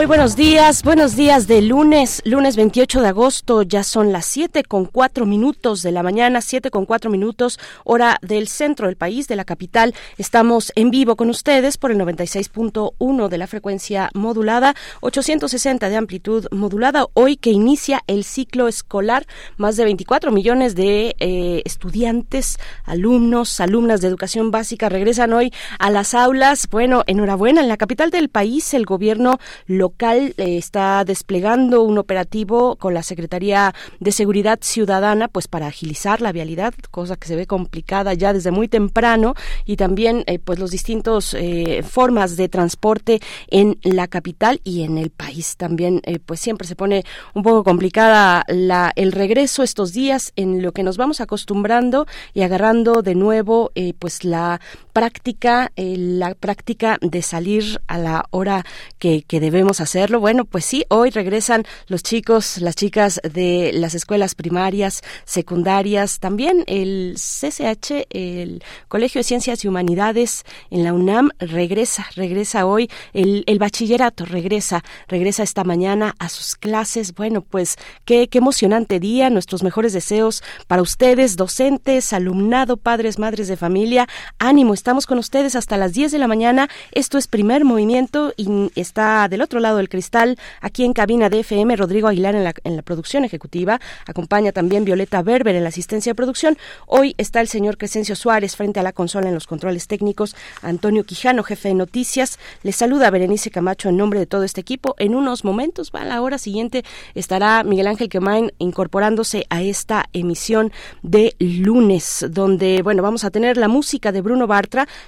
[0.00, 4.64] Muy buenos días, buenos días de lunes, lunes 28 de agosto, ya son las 7
[4.64, 9.28] con 4 minutos de la mañana, 7 con 4 minutos, hora del centro del país,
[9.28, 9.94] de la capital.
[10.16, 16.46] Estamos en vivo con ustedes por el 96.1 de la frecuencia modulada, 860 de amplitud
[16.50, 19.26] modulada, hoy que inicia el ciclo escolar,
[19.58, 25.90] más de 24 millones de eh, estudiantes, alumnos, alumnas de educación básica regresan hoy a
[25.90, 26.68] las aulas.
[26.70, 31.98] Bueno, enhorabuena, en la capital del país el gobierno lo local eh, está desplegando un
[31.98, 37.34] operativo con la Secretaría de Seguridad Ciudadana, pues para agilizar la vialidad, cosa que se
[37.34, 42.48] ve complicada ya desde muy temprano, y también eh, pues los distintos eh, formas de
[42.48, 45.56] transporte en la capital y en el país.
[45.56, 47.04] También, pues siempre se pone
[47.34, 52.42] un poco complicada la, el regreso estos días en lo que nos vamos acostumbrando y
[52.42, 54.60] agarrando de nuevo pues la
[55.00, 58.66] práctica, la práctica de salir a la hora
[58.98, 60.20] que, que debemos hacerlo.
[60.20, 66.64] Bueno, pues sí, hoy regresan los chicos, las chicas de las escuelas primarias, secundarias, también
[66.66, 73.44] el CCH, el Colegio de Ciencias y Humanidades en la UNAM regresa, regresa hoy, el,
[73.46, 77.14] el bachillerato regresa, regresa esta mañana a sus clases.
[77.14, 83.48] Bueno, pues qué, qué emocionante día, nuestros mejores deseos para ustedes, docentes, alumnado, padres, madres
[83.48, 84.06] de familia.
[84.38, 86.68] Ánimo, estamos con ustedes hasta las 10 de la mañana.
[86.90, 91.38] Esto es primer movimiento y está del otro lado del cristal, aquí en cabina de
[91.38, 95.68] FM, Rodrigo Aguilar en la, en la producción ejecutiva, acompaña también Violeta Berber en la
[95.68, 96.58] asistencia de producción.
[96.88, 101.04] Hoy está el señor Crescencio Suárez frente a la consola en los controles técnicos, Antonio
[101.04, 102.40] Quijano, jefe de noticias.
[102.64, 104.96] Les saluda Berenice Camacho en nombre de todo este equipo.
[104.98, 110.72] En unos momentos, a la hora siguiente, estará Miguel Ángel Quemain incorporándose a esta emisión
[111.02, 114.48] de lunes, donde, bueno, vamos a tener la música de Bruno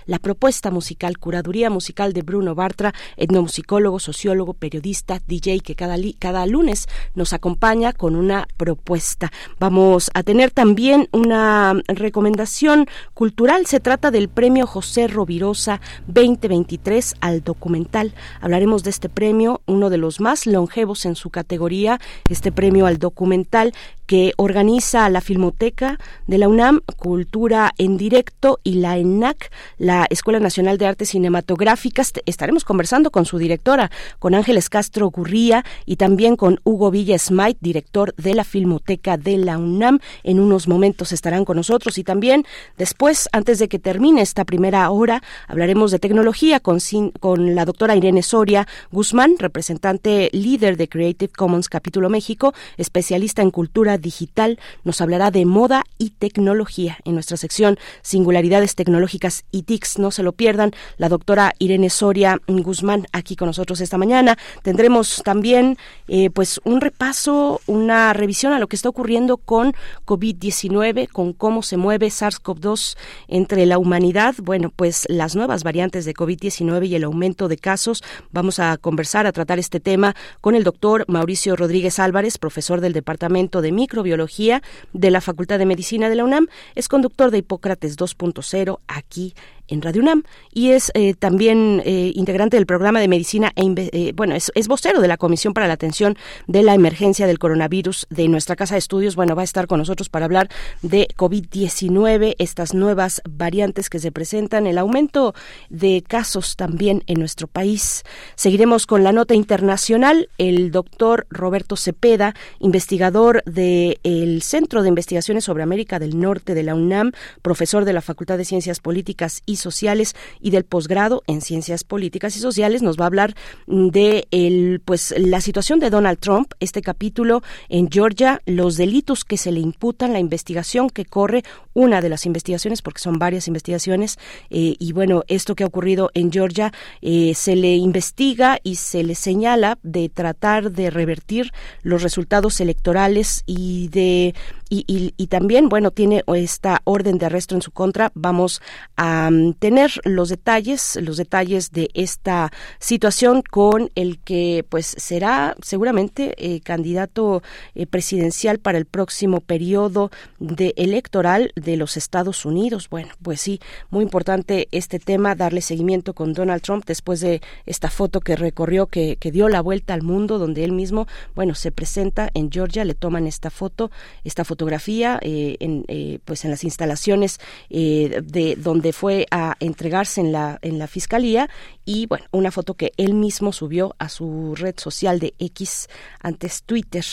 [0.07, 6.47] La propuesta musical, curaduría musical de Bruno Bartra, etnomusicólogo, sociólogo, periodista, DJ que cada, cada
[6.47, 9.31] lunes nos acompaña con una propuesta.
[9.59, 13.67] Vamos a tener también una recomendación cultural.
[13.67, 18.15] Se trata del premio José Rovirosa 2023 al documental.
[18.41, 22.99] Hablaremos de este premio, uno de los más longevos en su categoría, este premio al
[22.99, 23.73] documental
[24.07, 30.41] que organiza la Filmoteca de la UNAM, Cultura en Directo y la ENAC, la Escuela
[30.41, 32.13] Nacional de Artes Cinematográficas.
[32.27, 37.59] Estaremos conversando con su directora, con Ángeles Castro Gurría y también con Hugo Villa Smite,
[37.61, 40.01] director de la Filmoteca de la UNAM.
[40.23, 42.45] En unos momentos estarán con nosotros y también
[42.77, 46.79] después, antes de que termine esta primera hora, hablaremos de tecnología con,
[47.21, 53.51] con la doctora Irene Soria Guzmán, representante líder de Creative Commons Capítulo México, especialista en
[53.51, 59.99] cultura digital, nos hablará de moda y tecnología en nuestra sección Singularidades Tecnológicas y TICs.
[59.99, 60.73] No se lo pierdan.
[60.97, 64.37] La doctora Irene Soria Guzmán aquí con nosotros esta mañana.
[64.63, 65.77] Tendremos también
[66.09, 69.75] eh, pues un repaso, una revisión a lo que está ocurriendo con
[70.07, 72.97] COVID-19, con cómo se mueve SARS-CoV-2
[73.29, 74.35] entre la humanidad.
[74.43, 78.03] Bueno, pues las nuevas variantes de COVID-19 y el aumento de casos.
[78.31, 82.93] Vamos a conversar, a tratar este tema con el doctor Mauricio Rodríguez Álvarez, profesor del
[82.93, 84.63] Departamento de microbiología
[84.93, 86.47] de la Facultad de Medicina de la UNAM.
[86.77, 89.35] Es conductor de Hipócrates 2.0 aquí
[89.69, 94.13] en Radio UNAM y es eh, también eh, integrante del programa de medicina e eh,
[94.15, 98.29] bueno es, vocero de la Comisión para la Atención de la Emergencia del Coronavirus de
[98.29, 99.17] nuestra casa de estudios.
[99.17, 100.49] Bueno va a estar con nosotros para hablar
[100.83, 105.35] de COVID-19 estas nuevas variantes que se presentan el aumento
[105.69, 108.03] de casos también en nuestro país.
[108.35, 110.29] Seguiremos con la nota internacional.
[110.39, 116.63] El doctor Roberto Cepeda investigador del el Centro de Investigaciones sobre América del Norte de
[116.63, 117.13] la UNAM
[117.43, 122.37] profesor de la Facultad de Ciencias Políticas y Sociales y del posgrado en Ciencias Políticas
[122.37, 122.83] y Sociales.
[122.83, 123.35] Nos va a hablar
[123.67, 129.37] de el, pues, la situación de Donald Trump, este capítulo en Georgia, los delitos que
[129.37, 131.43] se le imputan, la investigación que corre,
[131.75, 134.19] una de las investigaciones, porque son varias investigaciones,
[134.51, 139.03] eh, y bueno, esto que ha ocurrido en Georgia eh, se le investiga y se
[139.03, 141.53] le señala de tratar de revertir
[141.83, 144.35] los resultados electorales y de
[144.75, 148.11] y, y, también, bueno, tiene esta orden de arresto en su contra.
[148.15, 148.63] Vamos
[148.97, 155.57] a mm, tener los detalles, los detalles de esta situación con el que pues será
[155.63, 157.43] seguramente eh, candidato
[157.75, 162.89] eh, presidencial para el próximo periodo de electoral de los Estados Unidos.
[162.89, 163.61] Bueno, pues sí,
[163.91, 168.87] muy importante este tema, darle seguimiento con Donald Trump después de esta foto que recorrió,
[168.87, 172.85] que, que dio la vuelta al mundo, donde él mismo, bueno, se presenta en Georgia,
[172.85, 173.91] le toman esta foto,
[174.25, 175.85] esta fotografía eh, en,
[176.25, 177.41] pues en las instalaciones
[177.71, 181.49] de donde fue a entregarse en la en la fiscalía
[181.85, 185.89] y bueno, una foto que él mismo subió a su red social de X
[186.21, 187.05] antes Twitter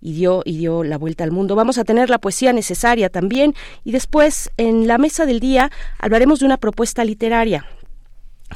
[0.00, 1.54] y dio y dio la vuelta al mundo.
[1.54, 6.40] Vamos a tener la poesía necesaria también y después en la mesa del día hablaremos
[6.40, 7.64] de una propuesta literaria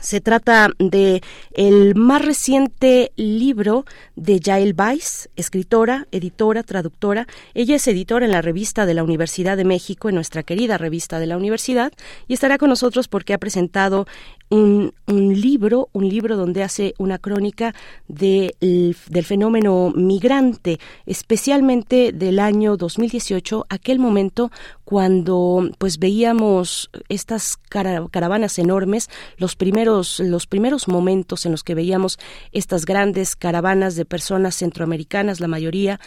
[0.01, 3.85] se trata de el más reciente libro
[4.17, 7.27] de Yael Weiss, escritora, editora, traductora.
[7.55, 11.19] Ella es editora en la revista de la Universidad de México, en nuestra querida revista
[11.19, 11.93] de la universidad,
[12.29, 14.07] y estará con nosotros porque ha presentado
[14.51, 17.75] un, libro, un libro donde hace una crónica
[18.09, 24.51] de, del fenómeno migrante, especialmente del año 2018, aquel momento
[24.85, 32.19] cuando pues veíamos estas caravanas enormes, los primeros, los primeros momentos en los que veíamos
[32.53, 36.01] estas grandes caravanas de personas centroamericanas, la mayoría,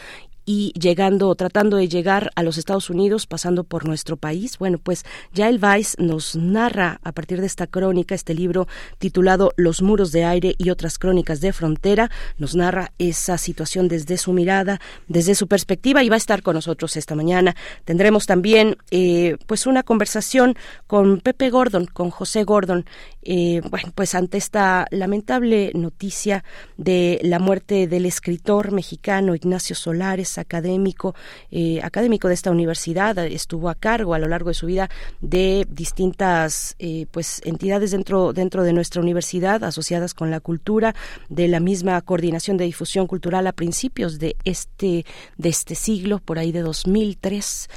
[0.50, 4.58] y llegando, tratando de llegar a los Estados Unidos, pasando por nuestro país.
[4.58, 5.04] Bueno, pues
[5.34, 8.66] ya el Vice nos narra a partir de esta crónica, este libro
[8.98, 14.18] titulado Los muros de aire y otras crónicas de frontera, nos narra esa situación desde
[14.18, 14.80] su mirada,
[15.10, 17.54] desde su perspectiva y va a estar con nosotros esta mañana.
[17.84, 20.56] Tendremos también eh, pues una conversación
[20.88, 22.86] con Pepe Gordon, con José Gordon,
[23.30, 26.46] eh, bueno, pues ante esta lamentable noticia
[26.78, 31.14] de la muerte del escritor mexicano Ignacio Solares, académico,
[31.52, 34.90] eh, académico de esta universidad, estuvo a cargo a lo largo de su vida
[35.20, 40.96] de distintas eh, pues entidades dentro dentro de nuestra universidad asociadas con la cultura,
[41.28, 46.40] de la misma coordinación de difusión cultural a principios de este de este siglo, por
[46.40, 47.68] ahí de 2003.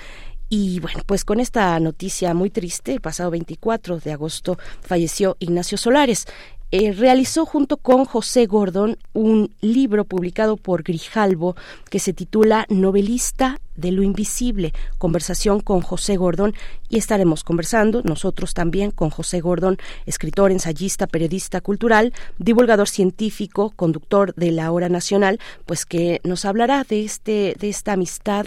[0.52, 5.78] Y bueno, pues con esta noticia muy triste, el pasado 24 de agosto falleció Ignacio
[5.78, 6.26] Solares.
[6.72, 11.54] Eh, realizó junto con José Gordon un libro publicado por Grijalbo
[11.88, 16.54] que se titula Novelista de lo Invisible, conversación con José Gordon
[16.88, 24.34] y estaremos conversando nosotros también con José Gordon, escritor, ensayista, periodista cultural, divulgador científico, conductor
[24.34, 28.46] de la Hora Nacional, pues que nos hablará de este de esta amistad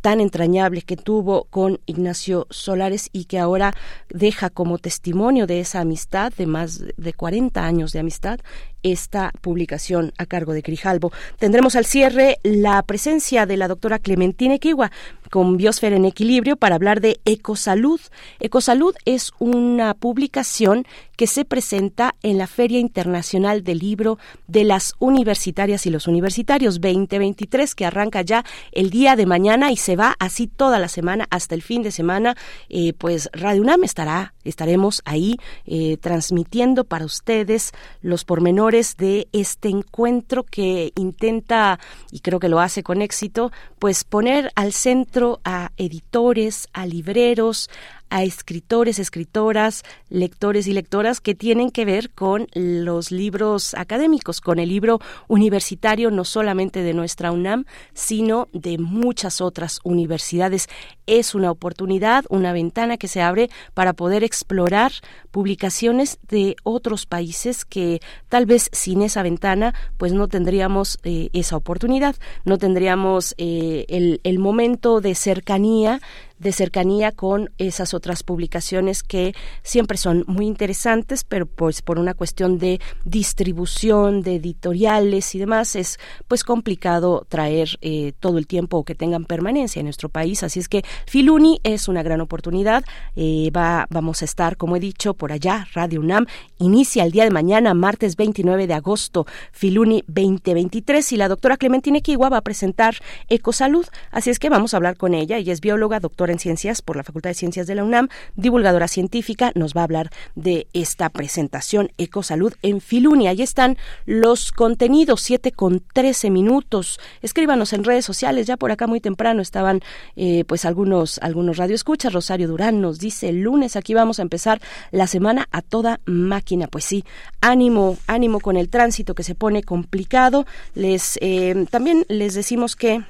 [0.00, 3.74] tan entrañable que tuvo con Ignacio Solares y que ahora
[4.08, 8.40] deja como testimonio de esa amistad de más de 40 años de amistad
[8.82, 11.12] esta publicación a cargo de Grijalbo.
[11.38, 14.90] Tendremos al cierre la presencia de la doctora Clementina Equigua
[15.30, 18.00] con Biosfera en Equilibrio para hablar de Ecosalud.
[18.40, 20.86] Ecosalud es una publicación
[21.16, 26.80] que se presenta en la Feria Internacional del Libro de las Universitarias y los Universitarios
[26.80, 31.26] 2023 que arranca ya el día de mañana y se va así toda la semana
[31.30, 32.36] hasta el fin de semana.
[32.68, 35.36] Eh, pues Radio UNAM estará, estaremos ahí
[35.66, 41.78] eh, transmitiendo para ustedes los pormenores de este encuentro que intenta,
[42.10, 47.70] y creo que lo hace con éxito, pues poner al centro a editores, a libreros,
[48.10, 54.58] a escritores, escritoras, lectores y lectoras que tienen que ver con los libros académicos, con
[54.58, 57.64] el libro universitario no solamente de nuestra UNAM,
[57.94, 60.68] sino de muchas otras universidades.
[61.06, 64.92] Es una oportunidad, una ventana que se abre para poder explorar
[65.30, 71.56] publicaciones de otros países que tal vez sin esa ventana pues no tendríamos eh, esa
[71.56, 76.00] oportunidad, no tendríamos eh, el, el momento de cercanía
[76.38, 82.14] de cercanía con esas otras publicaciones que siempre son muy interesantes, pero pues por una
[82.14, 88.84] cuestión de distribución, de editoriales y demás, es pues complicado traer eh, todo el tiempo
[88.84, 90.42] que tengan permanencia en nuestro país.
[90.42, 92.84] Así es que Filuni es una gran oportunidad.
[93.16, 95.66] Eh, va, vamos a estar, como he dicho, por allá.
[95.74, 96.26] Radio UNAM
[96.58, 101.98] inicia el día de mañana, martes 29 de agosto, Filuni 2023 y la doctora Clementina
[101.98, 102.96] Equigua va a presentar
[103.28, 103.86] Ecosalud.
[104.10, 105.36] Así es que vamos a hablar con ella.
[105.36, 108.88] Ella es bióloga, doctora en Ciencias por la Facultad de Ciencias de la UNAM, divulgadora
[108.88, 113.30] científica, nos va a hablar de esta presentación Ecosalud en Filunia.
[113.30, 117.00] Ahí están los contenidos, 7 con 13 minutos.
[117.22, 119.80] Escríbanos en redes sociales, ya por acá muy temprano estaban
[120.16, 122.12] eh, pues algunos, algunos radioescuchas.
[122.12, 126.68] Rosario Durán nos dice, el lunes aquí vamos a empezar la semana a toda máquina.
[126.68, 127.04] Pues sí,
[127.40, 130.46] ánimo, ánimo con el tránsito que se pone complicado.
[130.74, 133.02] Les eh, también les decimos que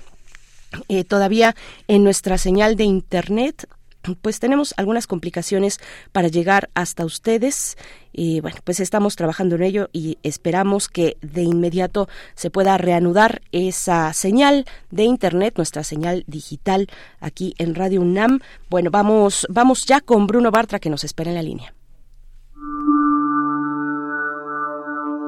[0.88, 1.54] eh, todavía
[1.86, 3.68] en nuestra señal de internet
[4.16, 5.80] pues tenemos algunas complicaciones
[6.12, 7.76] para llegar hasta ustedes
[8.12, 13.42] y bueno, pues estamos trabajando en ello y esperamos que de inmediato se pueda reanudar
[13.52, 16.88] esa señal de internet, nuestra señal digital
[17.20, 18.40] aquí en Radio UNAM.
[18.70, 21.74] Bueno, vamos vamos ya con Bruno Bartra que nos espera en la línea.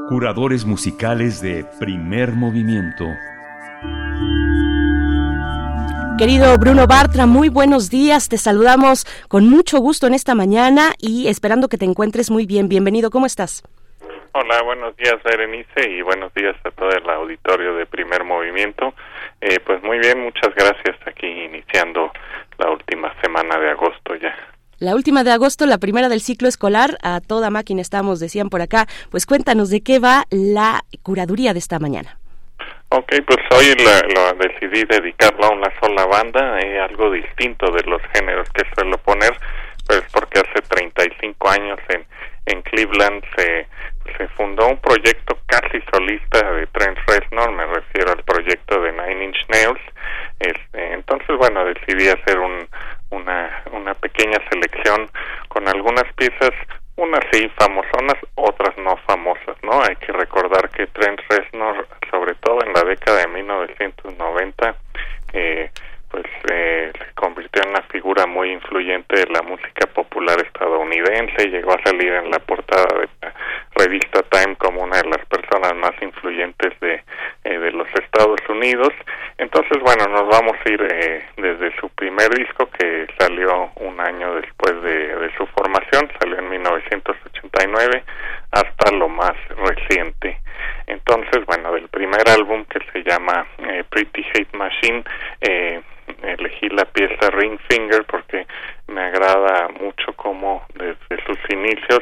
[0.09, 3.05] Curadores musicales de Primer Movimiento.
[6.21, 8.29] Querido Bruno Bartra, muy buenos días.
[8.29, 12.69] Te saludamos con mucho gusto en esta mañana y esperando que te encuentres muy bien.
[12.69, 13.62] Bienvenido, ¿cómo estás?
[14.33, 18.93] Hola, buenos días Berenice y buenos días a todo el auditorio de Primer Movimiento.
[19.41, 20.95] Eh, pues muy bien, muchas gracias.
[21.07, 22.12] Aquí iniciando
[22.59, 24.37] la última semana de agosto ya.
[24.79, 28.61] La última de agosto, la primera del ciclo escolar, a toda máquina estamos, decían por
[28.61, 28.87] acá.
[29.11, 32.20] Pues cuéntanos de qué va la curaduría de esta mañana.
[32.93, 33.73] Ok, pues hoy
[34.15, 38.99] lo decidí dedicarlo a una sola banda, eh, algo distinto de los géneros que suelo
[38.99, 39.31] poner,
[39.87, 42.05] pues porque hace 35 años en,
[42.47, 43.69] en Cleveland se,
[44.19, 49.25] se fundó un proyecto casi solista de Trent Reznor, me refiero al proyecto de Nine
[49.27, 49.81] Inch Nails.
[50.41, 52.67] Este, entonces, bueno, decidí hacer un,
[53.11, 55.09] una, una pequeña selección
[55.49, 56.51] con algunas piezas
[57.00, 59.83] unas sí famosonas, otras no famosas, ¿no?
[59.83, 64.76] Hay que recordar que Trent Reznor, sobre todo en la década de 1990,
[65.33, 65.71] eh,
[66.11, 71.73] pues eh, se convirtió en una figura muy influyente de la música popular estadounidense, llegó
[71.73, 73.35] a salir en la portada de la
[73.76, 77.02] revista Time como una de las personas más influyentes de,
[77.45, 78.93] eh, de los Estados Unidos.
[79.38, 84.35] Entonces, bueno, nos vamos a ir eh, desde su primer disco que salió un año
[84.35, 88.05] después de, de su formación, salió en 1989,
[88.50, 90.38] hasta lo más reciente.
[90.87, 95.05] Entonces, bueno, del primer álbum que se llama eh, Pretty Hate Machine,
[95.40, 95.81] eh,
[96.23, 98.47] elegí la pieza Ring Finger porque
[98.88, 102.00] me agrada mucho cómo desde sus inicios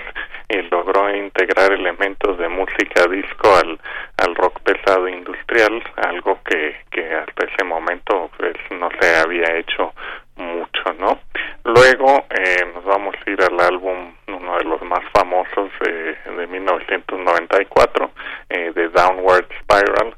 [0.48, 3.78] eh, logró integrar elementos de música disco al,
[4.16, 9.92] al rock pesado industrial, algo que, que hasta ese momento pues, no se había hecho
[10.36, 11.20] mucho, ¿no?
[11.64, 18.10] Luego eh, nos vamos a ir al álbum, uno de los más famosos de 1994,
[18.48, 20.16] eh, de Downward Spiral,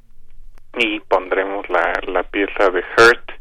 [0.77, 3.40] y pondremos la, la pieza de Hurt,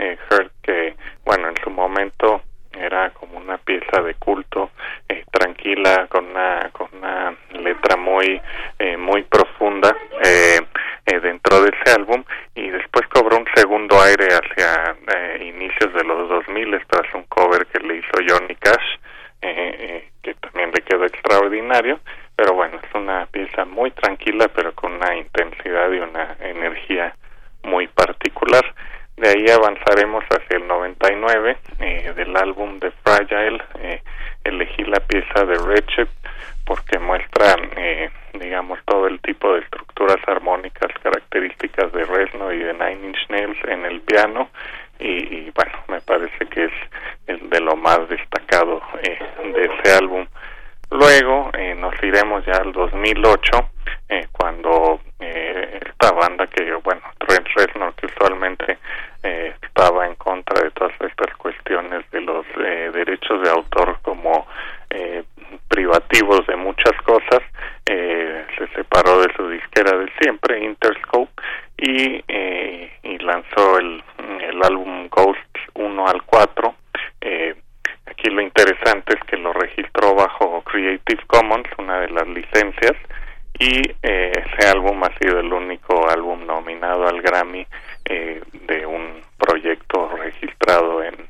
[0.00, 0.18] eh,
[0.62, 2.42] que, bueno, en su momento
[2.72, 4.70] era como una pieza de culto
[5.08, 8.40] eh, tranquila con una con una letra muy
[8.78, 10.60] eh, muy profunda eh,
[11.06, 12.22] eh, dentro de ese álbum
[12.54, 17.66] y después cobró un segundo aire hacia eh, inicios de los 2000 tras un cover
[17.66, 18.98] que le hizo Johnny Cash
[20.22, 21.98] que también le quedó extraordinario
[22.36, 27.14] pero bueno es una pieza muy tranquila pero con una intensidad y una energía
[27.62, 28.74] muy particular
[29.20, 33.62] de ahí avanzaremos hacia el 99 eh, del álbum de Fragile.
[33.78, 34.02] Eh,
[34.44, 36.08] elegí la pieza de Wretched
[36.64, 42.72] porque muestra, eh, digamos, todo el tipo de estructuras armónicas características de Resno y de
[42.72, 44.48] Nine Inch Nails en el piano.
[44.98, 46.72] Y, bueno, me parece que es
[47.26, 49.18] el de lo más destacado eh,
[49.52, 50.26] de ese álbum.
[50.90, 53.70] Luego eh, nos iremos ya al 2008,
[54.08, 58.78] eh, cuando eh, esta banda que, bueno, Trent Reznor, que usualmente
[59.22, 64.46] eh, estaba en contra de todas estas cuestiones de los eh, derechos de autor como
[64.90, 65.22] eh,
[65.68, 67.40] privativos de muchas cosas,
[67.86, 71.32] se separó de su disquera de siempre, Interscope,
[71.78, 72.22] y,
[73.02, 74.02] y lanzó el,
[74.40, 76.74] el álbum Ghosts 1 al 4.
[77.22, 77.54] Eh,
[78.10, 82.96] aquí lo interesante es que lo registró bajo Creative Commons, una de las licencias,
[83.58, 87.66] y eh, ese álbum ha sido el único álbum nominado al Grammy
[88.04, 91.28] eh, de un proyecto registrado en,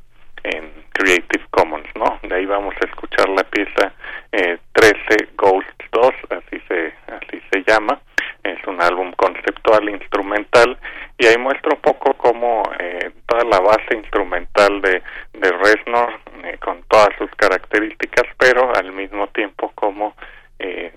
[0.93, 2.19] Creative Commons, ¿no?
[2.29, 3.93] De ahí vamos a escuchar la pieza
[4.33, 7.99] eh, 13 Ghost 2, así se, así se llama.
[8.43, 10.79] Es un álbum conceptual instrumental
[11.19, 15.03] y ahí muestra un poco cómo eh, toda la base instrumental de,
[15.35, 20.15] de Reznor, eh, con todas sus características, pero al mismo tiempo como
[20.59, 20.93] eh,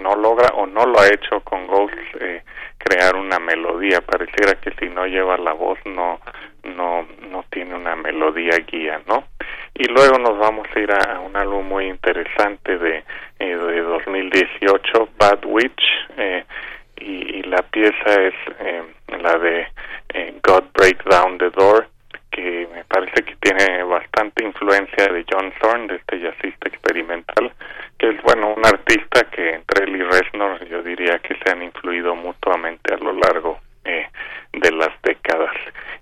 [0.00, 2.42] no logra o no lo ha hecho con Ghost eh,
[2.78, 4.00] crear una melodía.
[4.00, 6.20] Pareciera que si no lleva la voz no
[6.64, 9.24] no no tiene una melodía guía no
[9.78, 13.04] y luego nos vamos a ir a un álbum muy interesante de
[13.38, 15.82] eh, de 2018 Bad Witch
[16.16, 16.44] eh,
[16.96, 18.82] y, la pieza es eh,
[19.22, 19.68] la de
[20.14, 21.86] eh, God Break Down the Door
[22.30, 27.52] que me parece que tiene bastante influencia de John Thorne, de este jazzista experimental,
[27.98, 31.62] que es, bueno, un artista que entre él y Reznor yo diría que se han
[31.62, 33.58] influido mutuamente a lo largo
[33.88, 34.06] eh,
[34.52, 35.54] de las décadas.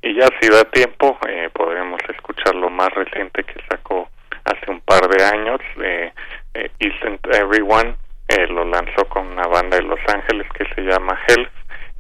[0.03, 4.09] Y ya si da tiempo, eh, podremos escuchar lo más reciente que sacó
[4.45, 6.13] hace un par de años, eh,
[6.55, 7.97] eh Isn't Everyone,
[8.29, 11.51] eh, lo lanzó con una banda de Los Ángeles que se llama Health,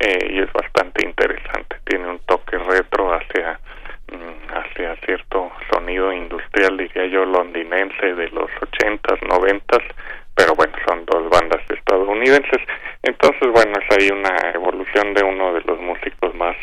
[0.00, 3.59] eh, y es bastante interesante, tiene un toque retro hacia
[4.12, 9.83] mm, hacia cierto sonido industrial, diría yo, londinense de los ochentas, noventas,
[10.37, 12.61] pero bueno, son dos bandas estadounidenses.
[13.02, 16.57] Entonces, bueno, es ahí una evolución de uno de los músicos más,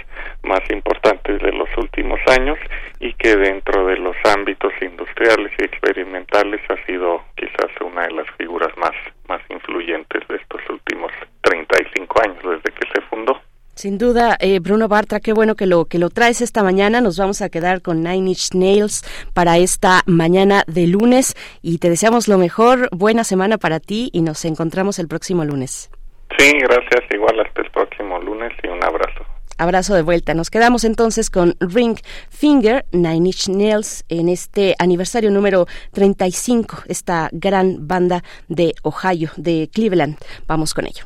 [0.43, 2.59] más importantes de los últimos años
[2.99, 8.27] y que dentro de los ámbitos industriales y experimentales ha sido quizás una de las
[8.37, 8.93] figuras más,
[9.27, 11.11] más influyentes de estos últimos
[11.41, 13.41] 35 años desde que se fundó.
[13.75, 17.01] Sin duda, eh, Bruno Bartra, qué bueno que lo que lo traes esta mañana.
[17.01, 19.03] Nos vamos a quedar con Nine Inch Nails
[19.33, 22.87] para esta mañana de lunes y te deseamos lo mejor.
[22.91, 25.89] Buena semana para ti y nos encontramos el próximo lunes.
[26.37, 27.01] Sí, gracias.
[27.13, 29.25] Igual hasta el próximo lunes y un abrazo.
[29.57, 30.33] Abrazo de vuelta.
[30.33, 31.97] Nos quedamos entonces con Ring
[32.29, 39.69] Finger, Nine Inch Nails, en este aniversario número 35, esta gran banda de Ohio, de
[39.71, 40.17] Cleveland.
[40.47, 41.05] Vamos con ello.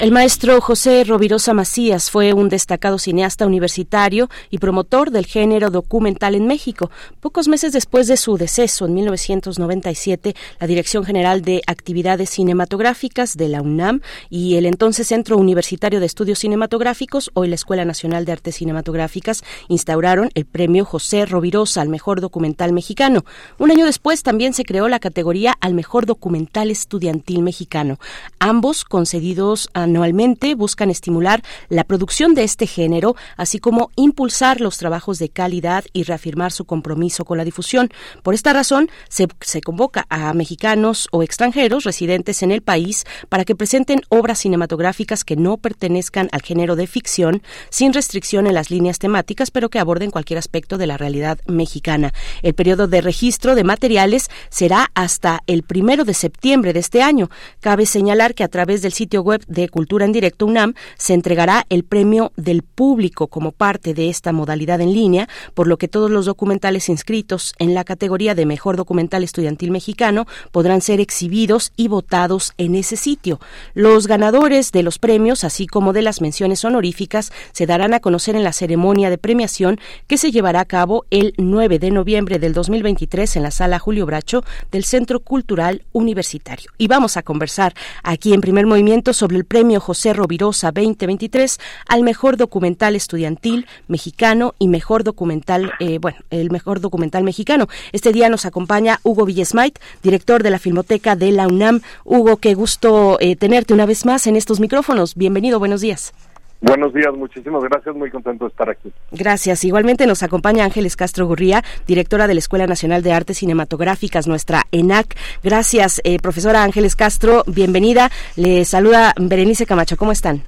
[0.00, 6.34] El maestro José Rovirosa Macías fue un destacado cineasta universitario y promotor del género documental
[6.34, 6.90] en México.
[7.20, 13.50] Pocos meses después de su deceso, en 1997, la Dirección General de Actividades Cinematográficas de
[13.50, 18.32] la UNAM y el entonces Centro Universitario de Estudios Cinematográficos, hoy la Escuela Nacional de
[18.32, 23.26] Artes Cinematográficas, instauraron el premio José Rovirosa al mejor documental mexicano.
[23.58, 27.98] Un año después también se creó la categoría al mejor documental estudiantil mexicano,
[28.38, 34.78] ambos concedidos a anualmente buscan estimular la producción de este género, así como impulsar los
[34.78, 37.90] trabajos de calidad y reafirmar su compromiso con la difusión.
[38.22, 39.28] Por esta razón, se,
[39.60, 45.36] convoca a mexicanos o extranjeros residentes en el país para que presenten obras cinematográficas que
[45.36, 50.10] no pertenezcan al género de ficción, sin restricción en las líneas temáticas, pero que aborden
[50.10, 52.12] cualquier aspecto de la realidad mexicana.
[52.42, 57.30] El periodo de registro de materiales será hasta el primero de septiembre de este año.
[57.60, 61.64] Cabe señalar que a través del sitio web de Cultura en Directo UNAM se entregará
[61.70, 66.10] el premio del público como parte de esta modalidad en línea, por lo que todos
[66.10, 71.88] los documentales inscritos en la categoría de Mejor Documental Estudiantil Mexicano podrán ser exhibidos y
[71.88, 73.40] votados en ese sitio.
[73.72, 78.36] Los ganadores de los premios, así como de las menciones honoríficas, se darán a conocer
[78.36, 82.52] en la ceremonia de premiación que se llevará a cabo el 9 de noviembre del
[82.52, 86.70] 2023 en la sala Julio Bracho del Centro Cultural Universitario.
[86.76, 92.02] Y vamos a conversar aquí en primer movimiento sobre el premio José Rovirosa 2023 al
[92.02, 97.68] mejor documental estudiantil mexicano y mejor documental, eh, bueno, el mejor documental mexicano.
[97.92, 101.82] Este día nos acompaña Hugo Villesmait, director de la Filmoteca de la UNAM.
[102.04, 105.14] Hugo, qué gusto eh, tenerte una vez más en estos micrófonos.
[105.14, 106.12] Bienvenido, buenos días.
[106.60, 108.92] Buenos días, muchísimas gracias, muy contento de estar aquí.
[109.12, 109.64] Gracias.
[109.64, 114.64] Igualmente nos acompaña Ángeles Castro Gurría, directora de la Escuela Nacional de Artes Cinematográficas, nuestra
[114.70, 115.16] ENAC.
[115.42, 118.10] Gracias, eh, profesora Ángeles Castro, bienvenida.
[118.36, 120.42] Le saluda Berenice Camacho, ¿cómo están?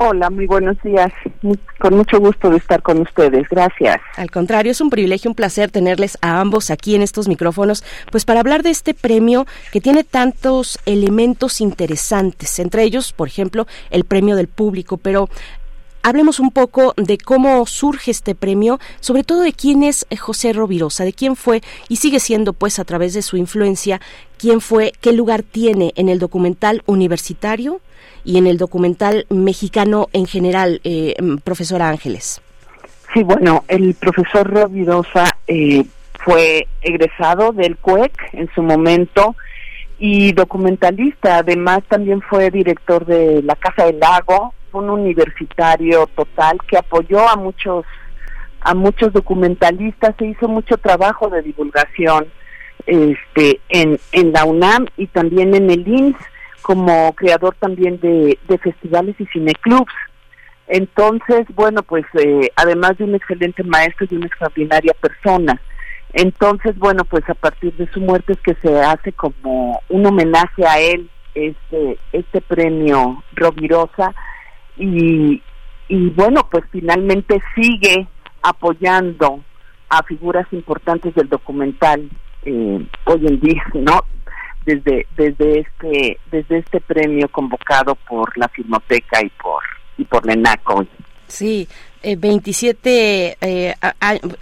[0.00, 1.12] Hola, muy buenos días.
[1.80, 3.48] Con mucho gusto de estar con ustedes.
[3.48, 4.00] Gracias.
[4.16, 8.24] Al contrario, es un privilegio, un placer tenerles a ambos aquí en estos micrófonos, pues
[8.24, 14.04] para hablar de este premio que tiene tantos elementos interesantes, entre ellos, por ejemplo, el
[14.04, 15.28] premio del público, pero
[16.08, 21.04] hablemos un poco de cómo surge este premio, sobre todo de quién es José Rovirosa,
[21.04, 24.00] de quién fue y sigue siendo, pues, a través de su influencia,
[24.38, 27.80] quién fue, qué lugar tiene en el documental universitario
[28.24, 32.40] y en el documental mexicano en general, eh, profesora Ángeles.
[33.12, 35.84] Sí, bueno, el profesor Rovirosa eh,
[36.24, 39.34] fue egresado del CUEC en su momento
[39.98, 41.38] y documentalista.
[41.38, 47.36] Además, también fue director de la Casa del Lago, un universitario total que apoyó a
[47.36, 47.84] muchos
[48.60, 52.26] a muchos documentalistas, se hizo mucho trabajo de divulgación
[52.86, 56.16] este en, en la UNAM y también en el INS
[56.62, 59.92] como creador también de, de festivales y cineclubs.
[60.66, 65.60] Entonces, bueno, pues eh, además de un excelente maestro y una extraordinaria persona.
[66.12, 70.66] Entonces, bueno, pues a partir de su muerte es que se hace como un homenaje
[70.66, 74.14] a él este este premio Rovirosa
[74.78, 75.42] y,
[75.88, 78.06] y bueno, pues finalmente sigue
[78.42, 79.42] apoyando
[79.88, 82.08] a figuras importantes del documental
[82.44, 84.04] eh, hoy en día, ¿no?
[84.64, 89.62] Desde desde este desde este premio convocado por la Filmoteca y por
[89.96, 90.88] y por la.
[91.28, 91.68] Sí,
[92.02, 93.74] 27 eh, eh,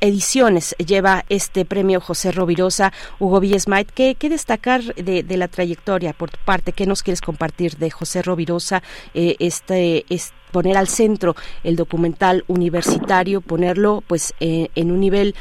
[0.00, 3.90] ediciones lleva este premio José Rovirosa, Hugo Villesmait.
[3.90, 6.72] ¿Qué, ¿Qué, destacar de, de, la trayectoria por tu parte?
[6.72, 8.82] ¿Qué nos quieres compartir de José Rovirosa?
[9.14, 15.34] Eh, este, es poner al centro el documental universitario, ponerlo pues en un nivel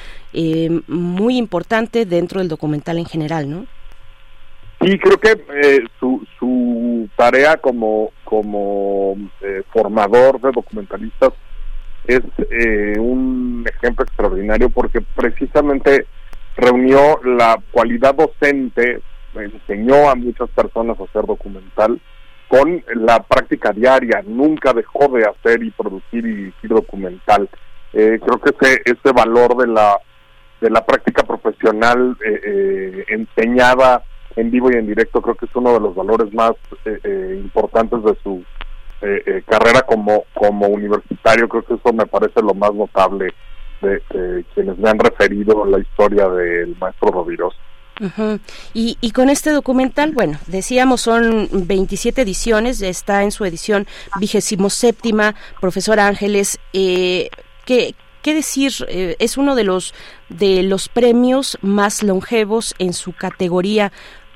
[0.87, 3.65] muy importante dentro del documental en general, ¿no?
[4.81, 9.15] Sí, creo que su, su tarea como, como
[9.71, 11.33] formador de documentalistas
[12.07, 16.05] es eh, un ejemplo extraordinario porque precisamente
[16.55, 19.01] reunió la cualidad docente,
[19.33, 21.99] enseñó a muchas personas a hacer documental
[22.47, 27.49] con la práctica diaria, nunca dejó de hacer y producir y dirigir documental.
[27.91, 29.97] Eh, creo que ese, ese valor de la
[30.61, 34.03] de la práctica profesional eh, eh enseñada
[34.35, 36.51] en vivo y en directo creo que es uno de los valores más
[36.85, 38.43] eh, importantes de su
[39.01, 43.33] eh, eh, carrera como, como universitario, creo que eso me parece lo más notable
[43.81, 44.01] de,
[44.53, 47.57] quienes me han referido la historia del maestro Rovirosa.
[48.73, 53.85] y, y, con este documental, bueno, decíamos son 27 ediciones, está en su edición
[54.19, 57.29] vigésimo séptima, profesor Ángeles, eh,
[57.65, 57.95] ¿qué,
[58.25, 58.73] ¿qué decir?
[58.87, 59.93] Eh, es uno de los,
[60.29, 63.91] de los premios más longevos en su categoría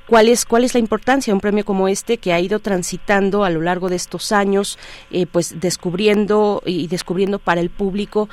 [0.10, 3.44] cuál es cuál es la importancia de un premio como este que ha ido transitando
[3.44, 4.80] a lo largo de estos años,
[5.12, 8.28] eh, pues descubriendo y descubriendo para el público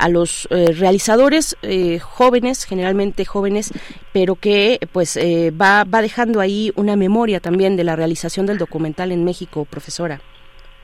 [0.00, 3.72] a los eh, realizadores eh, jóvenes, generalmente jóvenes,
[4.12, 5.18] pero que pues
[5.60, 10.20] va va dejando ahí una memoria también de la realización del documental en México, profesora.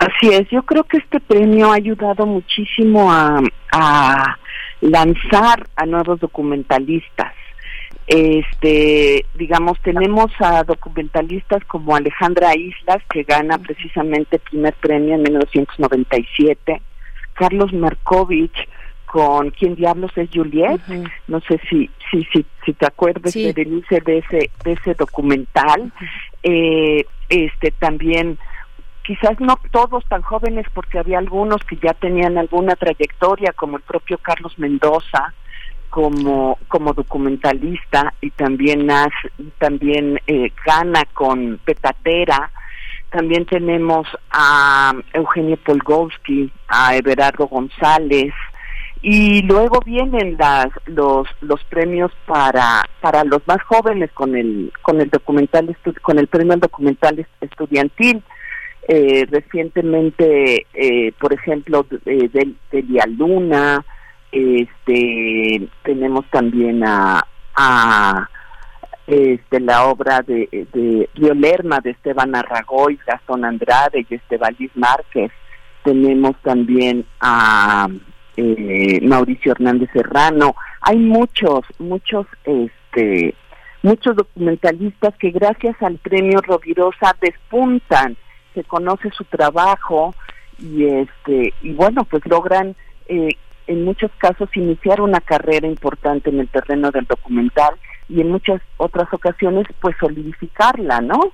[0.00, 4.38] Así es, yo creo que este premio ha ayudado muchísimo a, a
[4.80, 7.32] lanzar a nuevos documentalistas
[8.06, 15.22] este digamos tenemos a documentalistas como Alejandra Islas que gana precisamente el primer premio en
[15.22, 16.82] 1997
[17.34, 18.68] Carlos Markovich
[19.06, 20.80] con quién diablos es Juliet
[21.28, 25.92] no sé si si si, si te acuerdas de de ese de ese documental.
[26.42, 28.38] Eh, este también
[29.04, 33.82] quizás no todos tan jóvenes porque había algunos que ya tenían alguna trayectoria como el
[33.82, 35.34] propio Carlos Mendoza
[35.92, 38.88] como como documentalista y también
[39.58, 42.50] también eh, gana con Petatera
[43.10, 48.32] también tenemos a Eugenio Polgowski a Everardo González
[49.02, 54.98] y luego vienen las los los premios para para los más jóvenes con el con
[54.98, 58.22] el documental con el premio al documental estudiantil.
[58.88, 63.84] Eh, recientemente eh, por ejemplo de, de, de Luna
[64.32, 67.22] este tenemos también a,
[69.06, 75.30] este la obra de, de Río de Esteban Arragoy, Gastón Andrade y Esteban Márquez.
[75.84, 77.88] Tenemos también a
[78.36, 80.54] eh, Mauricio Hernández Serrano.
[80.80, 83.34] Hay muchos, muchos, este,
[83.82, 88.16] muchos documentalistas que gracias al premio Rovirosa despuntan,
[88.54, 90.14] se conoce su trabajo
[90.58, 92.74] y este, y bueno, pues logran
[93.08, 93.30] eh,
[93.66, 97.74] en muchos casos iniciar una carrera importante en el terreno del documental
[98.08, 101.32] y en muchas otras ocasiones pues solidificarla, ¿no?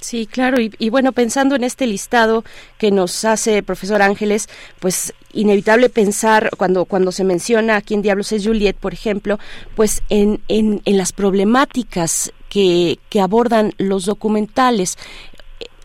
[0.00, 2.44] Sí, claro, y, bueno, pensando en este listado
[2.76, 8.30] que nos hace profesor Ángeles, pues inevitable pensar cuando, cuando se menciona a quién diablos
[8.32, 9.38] es Juliet, por ejemplo,
[9.74, 14.98] pues en, en, en las problemáticas que, que abordan los documentales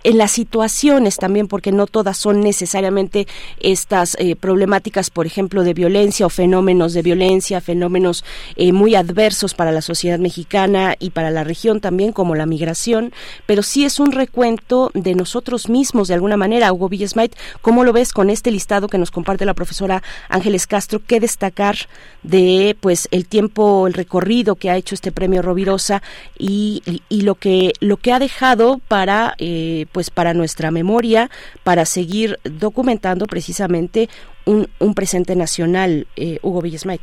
[0.04, 3.28] en las situaciones también, porque no todas son necesariamente
[3.60, 8.24] estas eh, problemáticas, por ejemplo, de violencia o fenómenos de violencia, fenómenos
[8.56, 13.14] eh, muy adversos para la sociedad mexicana y para la región también, como la migración,
[13.46, 16.72] pero sí es un recuento de nosotros mismos, de alguna manera.
[16.72, 21.02] Hugo Villesmait, ¿cómo lo ves con este listado que nos comparte la profesora Ángeles Castro?
[21.06, 21.76] ¿Qué destacar
[22.24, 26.02] de pues el tiempo, el recorrido que ha hecho este premio Rovirosa
[26.38, 31.30] y, y, lo que lo que ha dejado para eh, pues para nuestra memoria,
[31.64, 34.10] para seguir documentando precisamente
[34.46, 37.02] un, un presente nacional, eh, Hugo Villesmait.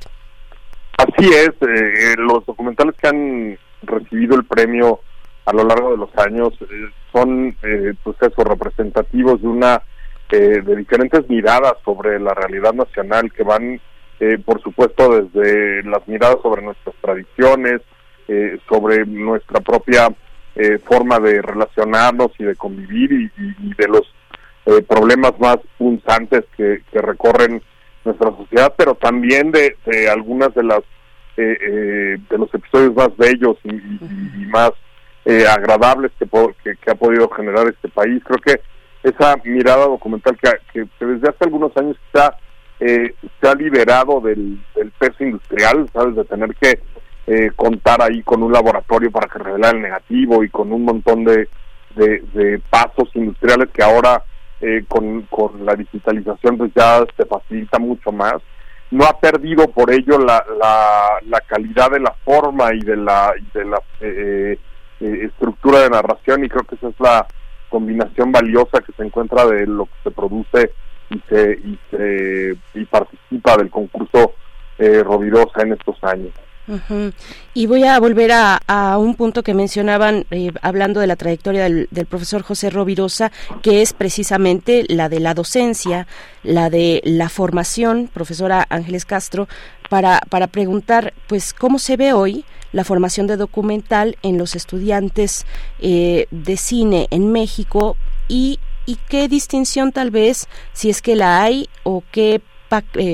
[0.96, 5.00] Así es, eh, los documentales que han recibido el premio
[5.44, 9.82] a lo largo de los años eh, son eh, pues eso, representativos de una
[10.30, 13.80] de diferentes miradas sobre la realidad nacional que van
[14.44, 17.80] por supuesto desde las miradas sobre nuestras tradiciones
[18.68, 20.08] sobre nuestra propia
[20.58, 24.10] eh, forma de relacionarnos y de convivir y, de los
[24.64, 27.60] eh, problemas más punzantes que, recorren
[28.06, 29.76] nuestra sociedad, pero también de,
[30.10, 30.80] algunas de las
[31.36, 34.70] eh, de los episodios más bellos y, más
[35.54, 36.26] agradables que,
[36.64, 38.22] que, ha podido generar este país.
[38.24, 38.60] Creo que
[39.02, 40.38] esa mirada documental
[40.72, 42.34] que, desde hace algunos años está
[42.78, 44.58] se ha liberado del
[44.98, 46.80] peso industrial, sabes, de tener que
[47.26, 51.24] eh, contar ahí con un laboratorio para que revelara el negativo y con un montón
[51.24, 51.48] de,
[51.96, 54.22] de, pasos industriales que ahora
[54.60, 58.36] eh, con, con la digitalización pues ya se facilita mucho más.
[58.90, 63.34] No ha perdido por ello la, la, la calidad de la forma y de la,
[63.52, 64.58] de la eh,
[65.00, 67.26] estructura de narración y creo que esa es la
[67.68, 70.70] combinación valiosa que se encuentra de lo que se produce
[71.10, 74.34] y se y, se, y participa del concurso
[74.78, 76.32] eh, Rovirosa en estos años.
[77.54, 81.88] Y voy a volver a, un punto que mencionaban, eh, hablando de la trayectoria del,
[82.08, 83.30] profesor José Rovirosa,
[83.62, 86.06] que es precisamente la de la docencia,
[86.42, 89.48] la de la formación, profesora Ángeles Castro,
[89.88, 95.46] para, para preguntar, pues, ¿cómo se ve hoy la formación de documental en los estudiantes
[95.78, 97.96] eh, de cine en México
[98.28, 102.42] y, y qué distinción tal vez, si es que la hay, o qué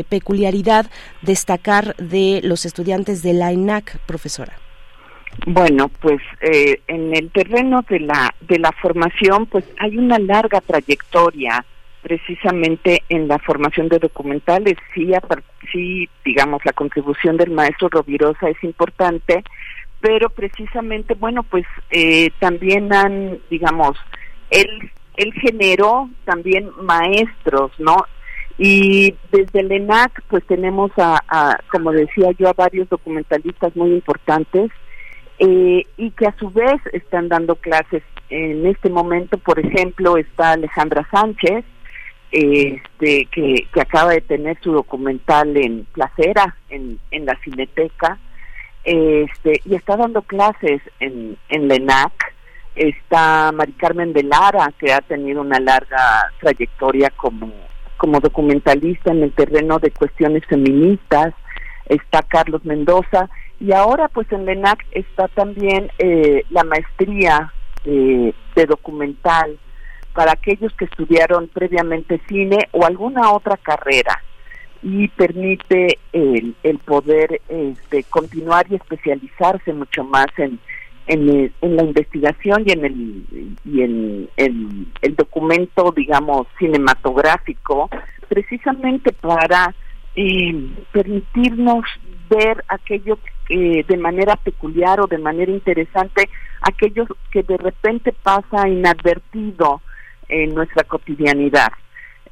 [0.08, 0.86] peculiaridad
[1.22, 4.58] destacar de los estudiantes de la ENAC, profesora?
[5.46, 10.60] Bueno, pues eh, en el terreno de la de la formación, pues hay una larga
[10.60, 11.64] trayectoria
[12.02, 14.76] precisamente en la formación de documentales.
[14.94, 15.12] Sí,
[15.72, 19.42] sí, digamos, la contribución del maestro Rovirosa es importante,
[20.00, 23.96] pero precisamente, bueno, pues eh, también han, digamos,
[24.50, 27.96] él, él generó también maestros, ¿no?
[28.58, 34.70] Y desde el ENAC, pues tenemos a, como decía yo, a varios documentalistas muy importantes
[35.38, 38.02] eh, y que a su vez están dando clases.
[38.28, 41.64] En este momento, por ejemplo, está Alejandra Sánchez,
[42.30, 48.18] este, que, acaba de tener su documental en Placera, en, en la Cineteca
[48.84, 52.12] este, y está dando clases en, en la ENAC.
[52.74, 57.52] Está Mari Carmen de Lara, que ha tenido una larga trayectoria como,
[58.02, 61.32] como documentalista en el terreno de cuestiones feministas.
[61.86, 63.30] Está Carlos Mendoza.
[63.60, 67.52] Y ahora, pues en la ENAC está también eh, la maestría
[67.84, 69.56] de documental
[70.14, 74.20] para aquellos que estudiaron previamente cine o alguna otra carrera
[74.82, 80.60] y permite el, el poder este, continuar y especializarse mucho más en,
[81.06, 83.24] en, la investigación y en el
[83.64, 87.90] y en, el documento digamos cinematográfico
[88.28, 89.74] precisamente para
[90.14, 91.84] eh, permitirnos
[92.28, 96.28] ver aquello que de manera peculiar o de manera interesante
[96.62, 99.80] aquello que de repente pasa inadvertido
[100.28, 101.72] en nuestra cotidianidad.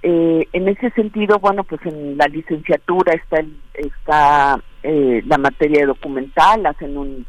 [0.03, 6.65] Eh, en ese sentido, bueno, pues en la licenciatura está, está eh, la materia documental,
[6.65, 7.27] hacen un,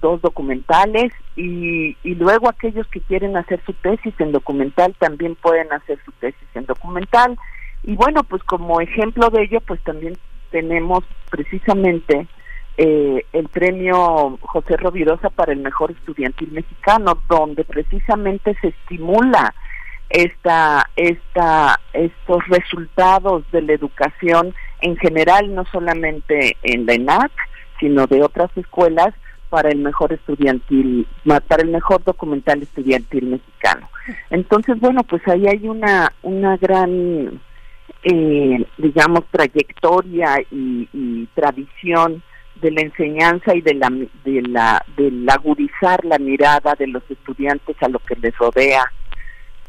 [0.00, 5.72] dos documentales y, y luego aquellos que quieren hacer su tesis en documental también pueden
[5.72, 7.36] hacer su tesis en documental.
[7.82, 10.16] Y bueno, pues como ejemplo de ello, pues también
[10.50, 12.26] tenemos precisamente
[12.76, 19.54] eh, el premio José Rovirosa para el mejor estudiantil mexicano, donde precisamente se estimula
[20.10, 27.32] esta, esta, estos resultados de la educación en general, no solamente en la ENAC,
[27.80, 29.14] sino de otras escuelas
[29.54, 31.06] para el mejor estudiantil,
[31.46, 33.88] para el mejor documental estudiantil mexicano.
[34.30, 37.40] Entonces, bueno, pues ahí hay una, una gran,
[38.02, 42.20] eh, digamos, trayectoria y, tradición
[42.60, 43.90] de la enseñanza y de la,
[44.24, 48.90] de la, del agudizar la mirada de los estudiantes a lo que les rodea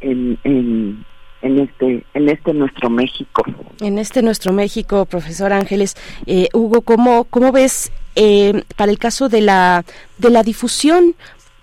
[0.01, 1.05] en, en,
[1.43, 3.43] en este en este nuestro México.
[3.81, 5.95] En este nuestro México, profesor Ángeles,
[6.25, 9.85] eh, Hugo, ¿cómo, cómo ves eh, para el caso de la
[10.17, 11.15] de la difusión?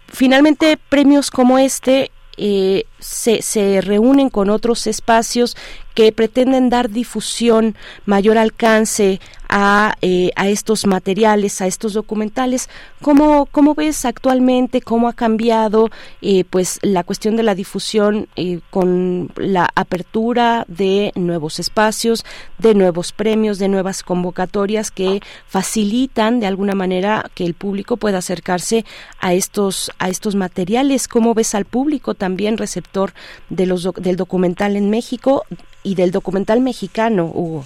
[0.08, 5.56] Finalmente, premios como este eh, se, se reúnen con otros espacios
[5.94, 7.76] que pretenden dar difusión,
[8.07, 9.20] mayor alcance
[9.55, 12.70] a, eh, a estos materiales, a estos documentales.
[13.02, 15.90] ¿Cómo, cómo ves actualmente cómo ha cambiado
[16.22, 22.24] eh, pues la cuestión de la difusión eh, con la apertura de nuevos espacios,
[22.59, 28.18] de nuevos premios, de nuevas convocatorias que facilitan de alguna manera que el público pueda
[28.18, 28.87] acercarse
[29.20, 31.09] a estos a estos materiales?
[31.09, 33.12] ¿Cómo ves al público también receptor
[33.50, 35.44] de los del documental en México
[35.82, 37.64] y del documental mexicano, Hugo?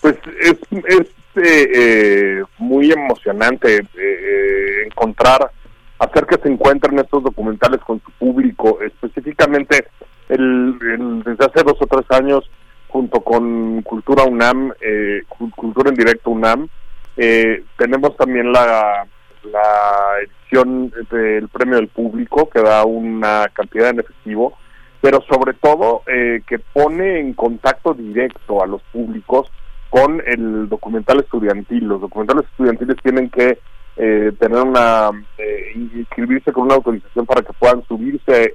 [0.00, 0.56] Pues es,
[1.36, 5.50] eh, eh, muy emocionante eh, encontrar,
[5.98, 9.86] hacer que se encuentren estos documentales con su público, específicamente
[10.28, 10.78] el,
[11.24, 12.50] desde hace dos o tres años
[12.88, 14.72] junto con Cultura UNAM,
[15.54, 16.68] Cultura en Directo UNAM,
[17.76, 19.06] tenemos también la,
[19.44, 24.56] la edición del Premio del Público que da una cantidad en efectivo
[25.00, 29.50] pero sobre todo eh, que pone en contacto directo a los públicos
[29.88, 31.84] con el documental estudiantil.
[31.84, 33.58] Los documentales estudiantiles tienen que
[33.96, 38.54] eh, tener una, eh, inscribirse con una autorización para que puedan subirse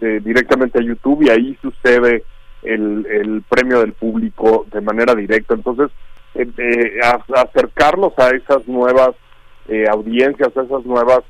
[0.00, 2.24] directamente a YouTube y ahí sucede
[2.62, 5.52] el, el premio del público de manera directa.
[5.52, 5.90] Entonces,
[7.34, 9.10] acercarlos a esas nuevas
[9.90, 11.20] audiencias, a esas nuevas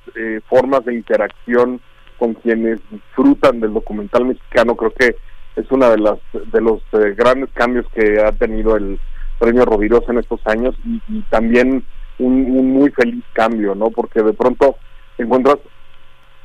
[0.48, 1.80] formas de interacción
[2.20, 4.76] con quienes disfrutan del documental mexicano.
[4.76, 5.16] Creo que
[5.56, 6.18] es uno de las
[6.52, 9.00] de los eh, grandes cambios que ha tenido el
[9.38, 11.82] premio Rovirosa en estos años y, también
[12.18, 13.90] un, muy feliz cambio, ¿no?
[13.90, 14.76] Porque de pronto
[15.16, 15.56] encuentras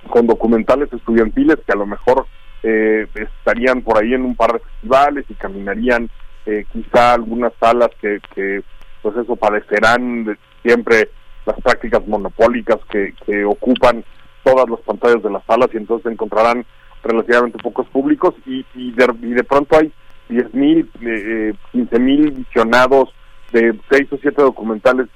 [0.10, 2.26] con documentales estudiantiles que a lo mejor
[2.64, 6.10] eh, estarían por ahí en un par de festivales y caminarían
[6.46, 8.64] eh, quizá algunas salas que, que
[9.02, 11.10] pues eso padecerán siempre
[11.46, 14.06] las prácticas monopólicas que, que ocupan
[14.46, 16.66] todas las pantallas de las salas y entonces encontrarán
[17.04, 19.92] relativamente pocos públicos y, y, de, y de pronto hay
[20.30, 23.10] 10 mil, eh, 15 mil visionados
[23.52, 25.08] de seis o siete documentales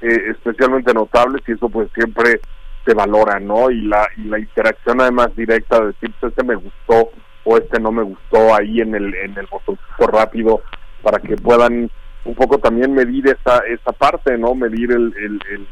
[0.00, 2.40] especialmente notables y eso pues siempre
[2.86, 3.70] se valora, ¿no?
[3.70, 7.10] Y la, y la interacción además directa de decir, este me gustó
[7.44, 10.62] o este no me gustó ahí en el, en el botoncito rápido
[11.02, 11.90] para que puedan
[12.24, 14.54] un poco también medir esa, esa parte, ¿no?
[14.54, 15.66] Medir el, el,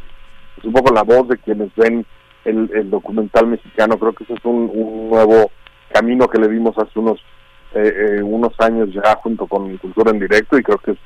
[0.54, 2.06] pues, un poco la voz de quienes ven
[2.46, 3.98] el, el documental mexicano.
[3.98, 5.50] Creo que ese es un, un nuevo
[5.92, 7.20] camino que le dimos hace unos
[7.74, 10.98] eh, eh, unos años ya junto con Cultura en Directo y creo que es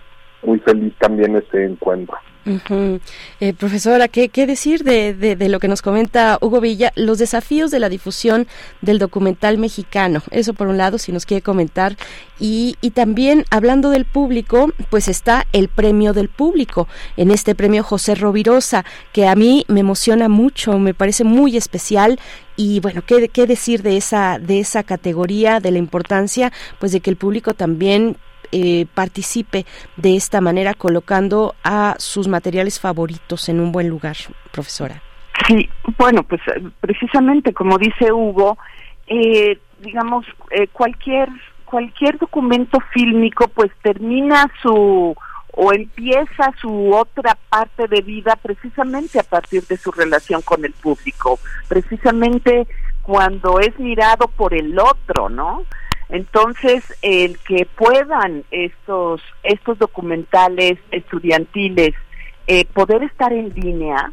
[0.43, 2.17] muy feliz también ese encuentro.
[2.47, 6.93] Eh, profesora, ¿qué, ¿qué, decir de, de, de, lo que nos comenta Hugo Villa?
[6.97, 8.47] Los desafíos de la difusión
[8.81, 10.23] del documental mexicano.
[10.31, 11.97] Eso por un lado, si nos quiere comentar.
[12.39, 16.89] Y, y también, hablando del público, pues está el premio del público.
[17.17, 22.19] En este premio José Rovirosa, que a mí me emociona mucho, me parece muy especial
[22.57, 27.01] y bueno qué, qué decir de esa de esa categoría de la importancia pues de
[27.01, 28.19] que el público también
[28.53, 34.17] eh, participe de esta manera colocando a sus materiales favoritos en un buen lugar,
[34.53, 35.03] profesora.
[35.47, 38.59] Sí, bueno, pues eh, precisamente como dice Hugo,
[39.07, 41.29] eh, digamos, eh, cualquier,
[41.65, 45.17] cualquier documento fílmico pues termina su
[45.53, 50.73] o empieza su otra parte de vida precisamente a partir de su relación con el
[50.73, 52.69] público, precisamente
[53.03, 55.65] cuando es mirado por el otro, ¿no?
[56.11, 61.95] Entonces, el que puedan estos, estos documentales estudiantiles
[62.47, 64.13] eh, poder estar en línea,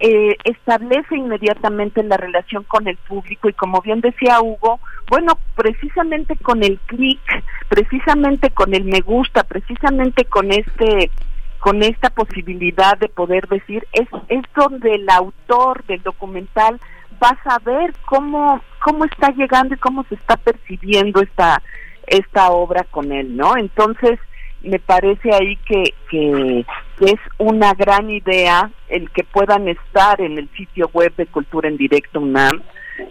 [0.00, 6.36] eh, establece inmediatamente la relación con el público y como bien decía Hugo, bueno, precisamente
[6.36, 7.20] con el clic,
[7.68, 11.10] precisamente con el me gusta, precisamente con este
[11.58, 16.78] con esta posibilidad de poder decir es es donde el autor del documental
[17.24, 21.62] vas a ver cómo cómo está llegando y cómo se está percibiendo esta
[22.06, 23.56] esta obra con él, ¿no?
[23.56, 24.18] Entonces,
[24.60, 26.66] me parece ahí que, que,
[27.00, 31.78] es una gran idea el que puedan estar en el sitio web de Cultura en
[31.78, 32.62] Directo UNAM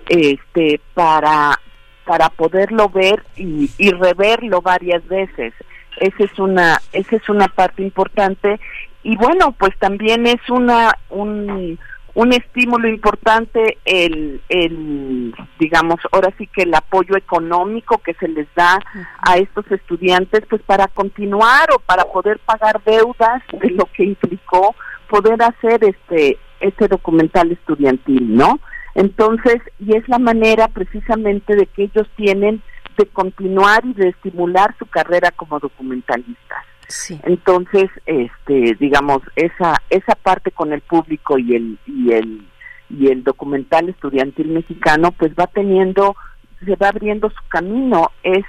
[0.08, 1.60] este para
[2.06, 5.54] para poderlo ver y, y reverlo varias veces.
[5.98, 8.60] Esa es una esa es una parte importante
[9.02, 11.80] y bueno, pues también es una un
[12.16, 18.48] un estímulo importante el, el, digamos, ahora sí que el apoyo económico que se les
[18.56, 18.80] da
[19.28, 24.76] a estos estudiantes, pues para continuar o para poder pagar deudas de lo que implicó
[25.10, 28.60] poder hacer este, este documental estudiantil, ¿no?
[28.96, 32.62] Entonces, y es la manera precisamente de que ellos tienen
[32.98, 36.66] de continuar y de estimular su carrera como documentalistas.
[36.88, 37.20] Sí.
[37.24, 42.48] Entonces, este, digamos, esa esa parte con el público y el y el
[42.90, 46.16] y el documental estudiantil mexicano, pues va teniendo,
[46.64, 48.12] se va abriendo su camino.
[48.24, 48.46] Es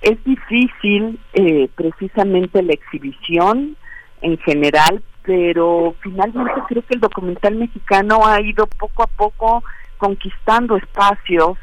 [0.00, 3.76] es difícil, eh, precisamente la exhibición
[4.20, 9.62] en general, pero finalmente creo que el documental mexicano ha ido poco a poco
[9.96, 11.58] conquistando espacios,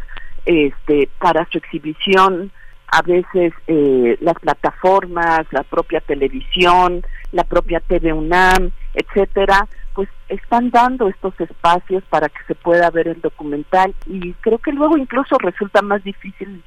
[0.45, 2.51] este, para su exhibición
[2.95, 10.71] a veces eh, las plataformas, la propia televisión, la propia TV UNAM, etcétera, pues están
[10.71, 13.93] dando estos espacios para que se pueda ver el documental.
[14.05, 16.63] Y creo que luego incluso resulta más difícil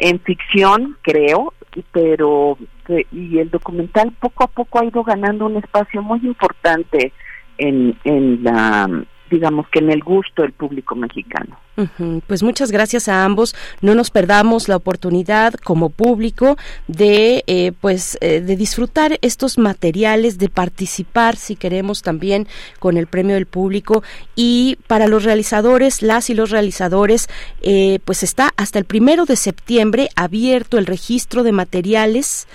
[0.00, 1.54] en ficción, creo,
[1.92, 2.58] pero
[3.12, 7.12] y el documental poco a poco ha ido ganando un espacio muy importante
[7.58, 8.88] en, en la
[9.30, 11.58] digamos que en el gusto del público mexicano.
[12.26, 13.54] Pues muchas gracias a ambos.
[13.82, 16.56] No nos perdamos la oportunidad como público
[16.88, 22.48] de eh, pues eh, de disfrutar estos materiales, de participar si queremos también
[22.80, 24.02] con el premio del público
[24.34, 27.28] y para los realizadores, las y los realizadores,
[27.62, 32.48] eh, pues está hasta el primero de septiembre abierto el registro de materiales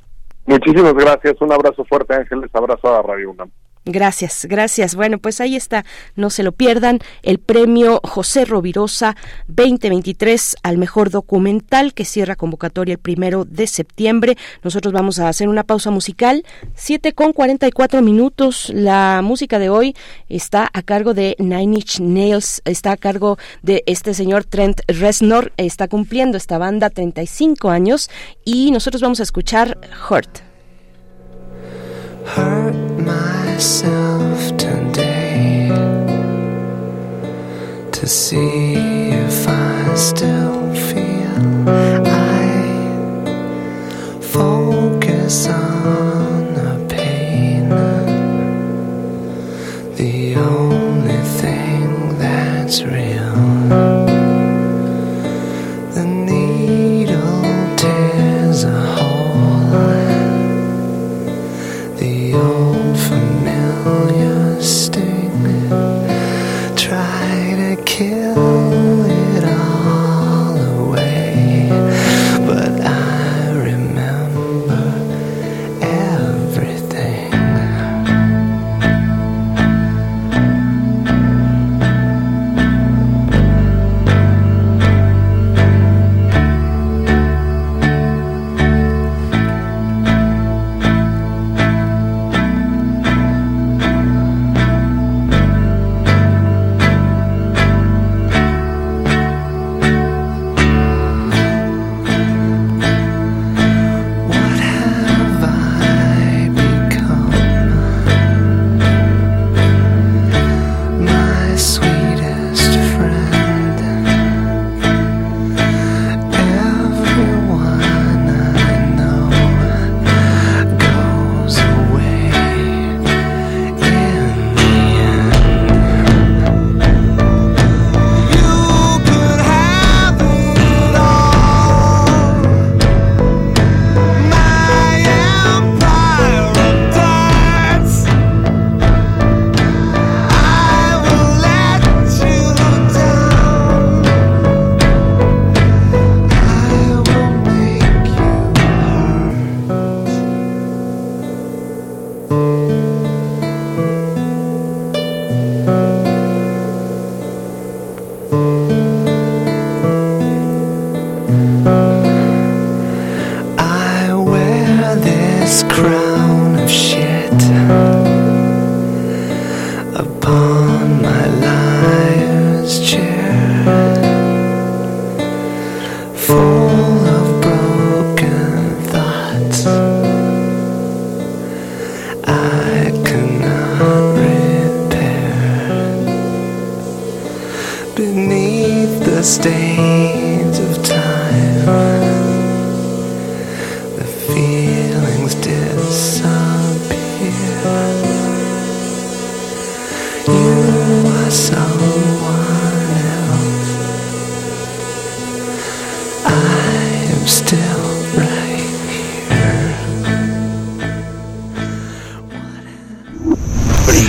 [0.45, 1.35] Muchísimas gracias.
[1.39, 2.49] Un abrazo fuerte, Ángeles.
[2.53, 3.49] Abrazo a Radio UNAM.
[3.85, 4.95] Gracias, gracias.
[4.95, 5.83] Bueno, pues ahí está,
[6.15, 9.17] no se lo pierdan, el premio José Rovirosa
[9.47, 14.37] 2023 al mejor documental que cierra convocatoria el primero de septiembre.
[14.63, 18.71] Nosotros vamos a hacer una pausa musical, 7 con 44 minutos.
[18.73, 19.95] La música de hoy
[20.29, 25.51] está a cargo de Nine Inch Nails, está a cargo de este señor Trent Reznor,
[25.57, 28.09] está cumpliendo esta banda 35 años
[28.45, 29.77] y nosotros vamos a escuchar
[30.09, 30.39] Hurt.
[32.37, 35.67] hurt myself today
[37.91, 38.73] to see
[39.11, 41.69] if I still feel
[42.05, 42.59] I
[44.21, 47.69] focus on the pain.
[49.95, 54.02] The only thing that's real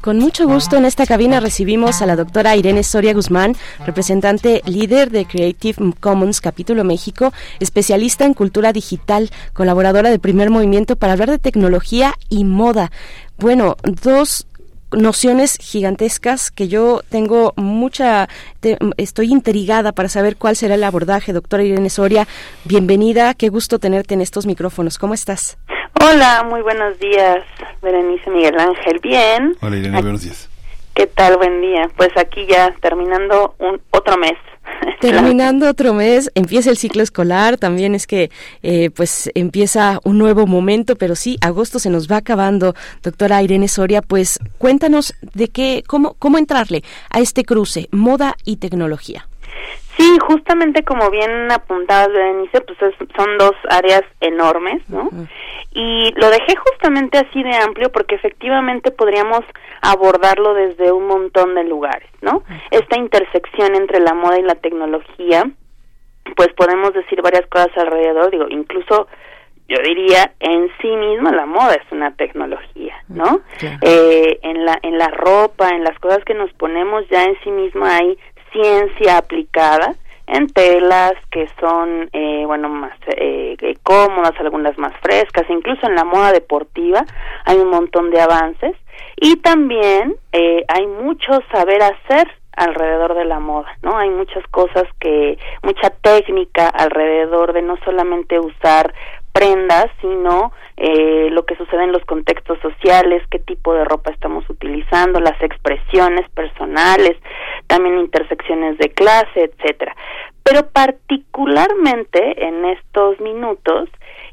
[0.00, 5.10] Con mucho gusto en esta cabina recibimos a la doctora Irene Soria Guzmán, representante líder
[5.10, 11.28] de Creative Commons Capítulo México, especialista en cultura digital, colaboradora de Primer Movimiento para hablar
[11.30, 12.90] de tecnología y moda.
[13.36, 14.46] Bueno, dos
[14.90, 18.26] nociones gigantescas que yo tengo mucha,
[18.60, 21.34] te- estoy intrigada para saber cuál será el abordaje.
[21.34, 22.26] Doctora Irene Soria,
[22.64, 24.96] bienvenida, qué gusto tenerte en estos micrófonos.
[24.96, 25.58] ¿Cómo estás?
[25.94, 27.44] Hola, muy buenos días,
[27.82, 28.98] Berenice Miguel Ángel.
[29.00, 29.56] Bien.
[29.60, 30.48] Hola, Irene, buenos días.
[30.94, 31.36] ¿Qué tal?
[31.36, 31.90] Buen día.
[31.96, 34.34] Pues aquí ya terminando un otro mes.
[35.00, 38.30] Terminando otro mes, empieza el ciclo escolar, también es que
[38.62, 42.74] eh, pues empieza un nuevo momento, pero sí, agosto se nos va acabando.
[43.02, 48.56] Doctora Irene Soria, pues cuéntanos de qué, cómo, cómo entrarle a este cruce, moda y
[48.56, 49.26] tecnología.
[50.00, 52.78] Sí, justamente como bien apuntabas, Berenice, pues
[53.14, 55.10] son dos áreas enormes, ¿no?
[55.72, 59.40] Y lo dejé justamente así de amplio porque efectivamente podríamos
[59.82, 62.44] abordarlo desde un montón de lugares, ¿no?
[62.70, 65.50] Esta intersección entre la moda y la tecnología,
[66.34, 69.06] pues podemos decir varias cosas alrededor, digo, incluso
[69.68, 73.42] yo diría en sí misma la moda es una tecnología, ¿no?
[73.82, 77.50] Eh, en la en la ropa, en las cosas que nos ponemos ya en sí
[77.50, 78.18] misma hay
[78.52, 79.94] ciencia aplicada
[80.26, 86.04] en telas que son, eh, bueno, más eh, cómodas, algunas más frescas, incluso en la
[86.04, 87.04] moda deportiva
[87.44, 88.76] hay un montón de avances
[89.16, 93.96] y también eh, hay mucho saber hacer alrededor de la moda, ¿no?
[93.96, 98.92] Hay muchas cosas que, mucha técnica alrededor de no solamente usar
[99.40, 104.44] prendas, sino eh, lo que sucede en los contextos sociales, qué tipo de ropa estamos
[104.50, 107.16] utilizando, las expresiones personales,
[107.66, 109.96] también intersecciones de clase, etcétera.
[110.42, 113.88] Pero particularmente en estos minutos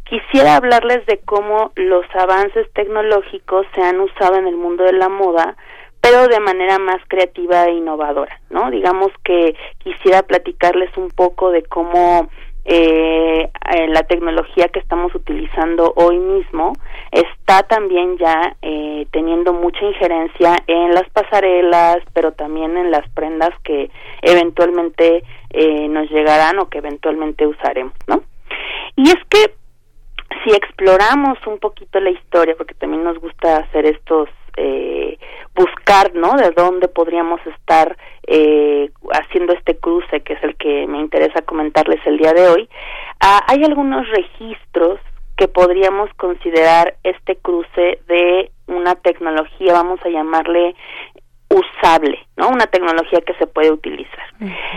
[0.09, 5.07] quisiera hablarles de cómo los avances tecnológicos se han usado en el mundo de la
[5.07, 5.55] moda
[5.99, 8.69] pero de manera más creativa e innovadora, ¿no?
[8.71, 12.29] Digamos que quisiera platicarles un poco de cómo
[12.69, 16.73] eh, eh, la tecnología que estamos utilizando hoy mismo
[17.11, 23.51] está también ya eh, teniendo mucha injerencia en las pasarelas, pero también en las prendas
[23.63, 23.89] que
[24.21, 28.23] eventualmente eh, nos llegarán o que eventualmente usaremos, ¿no?
[28.97, 29.53] Y es que
[30.43, 34.27] si exploramos un poquito la historia, porque también nos gusta hacer estos
[34.57, 35.17] eh,
[35.55, 36.35] buscar, ¿no?
[36.35, 37.97] De dónde podríamos estar
[38.27, 42.69] eh, haciendo este cruce, que es el que me interesa comentarles el día de hoy.
[43.19, 44.99] Ah, hay algunos registros
[45.37, 50.75] que podríamos considerar este cruce de una tecnología, vamos a llamarle
[51.49, 52.49] usable, ¿no?
[52.49, 54.25] Una tecnología que se puede utilizar.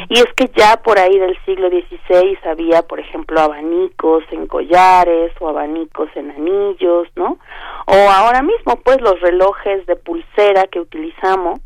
[0.08, 5.32] Y es que ya por ahí del siglo XVI había, por ejemplo, abanicos en collares
[5.40, 7.38] o abanicos en anillos, ¿no?
[7.86, 11.60] O ahora mismo, pues, los relojes de pulsera que utilizamos,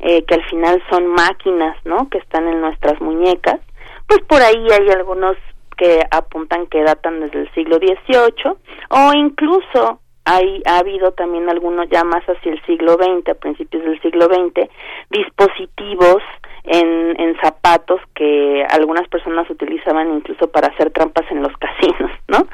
[0.00, 2.08] eh, que al final son máquinas, ¿no?
[2.08, 3.60] Que están en nuestras muñecas,
[4.06, 5.36] pues por ahí hay algunos
[5.76, 8.54] que apuntan que datan desde el siglo XVIII
[8.90, 10.00] o incluso
[10.34, 14.26] hay, ha habido también algunos ya más hacia el siglo XX, a principios del siglo
[14.26, 14.68] XX,
[15.10, 16.22] dispositivos
[16.64, 22.46] en, en zapatos que algunas personas utilizaban incluso para hacer trampas en los casinos, ¿no?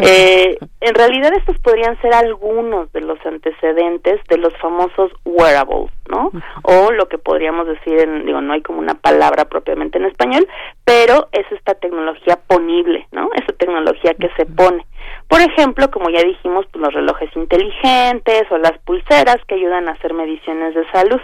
[0.00, 6.30] Eh, en realidad estos podrían ser algunos de los antecedentes de los famosos wearables, ¿no?
[6.62, 10.48] O lo que podríamos decir, en, digo, no hay como una palabra propiamente en español,
[10.84, 13.30] pero es esta tecnología ponible, ¿no?
[13.34, 14.84] Esa tecnología que se pone.
[15.32, 19.92] Por ejemplo, como ya dijimos, pues los relojes inteligentes o las pulseras que ayudan a
[19.92, 21.22] hacer mediciones de salud.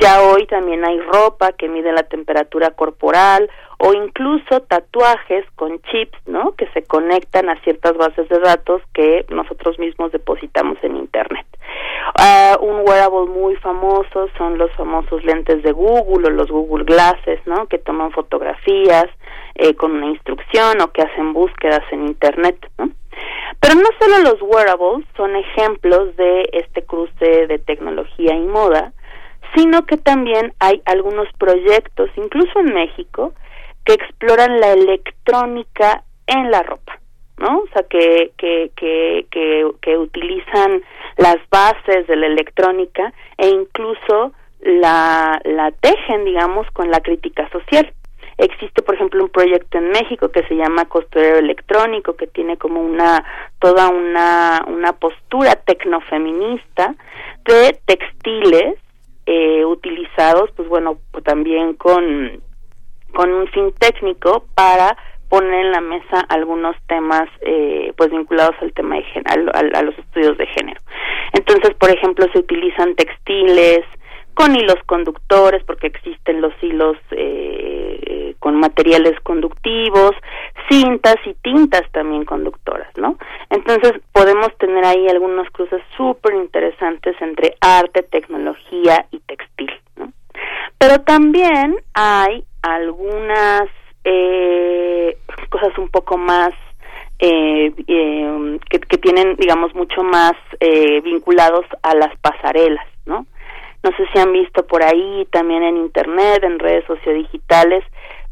[0.00, 6.18] Ya hoy también hay ropa que mide la temperatura corporal o incluso tatuajes con chips,
[6.26, 6.56] ¿no?
[6.56, 11.46] Que se conectan a ciertas bases de datos que nosotros mismos depositamos en Internet.
[12.18, 17.38] Uh, un wearable muy famoso son los famosos lentes de Google o los Google Glasses,
[17.46, 17.68] ¿no?
[17.68, 19.06] Que toman fotografías
[19.54, 22.90] eh, con una instrucción o que hacen búsquedas en Internet, ¿no?
[23.60, 28.92] Pero no solo los wearables son ejemplos de este cruce de tecnología y moda,
[29.54, 33.32] sino que también hay algunos proyectos, incluso en México,
[33.84, 36.98] que exploran la electrónica en la ropa,
[37.38, 37.60] ¿no?
[37.60, 40.82] O sea, que, que, que, que, que utilizan
[41.16, 47.92] las bases de la electrónica e incluso la, la tejen, digamos, con la crítica social.
[48.38, 52.80] Existe, por ejemplo, un proyecto en México que se llama Costurero Electrónico, que tiene como
[52.80, 53.24] una
[53.58, 56.94] toda una, una postura tecnofeminista
[57.44, 58.76] de textiles
[59.26, 62.40] eh, utilizados, pues bueno, pues también con,
[63.12, 64.96] con un fin técnico para
[65.28, 69.98] poner en la mesa algunos temas eh, pues vinculados al tema de género, a, los
[69.98, 70.80] estudios de género.
[71.32, 73.84] Entonces, por ejemplo, se utilizan textiles
[74.34, 80.12] con hilos conductores, porque existen los hilos eh, con materiales conductivos,
[80.68, 83.16] cintas y tintas también conductoras, ¿no?
[83.50, 90.12] Entonces podemos tener ahí algunos cruces súper interesantes entre arte, tecnología y textil, ¿no?
[90.78, 93.68] Pero también hay algunas
[94.04, 95.16] eh,
[95.50, 96.52] cosas un poco más
[97.20, 103.26] eh, eh, que, que, tienen, digamos, mucho más eh, vinculados a las pasarelas, ¿no?
[103.82, 107.84] No sé si han visto por ahí, también en internet, en redes sociodigitales,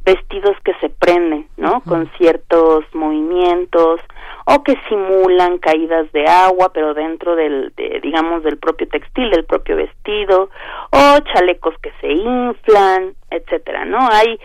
[0.07, 1.83] vestidos que se prenden, ¿no?
[1.83, 4.01] Con ciertos movimientos
[4.47, 9.75] o que simulan caídas de agua, pero dentro del, digamos, del propio textil, del propio
[9.77, 10.49] vestido,
[10.93, 13.99] o chalecos que se inflan, etcétera, ¿no?
[14.13, 14.39] Hay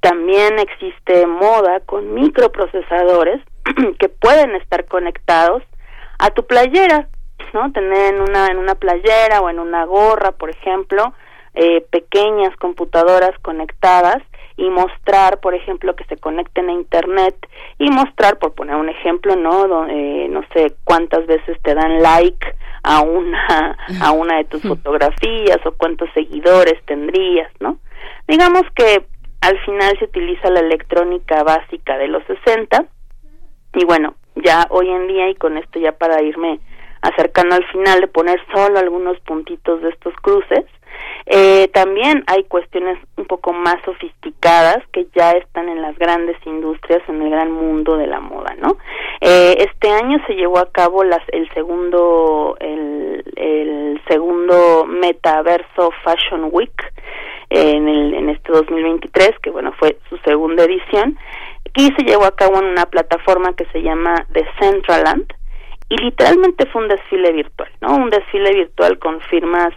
[0.00, 3.40] también existe moda con microprocesadores
[4.00, 5.62] que pueden estar conectados
[6.18, 7.06] a tu playera,
[7.52, 7.70] ¿no?
[7.70, 11.14] Tener en una en una playera o en una gorra, por ejemplo,
[11.54, 14.20] eh, pequeñas computadoras conectadas
[14.56, 17.34] y mostrar, por ejemplo, que se conecten a Internet
[17.78, 22.46] y mostrar, por poner un ejemplo, no, eh, no sé cuántas veces te dan like
[22.84, 27.78] a una a una de tus fotografías o cuántos seguidores tendrías, ¿no?
[28.28, 29.06] Digamos que
[29.40, 32.84] al final se utiliza la electrónica básica de los 60
[33.74, 36.60] y bueno, ya hoy en día y con esto ya para irme
[37.02, 40.64] acercando al final de poner solo algunos puntitos de estos cruces,
[41.26, 47.02] eh, también hay cuestiones un poco más sofisticadas que ya están en las grandes industrias,
[47.08, 48.76] en el gran mundo de la moda, ¿no?
[49.20, 53.22] Eh, este año se llevó a cabo las, el segundo el,
[54.06, 56.92] segundo metaverso Fashion Week
[57.48, 61.18] en, el, en este 2023, que bueno fue su segunda edición,
[61.74, 65.32] y se llevó a cabo en una plataforma que se llama Decentraland
[65.88, 67.96] y literalmente fue un desfile virtual, ¿no?
[67.96, 69.72] Un desfile virtual con firmas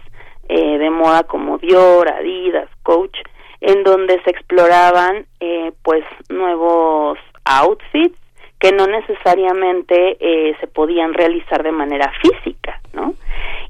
[0.48, 3.16] eh, de moda como Dior, Adidas, Coach,
[3.60, 8.18] en donde se exploraban eh, pues nuevos outfits
[8.58, 13.14] que no necesariamente eh, se podían realizar de manera física, ¿no?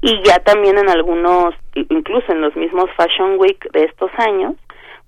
[0.01, 4.55] Y ya también en algunos, incluso en los mismos Fashion Week de estos años,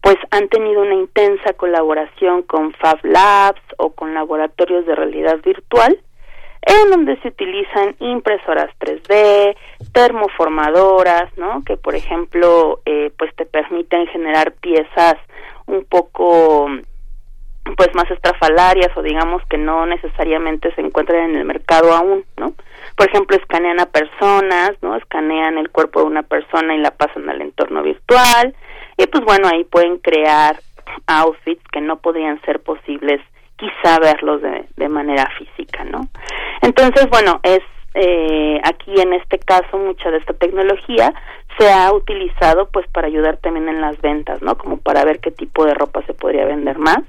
[0.02, 6.00] pues han tenido una intensa colaboración con Fab Labs o con laboratorios de realidad virtual
[6.62, 9.56] en donde se utilizan impresoras 3D,
[9.94, 11.64] termoformadoras, ¿no?
[11.66, 15.16] Que por ejemplo, eh, pues te permiten generar piezas
[15.66, 16.68] un poco
[17.78, 22.54] pues más estrafalarias o digamos que no necesariamente se encuentran en el mercado aún, ¿no?
[22.96, 24.96] Por ejemplo, escanean a personas, ¿no?
[24.96, 28.56] Escanean el cuerpo de una persona y la pasan al entorno virtual
[28.98, 30.60] y pues bueno, ahí pueden crear
[31.08, 33.22] outfits que no podrían ser posibles
[33.62, 36.08] quizá verlos de, de manera física, ¿no?
[36.62, 37.62] Entonces, bueno, es
[37.94, 41.14] eh, aquí en este caso mucha de esta tecnología
[41.58, 44.58] se ha utilizado pues para ayudar también en las ventas, ¿no?
[44.58, 47.00] Como para ver qué tipo de ropa se podría vender más.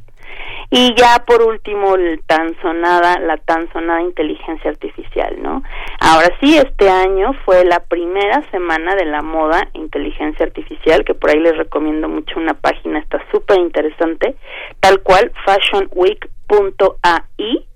[0.70, 5.62] Y ya por último, el tan sonada, la tan sonada inteligencia artificial, ¿no?
[6.00, 11.30] Ahora sí, este año fue la primera semana de la moda inteligencia artificial, que por
[11.30, 14.34] ahí les recomiendo mucho una página, está súper interesante,
[14.80, 17.66] tal cual Fashion Week .ai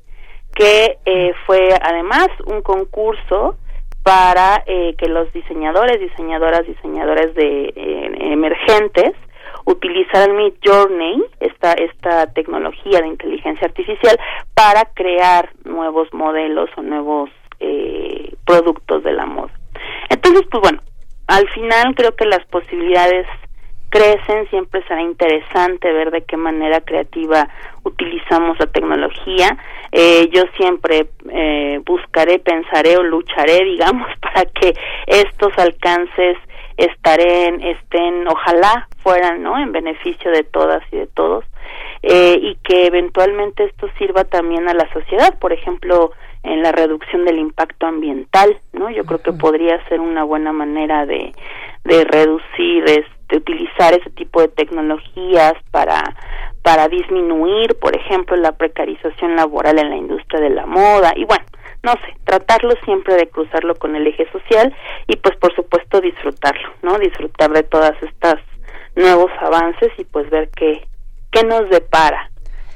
[0.57, 3.57] que eh, fue además un concurso
[4.03, 9.13] para eh, que los diseñadores, diseñadoras, diseñadores de eh, emergentes
[9.67, 14.19] utilizaran Mid Journey, esta, esta tecnología de inteligencia artificial,
[14.55, 17.31] para crear nuevos modelos o nuevos
[18.45, 19.51] productos de la moda.
[20.09, 20.81] Entonces, pues bueno,
[21.27, 23.27] al final creo que las posibilidades
[23.91, 27.49] crecen, siempre será interesante ver de qué manera creativa
[27.85, 29.57] utilizamos la tecnología.
[29.93, 34.75] Eh, yo siempre eh, buscaré, pensaré o lucharé, digamos, para que
[35.07, 36.37] estos alcances
[36.77, 39.59] estén, estén, ojalá fueran, ¿no?
[39.59, 41.45] En beneficio de todas y de todos.
[42.03, 46.13] Eh, y que eventualmente esto sirva también a la sociedad, por ejemplo,
[46.43, 48.91] en la reducción del impacto ambiental, ¿no?
[48.91, 51.33] Yo creo que podría ser una buena manera de,
[51.85, 52.85] de reducir
[53.29, 56.03] de utilizar ese tipo de tecnologías para
[56.63, 61.45] para disminuir, por ejemplo, la precarización laboral en la industria de la moda y bueno,
[61.85, 64.75] no sé, tratarlo siempre de cruzarlo con el eje social
[65.07, 66.99] y pues por supuesto disfrutarlo, ¿no?
[66.99, 68.41] Disfrutar de todas estas
[68.97, 70.89] nuevos avances y pues ver qué
[71.31, 72.31] qué nos depara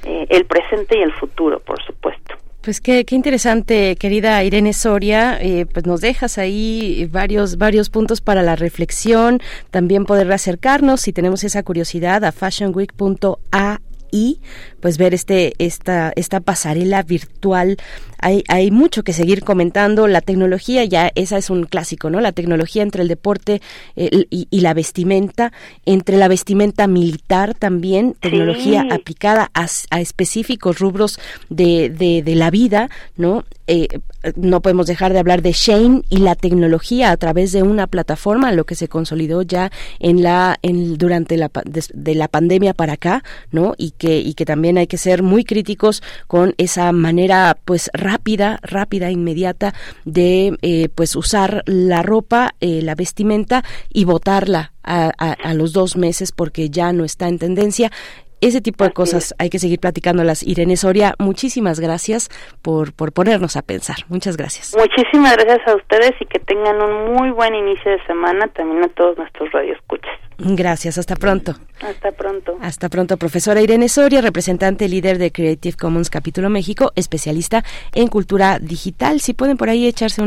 [0.05, 2.37] eh, el presente y el futuro, por supuesto.
[2.63, 8.21] Pues qué, qué interesante, querida Irene Soria, eh, pues nos dejas ahí varios, varios puntos
[8.21, 9.41] para la reflexión,
[9.71, 13.81] también poder acercarnos si tenemos esa curiosidad a fashionweek.a
[14.11, 14.41] y
[14.81, 17.77] pues ver este esta esta pasarela virtual.
[18.23, 20.07] Hay, hay mucho que seguir comentando.
[20.07, 23.63] La tecnología ya esa es un clásico no la tecnología entre el deporte
[23.97, 25.53] y, la vestimenta
[25.87, 32.51] entre la vestimenta militar también tecnología aplicada a, a, específicos rubros de, de, de la
[32.51, 34.01] vida no eh,
[34.35, 38.51] no podemos dejar de hablar de Shane y la tecnología a través de una plataforma,
[38.51, 41.53] lo que se consolidó ya en la en durante la
[41.95, 43.75] de la pandemia para acá, ¿no?
[43.79, 48.59] Y que, y que también hay que ser muy críticos con esa manera pues rápida,
[48.63, 49.73] rápida, inmediata
[50.05, 53.63] de eh, pues usar la ropa, eh, la vestimenta
[53.93, 57.93] y botarla a, a, los dos meses porque ya no está en tendencia
[58.41, 60.43] ese tipo de cosas hay que seguir platicándolas.
[60.43, 62.29] Irene Soria, muchísimas gracias
[62.63, 63.97] por, por ponernos a pensar.
[64.09, 64.75] Muchas gracias.
[64.77, 68.89] Muchísimas gracias a ustedes y que tengan un muy buen inicio de semana también a
[68.89, 70.19] todos nuestros radioescuchas.
[70.43, 71.55] Gracias, hasta pronto.
[71.83, 72.57] Hasta pronto.
[72.63, 77.63] Hasta pronto, profesora Irene Soria, representante líder de Creative Commons Capítulo México, especialista
[77.95, 79.21] en cultura digital.
[79.21, 80.23] Si pueden por ahí echarse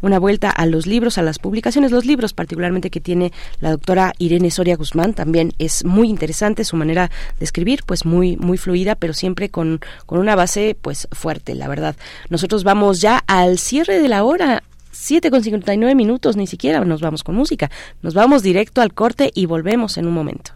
[0.00, 4.12] una vuelta a los libros, a las publicaciones, los libros particularmente que tiene la doctora
[4.18, 8.94] Irene Soria Guzmán, también es muy interesante su manera de escribir, pues muy muy fluida,
[8.94, 11.96] pero siempre con, con una base pues fuerte, la verdad.
[12.28, 14.62] Nosotros vamos ya al cierre de la hora.
[14.92, 17.70] 7 con 59 minutos, ni siquiera nos vamos con música.
[18.02, 20.52] Nos vamos directo al corte y volvemos en un momento.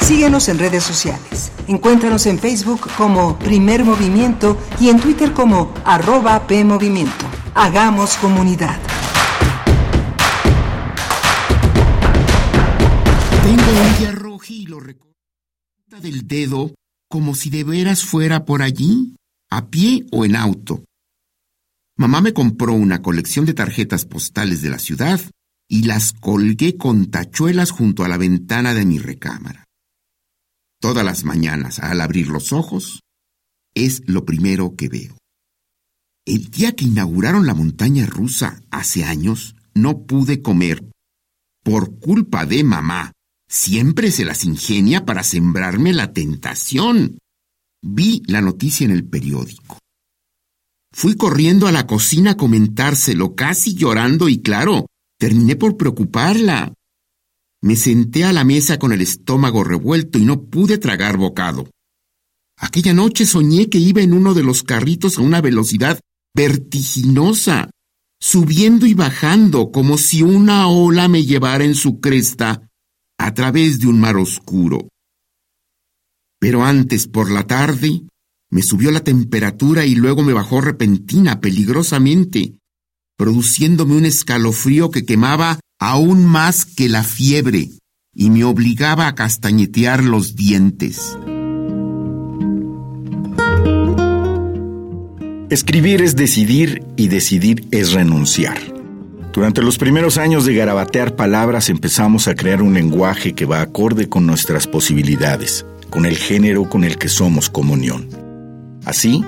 [0.00, 1.50] Síguenos en redes sociales.
[1.66, 7.26] Encuéntranos en Facebook como Primer Movimiento y en Twitter como arroba PMovimiento.
[7.54, 8.78] Hagamos comunidad.
[14.12, 16.74] Rojo y lo recorta del dedo
[17.08, 19.14] como si de veras fuera por allí
[19.50, 20.84] a pie o en auto.
[21.96, 25.20] Mamá me compró una colección de tarjetas postales de la ciudad
[25.68, 29.64] y las colgué con tachuelas junto a la ventana de mi recámara.
[30.80, 33.00] Todas las mañanas, al abrir los ojos,
[33.74, 35.16] es lo primero que veo.
[36.26, 40.84] El día que inauguraron la montaña rusa hace años, no pude comer.
[41.62, 43.12] Por culpa de mamá,
[43.48, 47.18] siempre se las ingenia para sembrarme la tentación.
[47.82, 49.78] Vi la noticia en el periódico.
[50.92, 54.86] Fui corriendo a la cocina a comentárselo, casi llorando y claro,
[55.18, 56.72] terminé por preocuparla.
[57.62, 61.68] Me senté a la mesa con el estómago revuelto y no pude tragar bocado.
[62.58, 66.00] Aquella noche soñé que iba en uno de los carritos a una velocidad
[66.34, 67.70] vertiginosa,
[68.18, 72.65] subiendo y bajando como si una ola me llevara en su cresta
[73.18, 74.88] a través de un mar oscuro.
[76.38, 78.02] Pero antes, por la tarde,
[78.50, 82.56] me subió la temperatura y luego me bajó repentina, peligrosamente,
[83.16, 87.70] produciéndome un escalofrío que quemaba aún más que la fiebre
[88.14, 91.16] y me obligaba a castañetear los dientes.
[95.50, 98.75] Escribir es decidir y decidir es renunciar.
[99.36, 104.08] Durante los primeros años de garabatear palabras empezamos a crear un lenguaje que va acorde
[104.08, 108.08] con nuestras posibilidades con el género con el que somos comunión.
[108.86, 109.22] Así,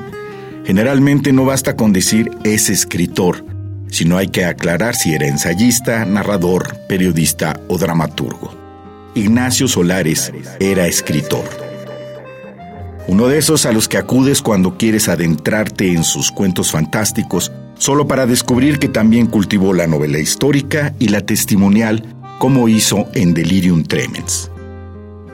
[0.64, 3.44] generalmente no basta con decir es escritor,
[3.88, 8.54] sino hay que aclarar si era ensayista, narrador, periodista o dramaturgo.
[9.14, 11.44] Ignacio Solares era escritor.
[13.08, 18.06] Uno de esos a los que acudes cuando quieres adentrarte en sus cuentos fantásticos, solo
[18.06, 22.04] para descubrir que también cultivó la novela histórica y la testimonial,
[22.38, 24.50] como hizo en Delirium Tremens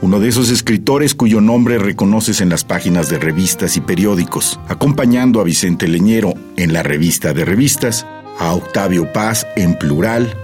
[0.04, 5.40] uno de esos escritores cuyo nombre reconoces en las páginas de revistas y periódicos, acompañando
[5.40, 8.06] a Vicente Leñero en la revista de revistas,
[8.38, 10.36] a Octavio Paz en plural,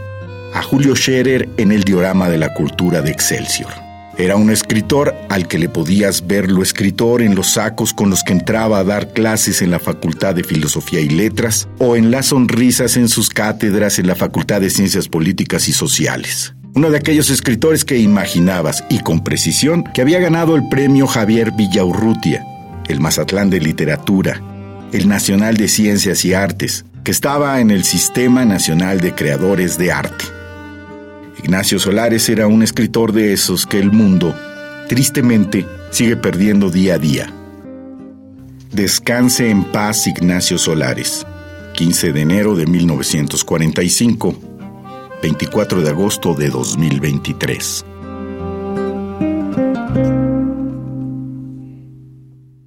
[0.55, 3.89] a Julio Scherer en el diorama de la cultura de Excelsior.
[4.21, 8.23] Era un escritor al que le podías ver lo escritor en los sacos con los
[8.23, 12.27] que entraba a dar clases en la Facultad de Filosofía y Letras o en las
[12.27, 17.31] sonrisas en sus cátedras en la Facultad de Ciencias Políticas y Sociales uno de aquellos
[17.31, 22.47] escritores que imaginabas, y con precisión, que había ganado el premio Javier Villaurrutia,
[22.89, 24.41] el Mazatlán de Literatura,
[24.93, 29.91] el Nacional de Ciencias y Artes, que estaba en el Sistema Nacional de Creadores de
[29.91, 30.39] Arte.
[31.43, 34.34] Ignacio Solares era un escritor de esos que el mundo,
[34.88, 37.32] tristemente, sigue perdiendo día a día.
[38.72, 41.26] Descanse en paz Ignacio Solares,
[41.76, 44.36] 15 de enero de 1945
[45.22, 47.86] 24 de agosto de 2023.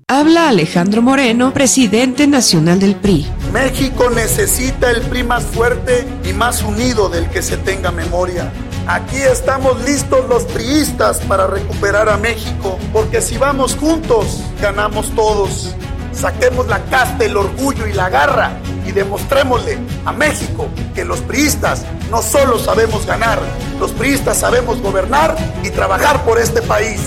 [0.10, 3.26] Habla Alejandro Moreno, presidente nacional del PRI.
[3.54, 8.52] México necesita el PRI más fuerte y más unido del que se tenga memoria.
[8.86, 15.74] Aquí estamos listos los priistas para recuperar a México, porque si vamos juntos, ganamos todos.
[16.12, 18.52] Saquemos la casta, el orgullo y la garra
[18.86, 23.40] y demostrémosle a México que los priistas no solo sabemos ganar,
[23.80, 27.00] los priistas sabemos gobernar y trabajar por este país.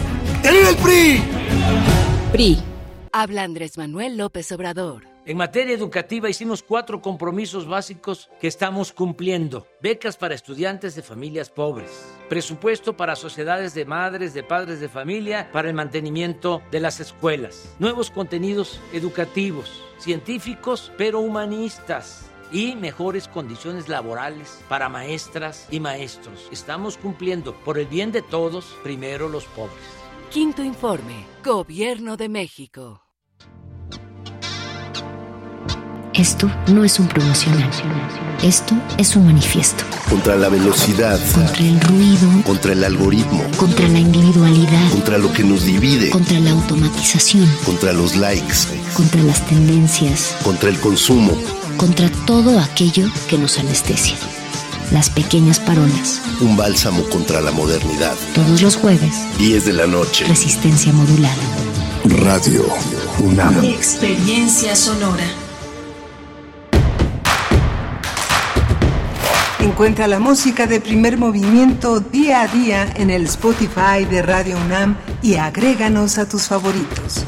[0.42, 1.22] ¡Que el PRI!
[2.32, 2.75] PRI.
[3.12, 5.04] Habla Andrés Manuel López Obrador.
[5.24, 9.66] En materia educativa hicimos cuatro compromisos básicos que estamos cumpliendo.
[9.82, 11.90] Becas para estudiantes de familias pobres.
[12.28, 17.74] Presupuesto para sociedades de madres, de padres de familia, para el mantenimiento de las escuelas.
[17.80, 26.48] Nuevos contenidos educativos, científicos, pero humanistas y mejores condiciones laborales para maestras y maestros.
[26.52, 29.95] Estamos cumpliendo por el bien de todos, primero los pobres.
[30.36, 33.00] Quinto informe, Gobierno de México.
[36.12, 37.70] Esto no es un promocional.
[38.42, 39.82] Esto es un manifiesto.
[40.10, 41.18] Contra la velocidad.
[41.32, 42.28] Contra el ruido.
[42.44, 43.42] Contra el algoritmo.
[43.56, 44.90] Contra la individualidad.
[44.90, 46.10] Contra lo que nos divide.
[46.10, 47.48] Contra la automatización.
[47.64, 48.68] Contra los likes.
[48.92, 50.36] Contra las tendencias.
[50.44, 51.32] Contra el consumo.
[51.78, 54.18] Contra todo aquello que nos anestesia.
[54.92, 56.22] Las pequeñas parolas.
[56.40, 58.14] Un bálsamo contra la modernidad.
[58.34, 59.12] Todos los jueves.
[59.38, 60.24] 10 de la noche.
[60.26, 61.34] Resistencia modulada.
[62.04, 62.64] Radio
[63.18, 63.64] UNAM.
[63.64, 65.24] Experiencia sonora.
[69.58, 74.96] Encuentra la música de primer movimiento día a día en el Spotify de Radio UNAM
[75.20, 77.25] y agréganos a tus favoritos.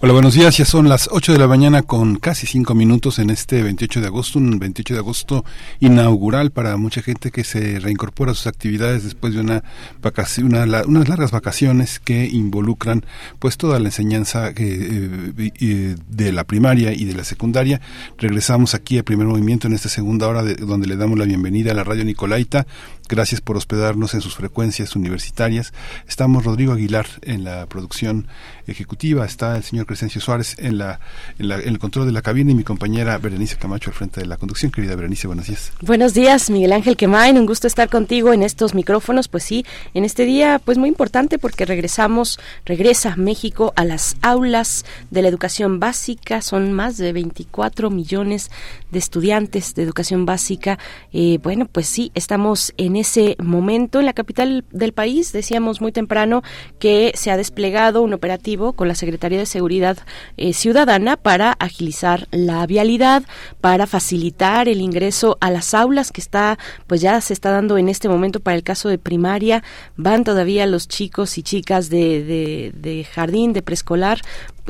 [0.00, 0.56] Hola, buenos días.
[0.56, 4.06] Ya son las 8 de la mañana con casi 5 minutos en este 28 de
[4.06, 5.44] agosto, un 28 de agosto
[5.80, 9.64] inaugural para mucha gente que se reincorpora a sus actividades después de una
[10.00, 13.04] vacación, una, unas largas vacaciones que involucran
[13.40, 17.80] pues toda la enseñanza eh, eh, de la primaria y de la secundaria.
[18.18, 21.72] Regresamos aquí a primer movimiento en esta segunda hora de, donde le damos la bienvenida
[21.72, 22.68] a la radio Nicolaita
[23.08, 25.72] Gracias por hospedarnos en sus frecuencias universitarias.
[26.06, 28.28] Estamos Rodrigo Aguilar en la producción
[28.66, 31.00] ejecutiva, está el señor Crescencio Suárez en, la,
[31.38, 34.36] en, el control de la cabina y mi compañera Berenice Camacho al frente de la
[34.36, 34.70] conducción.
[34.70, 35.72] Querida Berenice, buenos días.
[35.80, 37.38] Buenos días, Miguel Ángel Quemain.
[37.38, 39.28] Un gusto estar contigo en estos micrófonos.
[39.28, 44.84] Pues sí, en este día pues muy importante porque regresamos, regresa México a las aulas
[45.10, 46.42] de la educación básica.
[46.42, 48.50] Son más de 24 millones
[48.90, 50.78] de estudiantes de educación básica.
[51.14, 55.32] Eh, bueno, pues sí, estamos en ese momento en la capital del país.
[55.32, 56.42] Decíamos muy temprano
[56.78, 59.98] que se ha desplegado un operativo con la Secretaría de Seguridad
[60.36, 63.22] eh, Ciudadana para agilizar la vialidad,
[63.60, 67.88] para facilitar el ingreso a las aulas que está, pues ya se está dando en
[67.88, 69.62] este momento para el caso de primaria.
[69.96, 74.20] Van todavía los chicos y chicas de, de, de jardín, de preescolar,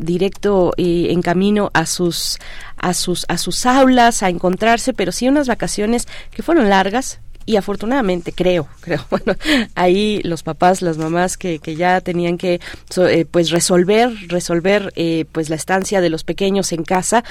[0.01, 2.39] directo eh, en camino a sus
[2.77, 7.57] a sus a sus aulas a encontrarse pero sí unas vacaciones que fueron largas y
[7.57, 9.35] afortunadamente creo, creo, bueno,
[9.75, 12.61] ahí los papás, las mamás que, que ya tenían que
[12.99, 17.25] eh, pues resolver, resolver eh, pues la estancia de los pequeños en casa,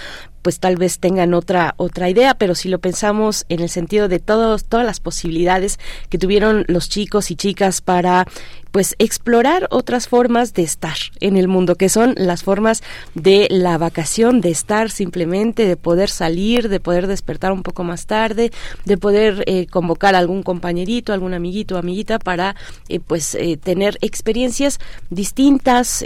[0.48, 4.20] pues tal vez tengan otra otra idea, pero si lo pensamos en el sentido de
[4.20, 5.78] todos todas las posibilidades
[6.08, 8.26] que tuvieron los chicos y chicas para
[8.72, 12.84] pues explorar otras formas de estar en el mundo, que son las formas
[13.16, 18.06] de la vacación, de estar simplemente, de poder salir, de poder despertar un poco más
[18.06, 18.52] tarde,
[18.86, 22.56] de poder eh, convocar a algún compañerito, algún amiguito amiguita para
[22.88, 24.80] eh, pues eh, tener experiencias
[25.10, 26.06] distintas,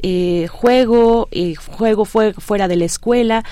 [0.50, 1.28] juego,
[1.78, 3.44] juego fuera de la escuela,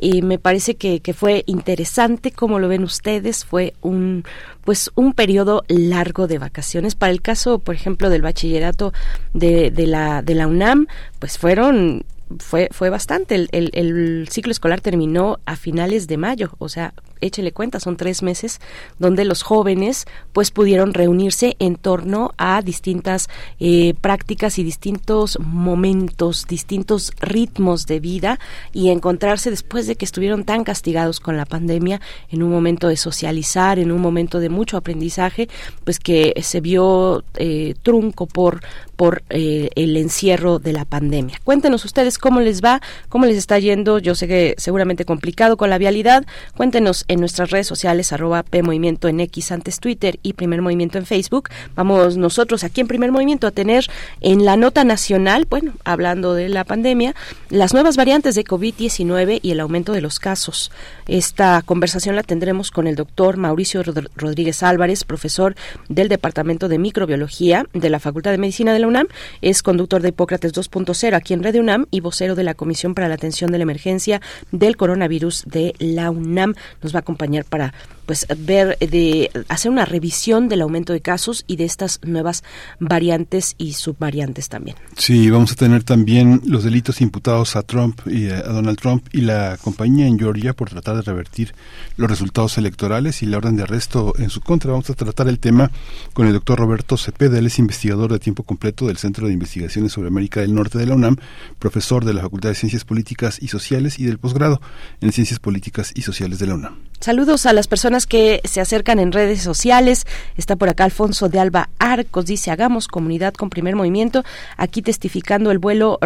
[0.00, 4.24] y me parece que, que fue interesante como lo ven ustedes fue un
[4.64, 8.92] pues un periodo largo de vacaciones para el caso por ejemplo del bachillerato
[9.34, 10.86] de, de la de la UNAM
[11.18, 12.04] pues fueron
[12.38, 13.34] fue, fue bastante.
[13.34, 17.96] El, el, el, ciclo escolar terminó a finales de mayo, o sea, échele cuenta, son
[17.96, 18.60] tres meses
[18.98, 23.28] donde los jóvenes pues pudieron reunirse en torno a distintas
[23.60, 28.38] eh, prácticas y distintos momentos, distintos ritmos de vida
[28.72, 32.00] y encontrarse después de que estuvieron tan castigados con la pandemia
[32.30, 35.48] en un momento de socializar, en un momento de mucho aprendizaje,
[35.84, 38.60] pues que se vio eh, trunco por
[38.98, 41.38] por eh, el encierro de la pandemia.
[41.44, 44.00] Cuéntenos ustedes cómo les va, cómo les está yendo.
[44.00, 46.26] Yo sé que seguramente complicado con la vialidad.
[46.56, 51.06] Cuéntenos en nuestras redes sociales, arroba PMovimiento en X antes Twitter y Primer Movimiento en
[51.06, 51.48] Facebook.
[51.74, 53.86] Vamos nosotros aquí en Primer Movimiento a tener
[54.20, 57.14] en la nota nacional, bueno, hablando de la pandemia,
[57.50, 60.70] las nuevas variantes de COVID-19 y el aumento de los casos.
[61.06, 65.56] Esta conversación la tendremos con el doctor Mauricio Rodríguez Álvarez, profesor
[65.88, 69.06] del Departamento de Microbiología de la Facultad de Medicina de la UNAM,
[69.42, 73.08] es conductor de Hipócrates 2.0 aquí en Red UNAM y vocero de la Comisión para
[73.08, 74.20] la Atención de la Emergencia
[74.52, 76.54] del Coronavirus de la UNAM.
[76.82, 77.72] Nos va acompañar para
[78.08, 82.42] pues ver de hacer una revisión del aumento de casos y de estas nuevas
[82.80, 84.78] variantes y subvariantes también.
[84.96, 89.20] Sí, vamos a tener también los delitos imputados a Trump y a Donald Trump y
[89.20, 91.54] la compañía en Georgia por tratar de revertir
[91.98, 94.70] los resultados electorales y la orden de arresto en su contra.
[94.70, 95.70] Vamos a tratar el tema
[96.14, 99.92] con el doctor Roberto Cepeda, él es investigador de tiempo completo del Centro de Investigaciones
[99.92, 101.16] sobre América del Norte de la UNAM,
[101.58, 104.62] profesor de la Facultad de Ciencias Políticas y Sociales y del posgrado
[105.02, 106.78] en Ciencias Políticas y Sociales de la UNAM.
[107.00, 110.06] Saludos a las personas que se acercan en redes sociales.
[110.36, 114.24] Está por acá Alfonso de Alba Arcos, dice, hagamos comunidad con primer movimiento,
[114.56, 115.98] aquí testificando el vuelo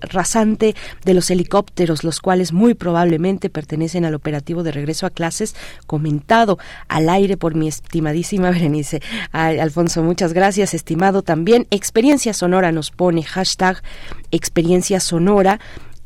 [0.00, 0.74] rasante
[1.04, 5.54] de los helicópteros, los cuales muy probablemente pertenecen al operativo de regreso a clases
[5.86, 6.58] comentado
[6.88, 9.00] al aire por mi estimadísima Berenice.
[9.32, 11.66] Alfonso, muchas gracias, estimado también.
[11.70, 13.82] Experiencia Sonora nos pone hashtag
[14.30, 15.60] Experiencia Sonora.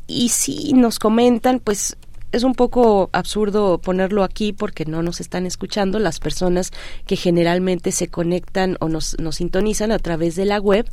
[0.09, 1.97] Y si nos comentan, pues
[2.33, 6.73] es un poco absurdo ponerlo aquí porque no nos están escuchando las personas
[7.07, 10.87] que generalmente se conectan o nos, nos sintonizan a través de la web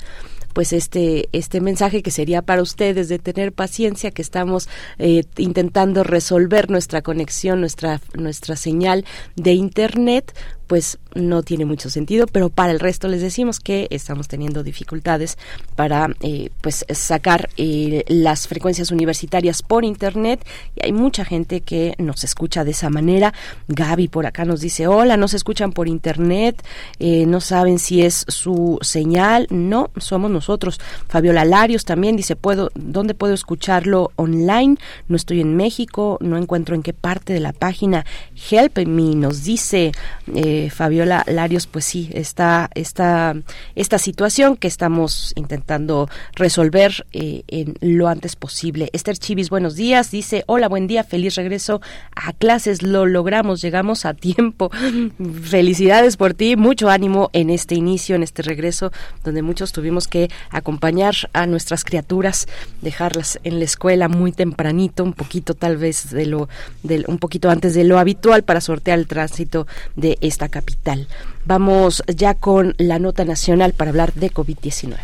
[0.54, 4.70] pues este este mensaje que sería para ustedes de tener paciencia que estamos
[5.00, 9.04] eh, intentando resolver nuestra conexión nuestra nuestra señal
[9.36, 10.34] de internet
[10.68, 15.38] pues no tiene mucho sentido, pero para el resto les decimos que estamos teniendo dificultades
[15.76, 20.46] para eh, pues sacar eh, las frecuencias universitarias por internet
[20.76, 23.34] y hay mucha gente que nos escucha de esa manera.
[23.68, 26.64] Gaby por acá nos dice hola, no se escuchan por internet,
[27.00, 30.80] eh, no saben si es su señal, no, somos nosotros.
[31.08, 34.78] Fabiola Larios también dice puedo, ¿dónde puedo escucharlo online?
[35.08, 38.06] No estoy en México, no encuentro en qué parte de la página.
[38.50, 39.92] Help me nos dice
[40.70, 43.36] Fabiola Larios, pues sí, está esta,
[43.76, 48.90] esta situación que estamos intentando resolver eh, en lo antes posible.
[48.94, 51.82] Esther Chivis, buenos días, dice, hola, buen día, feliz regreso
[52.16, 54.70] a clases, lo logramos, llegamos a tiempo.
[55.44, 58.92] Felicidades por ti, mucho ánimo en este inicio, en este regreso,
[59.24, 62.48] donde muchos tuvimos que acompañar a nuestras criaturas,
[62.82, 66.50] dejarlas en la escuela muy tempranito, un poquito tal vez de lo,
[67.08, 71.08] un poquito antes de lo habitual para sortear el tránsito de esta capital.
[71.46, 74.96] Vamos ya con la nota nacional para hablar de COVID-19.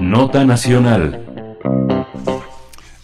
[0.00, 1.24] Nota Nacional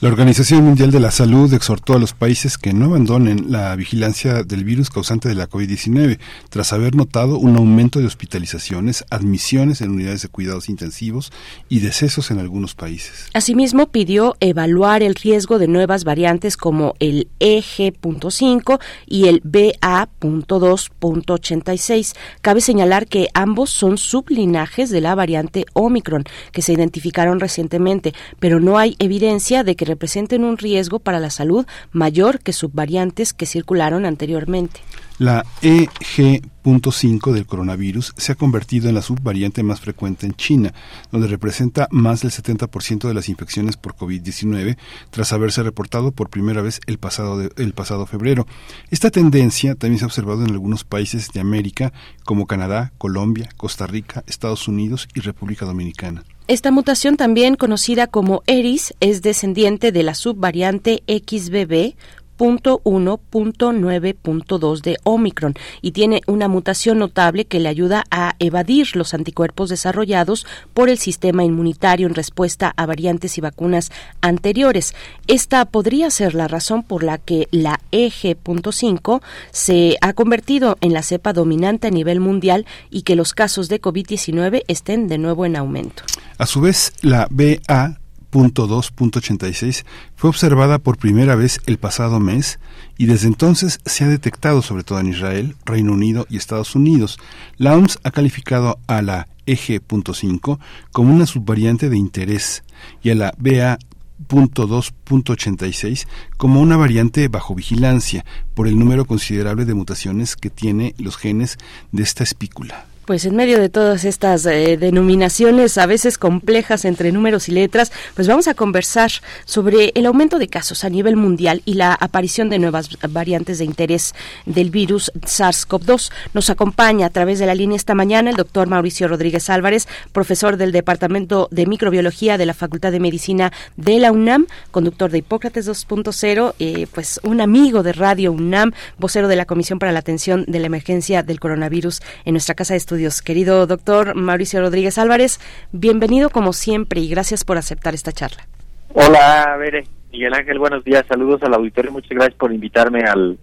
[0.05, 4.43] la Organización Mundial de la Salud exhortó a los países que no abandonen la vigilancia
[4.43, 6.19] del virus causante de la COVID-19,
[6.51, 11.33] tras haber notado un aumento de hospitalizaciones, admisiones en unidades de cuidados intensivos
[11.71, 13.31] y decesos en algunos países.
[13.33, 22.15] Asimismo, pidió evaluar el riesgo de nuevas variantes como el EG.5 y el BA.2.86.
[22.43, 28.61] Cabe señalar que ambos son sublinajes de la variante Omicron, que se identificaron recientemente, pero
[28.61, 33.47] no hay evidencia de que representen un riesgo para la salud mayor que subvariantes que
[33.47, 34.81] circularon anteriormente.
[35.19, 40.75] La EG.5 del coronavirus se ha convertido en la subvariante más frecuente en China,
[41.13, 44.77] donde representa más del 70% de las infecciones por COVID-19,
[45.11, 48.49] tras haberse reportado por primera vez el pasado, el pasado febrero.
[48.91, 51.93] Esta tendencia también se ha observado en algunos países de América,
[52.25, 56.25] como Canadá, Colombia, Costa Rica, Estados Unidos y República Dominicana.
[56.47, 61.95] Esta mutación, también conocida como ERIS, es descendiente de la subvariante XBB
[62.39, 69.71] .1.9.2 de Omicron y tiene una mutación notable que le ayuda a evadir los anticuerpos
[69.71, 73.91] desarrollados por el sistema inmunitario en respuesta a variantes y vacunas
[74.21, 74.95] anteriores.
[75.27, 81.03] Esta podría ser la razón por la que la EG.5 se ha convertido en la
[81.03, 85.57] cepa dominante a nivel mundial y que los casos de COVID-19 estén de nuevo en
[85.57, 86.03] aumento.
[86.39, 87.99] A su vez, la BA
[88.35, 89.85] .2.86
[90.17, 92.59] fue observada por primera vez el pasado mes
[92.99, 97.21] y desde entonces se ha detectado sobre todo en Israel, Reino Unido y Estados Unidos.
[97.57, 100.59] La OMS ha calificado a la EG.5
[100.91, 102.65] como una subvariante de interés
[103.03, 108.25] y a la BA.2.86 como una variante bajo vigilancia
[108.55, 111.57] por el número considerable de mutaciones que tiene los genes
[111.93, 112.87] de esta espícula.
[113.05, 117.93] Pues en medio de todas estas eh, denominaciones a veces complejas entre números y letras,
[118.15, 119.11] pues vamos a conversar
[119.45, 123.67] sobre el aumento de casos a nivel mundial y la aparición de nuevas variantes de
[123.67, 124.15] interés
[124.47, 126.11] del virus SARS-CoV-2.
[126.33, 130.57] Nos acompaña a través de la línea esta mañana el doctor Mauricio Rodríguez Álvarez, profesor
[130.57, 135.69] del Departamento de Microbiología de la Facultad de Medicina de la UNAM, conductor de Hipócrates
[135.69, 140.47] 2.0, eh, pues un amigo de Radio UNAM, vocero de la Comisión para la Atención
[140.49, 142.94] de la Emergencia del Coronavirus en nuestra casa de estudios
[143.25, 145.41] Querido doctor Mauricio Rodríguez Álvarez,
[145.73, 148.47] bienvenido como siempre y gracias por aceptar esta charla.
[148.93, 149.85] Hola, Bere.
[150.13, 151.05] Miguel Ángel, buenos días.
[151.09, 151.91] Saludos al auditorio.
[151.91, 153.37] Muchas gracias por invitarme al,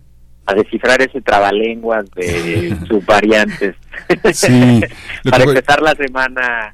[0.45, 3.75] a descifrar ese trabalenguas de sus variantes.
[4.33, 4.81] Sí,
[5.29, 6.73] Para empezar la semana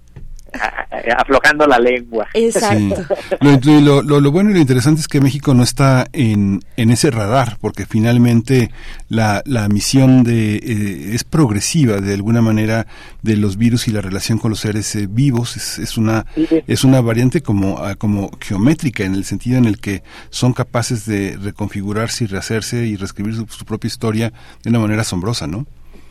[1.17, 2.27] aflojando la lengua.
[2.33, 3.03] Exacto.
[3.41, 7.57] Lo, lo, bueno y lo interesante es que México no está en, en ese radar,
[7.61, 8.71] porque finalmente
[9.09, 12.87] la, la misión de, eh, es progresiva de alguna manera
[13.21, 15.57] de los virus y la relación con los seres eh, vivos.
[15.57, 19.79] Es, es una, es una variante como, ah, como geométrica en el sentido en el
[19.79, 24.33] que son capaces de reconfigurarse y rehacerse y reescribir su propia historia
[24.63, 25.65] de una manera asombrosa, ¿no?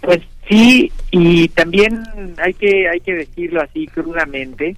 [0.07, 2.05] Pues sí, y también
[2.39, 4.77] hay que hay que decirlo así crudamente,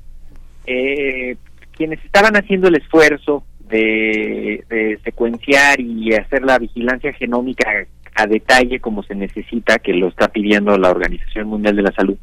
[0.67, 1.37] eh,
[1.73, 7.69] quienes estaban haciendo el esfuerzo de, secuenciar y hacer la vigilancia genómica
[8.15, 12.17] a detalle como se necesita, que lo está pidiendo la Organización Mundial de la Salud,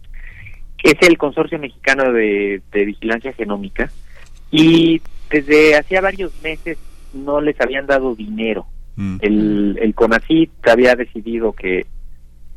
[0.82, 3.92] es el Consorcio Mexicano de, Vigilancia Genómica,
[4.50, 5.00] y
[5.30, 6.80] desde hacía varios meses
[7.14, 8.66] no les habían dado dinero.
[8.96, 9.18] Mm.
[9.22, 11.86] El, el CONACYT había decidido que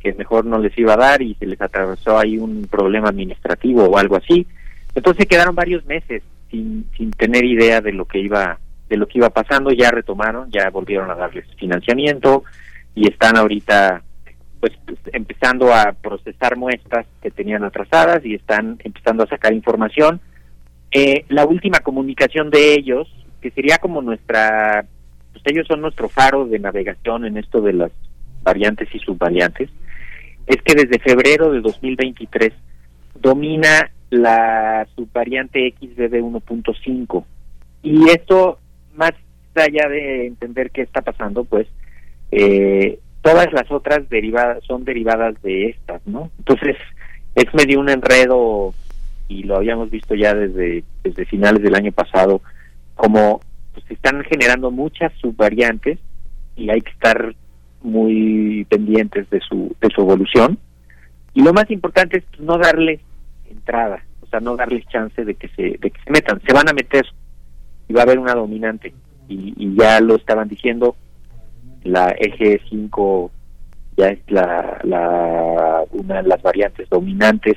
[0.01, 3.85] que mejor no les iba a dar y se les atravesó ahí un problema administrativo
[3.85, 4.47] o algo así.
[4.95, 8.59] Entonces quedaron varios meses sin, sin tener idea de lo que iba
[8.89, 12.45] de lo que iba pasando, ya retomaron, ya volvieron a darles financiamiento
[12.95, 14.03] y están ahorita
[14.61, 14.73] pues
[15.13, 20.21] empezando a procesar muestras que tenían atrasadas y están empezando a sacar información.
[20.91, 23.09] Eh, la última comunicación de ellos,
[23.41, 24.85] que sería como nuestra,
[25.33, 27.93] pues ellos son nuestro faro de navegación en esto de las
[28.43, 29.71] variantes y subvariantes,
[30.49, 32.53] es que desde febrero de 2023
[33.21, 37.25] domina la subvariante XBB 1.5
[37.83, 38.59] y esto
[38.95, 39.13] más
[39.55, 41.67] allá de entender qué está pasando pues
[42.31, 46.77] eh, todas las otras derivadas son derivadas de estas no entonces
[47.35, 48.73] es medio un enredo
[49.29, 52.41] y lo habíamos visto ya desde desde finales del año pasado
[52.95, 53.41] como
[53.75, 55.99] pues, están generando muchas subvariantes
[56.57, 57.35] y hay que estar
[57.83, 60.59] muy pendientes de su, de su evolución.
[61.35, 63.01] Y lo más importante es no darles
[63.51, 66.41] entrada, o sea, no darles chance de que se, de que se metan.
[66.47, 67.07] Se van a meter
[67.89, 68.93] y va a haber una dominante.
[69.29, 70.97] Y, y ya lo estaban diciendo,
[71.85, 73.31] la eje 5
[73.97, 77.57] ya es la, la, una de las variantes dominantes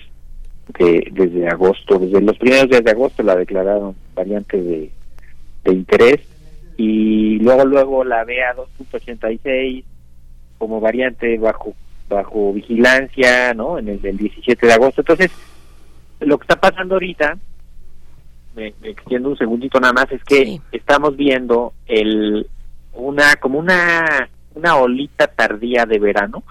[0.80, 4.92] de, desde agosto, desde los primeros días de agosto la declararon variante de,
[5.64, 6.20] de interés
[6.78, 9.84] y luego luego la BA 2.86
[10.62, 11.74] como variante bajo
[12.08, 13.80] bajo vigilancia, ¿no?
[13.80, 15.02] En el, 17 de agosto.
[15.02, 15.32] Entonces,
[16.20, 17.36] lo que está pasando ahorita,
[18.56, 22.46] me, extiendo un segundito nada más, es que estamos viendo el
[22.94, 26.44] una como una una olita tardía de verano,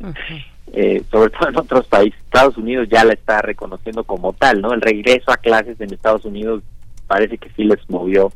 [0.74, 2.20] eh, sobre todo en otros países.
[2.20, 4.74] Estados Unidos ya la está reconociendo como tal, ¿no?
[4.74, 6.62] El regreso a clases en Estados Unidos
[7.06, 8.30] parece que sí les movió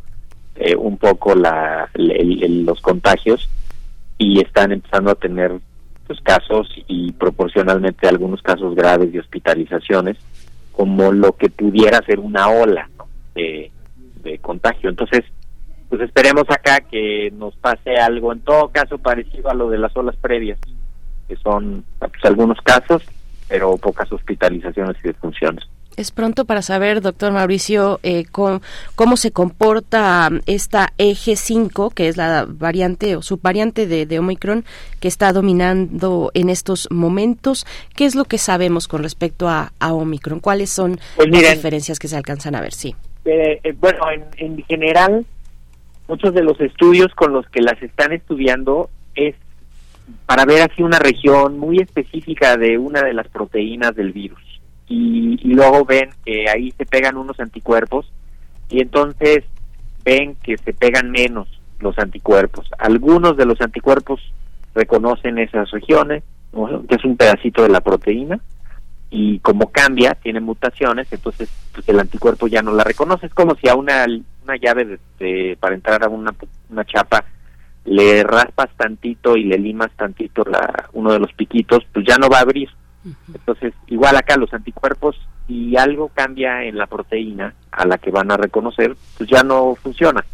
[0.54, 3.50] eh, un poco la, los contagios
[4.18, 5.52] y están empezando a tener
[6.06, 10.16] pues, casos y proporcionalmente algunos casos graves de hospitalizaciones
[10.72, 12.88] como lo que pudiera ser una ola
[13.34, 13.70] de,
[14.42, 14.90] contagio.
[14.90, 15.24] Entonces,
[15.88, 19.96] pues esperemos acá que nos pase algo, en todo caso parecido a lo de las
[19.96, 20.58] olas previas,
[21.26, 23.02] que son pues, algunos casos,
[23.48, 25.64] pero pocas hospitalizaciones y defunciones.
[25.98, 32.16] Es pronto para saber, doctor Mauricio, eh, cómo, se comporta esta eje 5, que es
[32.16, 34.64] la variante o subvariante de, de, Omicron
[35.00, 37.66] que está dominando en estos momentos.
[37.96, 40.38] ¿Qué es lo que sabemos con respecto a, Omicron?
[40.38, 42.74] ¿Cuáles son pues las diferencias que se alcanzan a ver?
[42.74, 42.94] Sí.
[43.24, 45.26] Eh, eh, bueno, en, en general,
[46.06, 49.34] muchos de los estudios con los que las están estudiando es
[50.26, 54.47] para ver así una región muy específica de una de las proteínas del virus
[54.88, 58.10] y, luego ven que ahí se pegan unos anticuerpos
[58.70, 59.44] y entonces
[60.04, 61.48] ven que se pegan menos
[61.80, 62.70] los anticuerpos.
[62.78, 64.20] Algunos de los anticuerpos
[64.74, 66.22] reconocen esas regiones,
[66.88, 68.40] que es un pedacito de la proteína,
[69.10, 73.26] y como cambia, tiene mutaciones, entonces pues el anticuerpo ya no la reconoce.
[73.26, 74.06] Es como si a una,
[74.44, 76.34] una llave de, para entrar a una,
[76.68, 77.24] una chapa
[77.84, 82.28] le raspas tantito y le limas tantito la, uno de los piquitos, pues ya no
[82.28, 82.68] va a abrir
[83.32, 85.16] Entonces, igual acá los anticuerpos,
[85.46, 89.74] si algo cambia en la proteína a la que van a reconocer, pues ya no
[89.76, 90.24] funciona.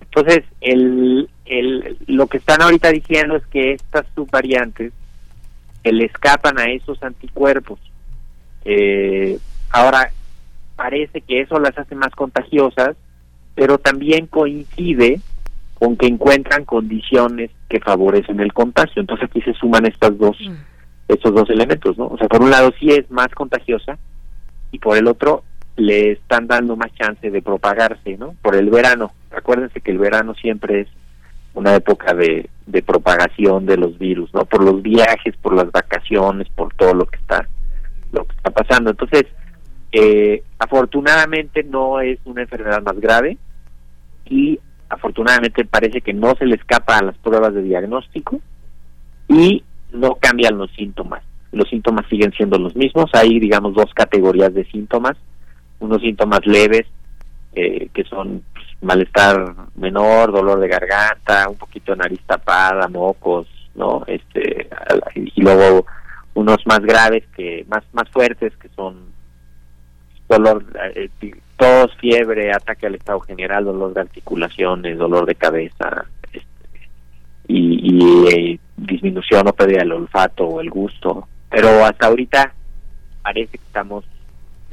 [0.00, 4.92] Entonces, el, el, lo que están ahorita diciendo es que estas subvariantes
[5.82, 7.78] se le escapan a esos anticuerpos.
[8.64, 9.38] Eh,
[9.70, 10.10] ahora,
[10.74, 12.96] parece que eso las hace más contagiosas,
[13.54, 15.20] pero también coincide
[15.74, 19.00] con que encuentran condiciones que favorecen el contagio.
[19.00, 20.36] Entonces aquí se suman estas dos,
[21.08, 22.06] estos dos elementos, ¿no?
[22.08, 23.98] O sea, por un lado sí es más contagiosa
[24.72, 25.44] y por el otro
[25.76, 28.34] le están dando más chance de propagarse, ¿no?
[28.42, 29.12] Por el verano.
[29.30, 30.88] Acuérdense que el verano siempre es
[31.54, 32.48] una época de,
[32.84, 34.44] propagación de los virus, ¿no?
[34.44, 37.46] Por los viajes, por las vacaciones, por todo lo que está,
[38.12, 38.90] lo que está pasando.
[38.90, 39.24] Entonces,
[39.92, 43.38] eh, afortunadamente no es una enfermedad más grave
[44.26, 44.58] y
[44.88, 48.40] afortunadamente parece que no se le escapa a las pruebas de diagnóstico
[49.28, 49.64] y
[49.96, 51.22] no cambian los síntomas.
[51.52, 53.10] Los síntomas siguen siendo los mismos.
[53.14, 55.16] Hay, digamos, dos categorías de síntomas.
[55.78, 56.86] Unos síntomas leves,
[57.54, 63.46] eh, que son pues, malestar menor, dolor de garganta, un poquito de nariz tapada, mocos,
[63.74, 64.04] ¿no?
[64.06, 64.68] Este,
[65.14, 65.86] y luego
[66.34, 68.96] unos más graves, que más, más fuertes, que son
[70.28, 70.64] dolor,
[70.94, 71.08] eh,
[71.56, 76.06] tos, fiebre, ataque al estado general, dolor de articulaciones, dolor de cabeza
[77.48, 81.28] y, y eh, disminución o pérdida del olfato o el gusto.
[81.50, 82.52] Pero hasta ahorita
[83.22, 84.04] parece que estamos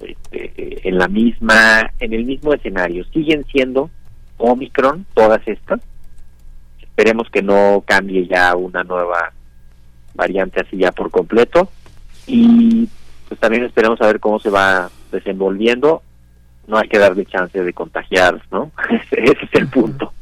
[0.02, 3.06] este, en la misma, en el mismo escenario.
[3.06, 3.90] Siguen siendo
[4.38, 5.82] Omicron todas estas.
[6.82, 9.34] Esperemos que no cambie ya una nueva
[10.14, 11.70] variante así ya por completo
[12.28, 12.88] y
[13.28, 16.04] pues también esperemos a ver cómo se va desenvolviendo
[16.66, 18.72] no hay que darle chance de contagiar, ¿no?
[19.12, 20.14] Ese es el punto.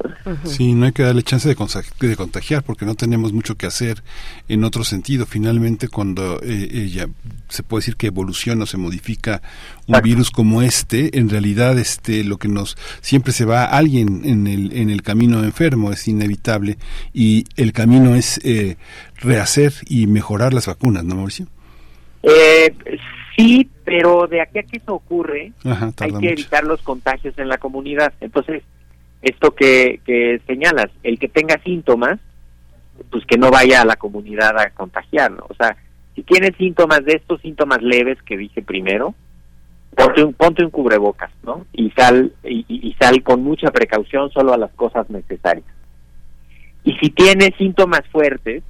[0.44, 4.02] Sí, no hay que darle chance de, de, contagiar porque no tenemos mucho que hacer
[4.48, 5.26] en otro sentido.
[5.26, 7.08] Finalmente, cuando eh, ella
[7.48, 9.42] se puede decir que evoluciona o se modifica
[9.86, 14.46] un virus como este, en realidad este lo que nos siempre se va alguien en
[14.46, 16.78] el en el camino enfermo es inevitable
[17.12, 18.76] y el camino es eh,
[19.16, 21.46] rehacer y mejorar las vacunas, ¿no, Mauricio?
[22.22, 22.74] Eh,
[23.36, 27.58] Sí, pero de aquí a que eso ocurre, hay que evitar los contagios en la
[27.58, 28.12] comunidad.
[28.20, 28.62] Entonces,
[29.22, 32.18] esto que, que señalas, el que tenga síntomas,
[33.10, 35.32] pues que no vaya a la comunidad a contagiar.
[35.48, 35.76] O sea,
[36.14, 39.14] si tienes síntomas de estos síntomas leves que dije primero,
[39.96, 41.66] ponte un, ponte un cubrebocas, ¿no?
[41.72, 45.66] Y sal, y, y sal con mucha precaución solo a las cosas necesarias.
[46.84, 48.62] Y si tienes síntomas fuertes,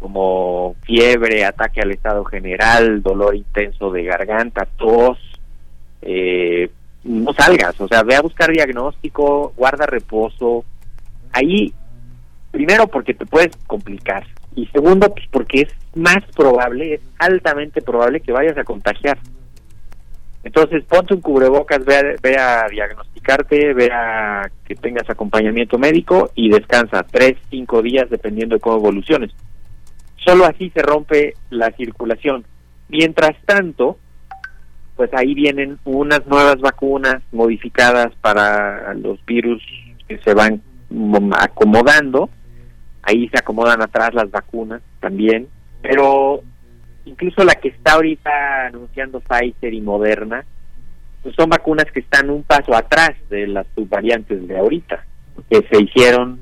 [0.00, 5.18] como fiebre, ataque al estado general, dolor intenso de garganta, tos,
[6.02, 6.70] eh,
[7.04, 10.64] no salgas, o sea, ve a buscar diagnóstico, guarda reposo.
[11.32, 11.72] Ahí,
[12.50, 14.24] primero porque te puedes complicar
[14.56, 19.18] y segundo pues porque es más probable, es altamente probable que vayas a contagiar.
[20.42, 26.30] Entonces, ponte un cubrebocas, ve a, ve a diagnosticarte, ve a que tengas acompañamiento médico
[26.34, 29.32] y descansa tres, cinco días dependiendo de cómo evoluciones.
[30.24, 32.44] Solo así se rompe la circulación.
[32.88, 33.98] Mientras tanto,
[34.96, 39.62] pues ahí vienen unas nuevas vacunas modificadas para los virus
[40.06, 40.60] que se van
[41.38, 42.28] acomodando.
[43.02, 45.48] Ahí se acomodan atrás las vacunas también.
[45.80, 46.42] Pero
[47.06, 50.44] incluso la que está ahorita anunciando Pfizer y Moderna,
[51.22, 55.04] pues son vacunas que están un paso atrás de las subvariantes de ahorita,
[55.48, 56.40] que se hicieron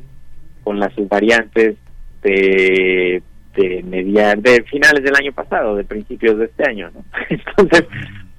[0.64, 1.76] con las subvariantes
[2.22, 3.22] de
[3.54, 7.04] de media, de finales del año pasado, de principios de este año, ¿no?
[7.28, 7.84] Entonces,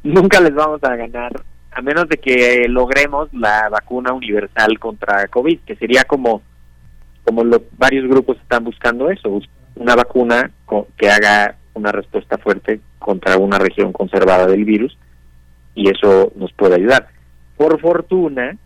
[0.04, 1.32] nunca les vamos a ganar
[1.72, 6.42] a menos de que logremos la vacuna universal contra COVID, que sería como
[7.24, 9.40] como los varios grupos están buscando eso,
[9.76, 10.50] una vacuna
[10.98, 14.98] que haga una respuesta fuerte contra una región conservada del virus
[15.76, 17.10] y eso nos puede ayudar.
[17.56, 18.58] Por fortuna,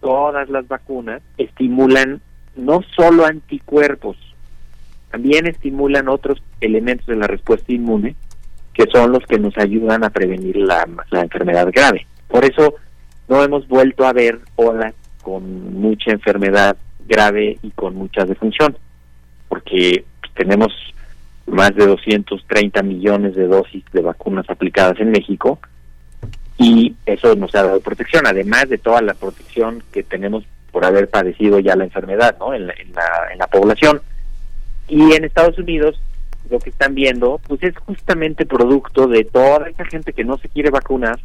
[0.00, 2.22] todas las vacunas estimulan
[2.56, 4.16] no solo anticuerpos,
[5.10, 8.16] también estimulan otros elementos de la respuesta inmune
[8.78, 12.06] que son los que nos ayudan a prevenir la, enfermedad grave.
[12.28, 12.76] Por eso
[13.26, 16.76] no hemos vuelto a ver olas con mucha enfermedad
[17.08, 18.78] grave y con mucha defunción,
[19.48, 20.04] porque
[20.34, 20.72] tenemos
[21.46, 25.58] más de 230 millones de dosis de vacunas aplicadas en México
[26.56, 31.08] y eso nos ha dado protección, además de toda la protección que tenemos por haber
[31.08, 32.54] padecido ya la enfermedad ¿no?
[32.54, 32.74] en, la,
[33.32, 34.00] en la población.
[34.88, 36.00] Y en Estados Unidos
[36.50, 40.48] lo que están viendo pues es justamente producto de toda esa gente que no se
[40.48, 41.18] quiere vacunar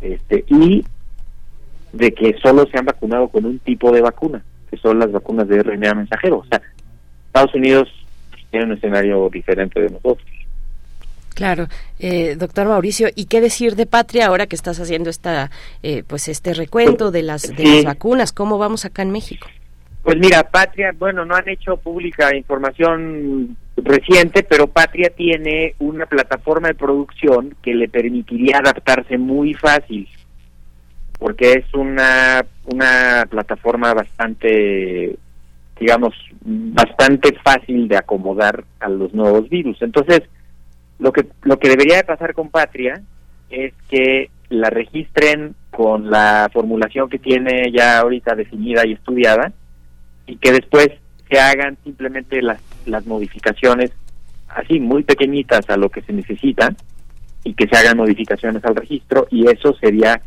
[0.00, 0.84] este y
[1.92, 5.46] de que solo se han vacunado con un tipo de vacuna, que son las vacunas
[5.46, 6.38] de RNA mensajero.
[6.38, 6.60] O sea,
[7.26, 7.88] Estados Unidos
[8.50, 10.26] tiene un escenario diferente de nosotros.
[11.34, 11.66] Claro,
[11.98, 15.50] eh, doctor Mauricio, ¿y qué decir de Patria ahora que estás haciendo esta,
[15.82, 18.32] eh, pues este recuento de las, de las vacunas?
[18.32, 19.48] ¿Cómo vamos acá en México?
[20.04, 26.68] Pues mira, Patria, bueno, no han hecho pública información reciente, pero Patria tiene una plataforma
[26.68, 30.06] de producción que le permitiría adaptarse muy fácil,
[31.18, 35.16] porque es una, una plataforma bastante,
[35.80, 39.80] digamos, bastante fácil de acomodar a los nuevos virus.
[39.80, 40.20] Entonces,
[40.98, 43.00] lo que, lo que debería de pasar con Patria
[43.48, 49.50] es que la registren con la formulación que tiene ya ahorita definida y estudiada
[50.26, 50.88] y que después
[51.30, 53.92] se hagan simplemente las, las modificaciones
[54.48, 56.74] así muy pequeñitas a lo que se necesita
[57.42, 60.20] y que se hagan modificaciones al registro y eso sería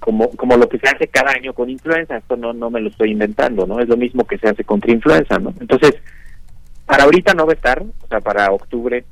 [0.00, 2.16] como como lo que se hace cada año con influenza.
[2.16, 4.92] Esto no no me lo estoy inventando no es lo mismo que se hace contra
[4.92, 5.94] influenza no entonces
[6.86, 9.04] para ahorita no va a estar o sea para octubre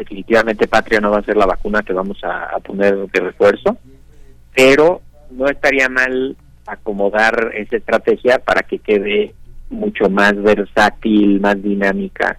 [0.00, 3.76] definitivamente Patria no va a ser la vacuna que vamos a, poner de refuerzo,
[4.54, 6.36] pero no estaría mal
[6.72, 9.34] acomodar esa estrategia para que quede
[9.70, 12.38] mucho más versátil, más dinámica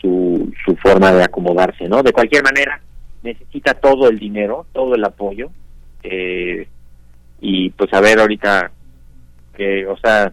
[0.00, 2.02] su, su forma de acomodarse, ¿no?
[2.02, 2.80] De cualquier manera,
[3.22, 5.50] necesita todo el dinero, todo el apoyo,
[6.02, 6.66] eh,
[7.40, 8.70] y pues a ver ahorita
[9.56, 10.32] que, o sea,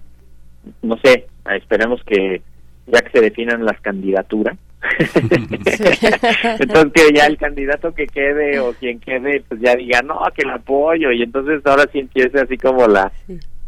[0.82, 2.42] no sé, esperemos que
[2.88, 4.58] ya que se definan las candidaturas,
[6.60, 10.44] entonces que ya el candidato que quede o quien quede pues ya diga no que
[10.44, 13.12] el apoyo y entonces ahora sí empieza así como la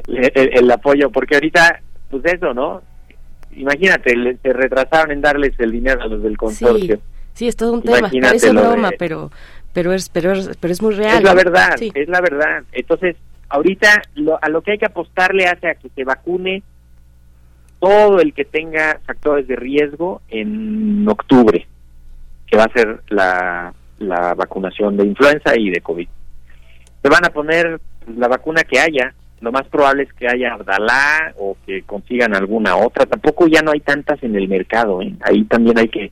[0.07, 2.81] el, apoyo porque ahorita pues eso no
[3.51, 6.99] imagínate se retrasaron en darles el dinero a los del consorcio.
[7.33, 8.09] Sí, es todo un tema.
[8.21, 9.31] Parece broma pero
[9.73, 11.17] pero es pero es, pero es muy real.
[11.17, 12.63] Es la verdad es la verdad.
[12.71, 13.17] Entonces
[13.49, 14.01] ahorita
[14.41, 16.63] a lo que hay que apostarle hace a que se vacune
[17.81, 21.67] todo el que tenga factores de riesgo en octubre,
[22.45, 26.07] que va a ser la, la vacunación de influenza y de COVID.
[27.01, 27.81] Se van a poner
[28.15, 32.77] la vacuna que haya, lo más probable es que haya Ardalá o que consigan alguna
[32.77, 35.15] otra, tampoco ya no hay tantas en el mercado, ¿eh?
[35.21, 36.11] ahí también hay que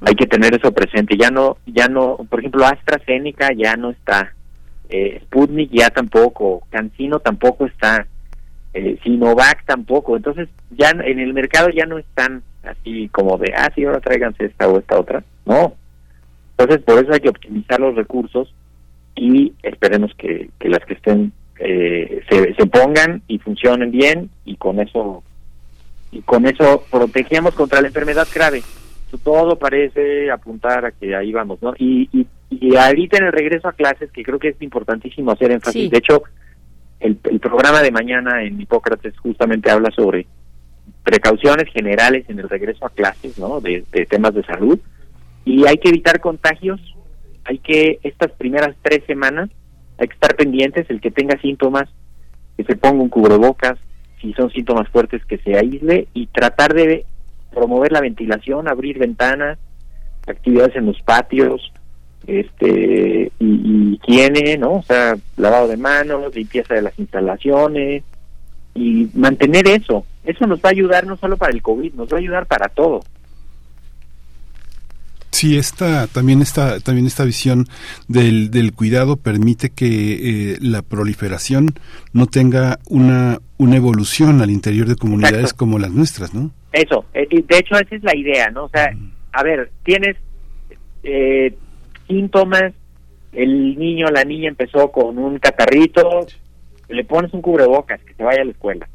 [0.00, 4.32] hay que tener eso presente, ya no ya no, por ejemplo, AstraZeneca ya no está,
[4.88, 8.06] eh, Sputnik ya tampoco, Cancino tampoco está,
[8.76, 13.70] eh, Sinovac tampoco, entonces ya en el mercado ya no están así como de, ah,
[13.74, 15.74] sí, ahora tráiganse esta o esta otra, no.
[16.58, 18.54] Entonces por eso hay que optimizar los recursos
[19.14, 24.56] y esperemos que, que las que estén eh, se, se pongan y funcionen bien y
[24.56, 25.22] con eso
[26.12, 28.62] y con eso protegemos contra la enfermedad grave.
[29.24, 31.72] Todo parece apuntar a que ahí vamos, ¿no?
[31.78, 35.52] Y, y, y ahorita en el regreso a clases, que creo que es importantísimo hacer
[35.52, 36.22] énfasis, de hecho,
[37.00, 40.26] el, programa de mañana en Hipócrates justamente habla sobre
[41.02, 43.60] precauciones generales en el regreso a clases, ¿no?
[43.60, 44.78] De, temas de salud.
[45.44, 46.80] Y hay que evitar contagios.
[47.44, 49.50] Hay que, estas primeras tres semanas,
[49.98, 50.88] hay que estar pendientes.
[50.90, 51.88] El que tenga síntomas,
[52.56, 53.78] que se ponga un cubrebocas.
[54.20, 56.08] Si son síntomas fuertes, que se aísle.
[56.14, 57.04] Y tratar de
[57.52, 59.58] promover la ventilación, abrir ventanas,
[60.26, 61.72] actividades en los patios,
[62.26, 64.74] este y, y ¿no?
[64.74, 68.02] O sea, lavado de manos, limpieza de las instalaciones
[68.74, 70.04] y mantener eso.
[70.24, 72.68] Eso nos va a ayudar no solo para el COVID, nos va a ayudar para
[72.68, 73.00] todo.
[75.36, 77.66] Sí, esta, también esta, también esta visión
[78.08, 81.74] del, del cuidado permite que eh, la proliferación
[82.14, 86.52] no tenga una, una evolución al interior de comunidades como las nuestras, ¿no?
[86.72, 88.64] Eso, eh, de hecho esa es la idea, ¿no?
[88.64, 88.90] O sea,
[89.32, 90.16] a ver, tienes
[91.02, 91.54] eh,
[92.06, 92.72] síntomas,
[93.32, 96.26] el niño la niña empezó con un catarrito,
[96.88, 98.88] le pones un cubrebocas, que se vaya a la escuela.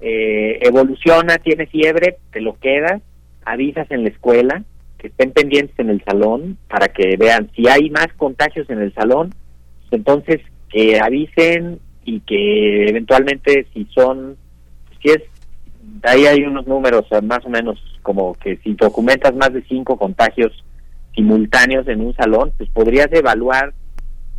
[0.00, 3.02] Eh, evoluciona, tiene fiebre, te lo quedas,
[3.44, 4.64] avisas en la escuela,
[4.98, 8.94] que estén pendientes en el salón para que vean si hay más contagios en el
[8.94, 9.34] salón,
[9.90, 10.40] entonces
[10.70, 14.36] que avisen y que eventualmente si son,
[15.00, 15.22] si es,
[16.02, 20.64] ahí hay unos números más o menos como que si documentas más de cinco contagios
[21.14, 23.74] simultáneos en un salón, pues podrías evaluar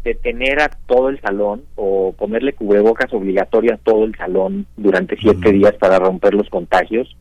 [0.03, 5.51] detener a todo el salón o ponerle cubrebocas obligatorio a todo el salón durante siete
[5.51, 7.15] días para romper los contagios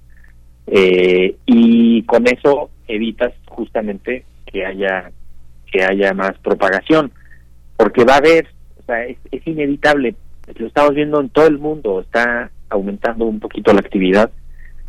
[0.67, 5.13] eh, y con eso evitas justamente que haya
[5.71, 7.13] que haya más propagación
[7.77, 8.49] porque va a haber
[8.81, 10.17] o sea es, es inevitable.
[10.57, 14.31] Lo estamos viendo en todo el mundo está aumentando un poquito la actividad.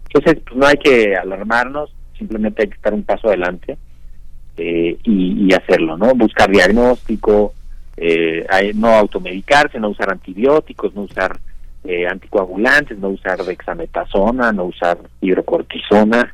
[0.07, 3.77] Entonces pues no hay que alarmarnos simplemente hay que estar un paso adelante
[4.57, 6.13] eh, y, hacerlo, ¿no?
[6.15, 7.53] Buscar diagnóstico,
[7.97, 11.37] eh, no automedicarse, no usar antibióticos, no usar
[11.83, 16.33] eh, anticoagulantes, no usar dexametasona, no usar hidrocortisona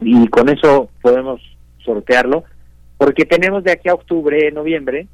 [0.00, 1.40] y con eso podemos
[1.84, 2.44] sortearlo
[2.96, 5.06] porque tenemos de aquí a octubre, noviembre,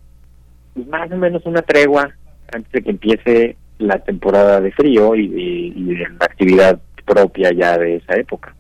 [0.75, 2.11] pues más o menos una tregua
[2.53, 7.53] antes de que empiece la temporada de frío y, y- y de la actividad propia
[7.53, 8.55] ya de esa época.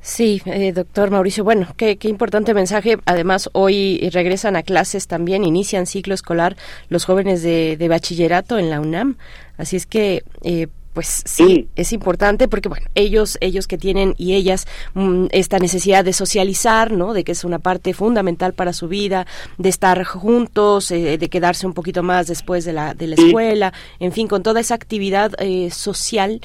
[0.00, 2.98] Sí, eh, doctor Mauricio, bueno, qué, qué importante mensaje.
[3.04, 6.56] Además, hoy regresan a clases también, inician ciclo escolar
[6.88, 9.16] los jóvenes de, de bachillerato en la UNAM.
[9.56, 14.34] Así es que, eh, pues sí, es importante porque, bueno, ellos, ellos que tienen y
[14.34, 17.12] ellas mm, esta necesidad de socializar, ¿no?
[17.12, 19.26] De que es una parte fundamental para su vida,
[19.58, 23.72] de estar juntos, eh, de quedarse un poquito más después de la, de la escuela,
[24.00, 26.40] en fin, con toda esa actividad eh, social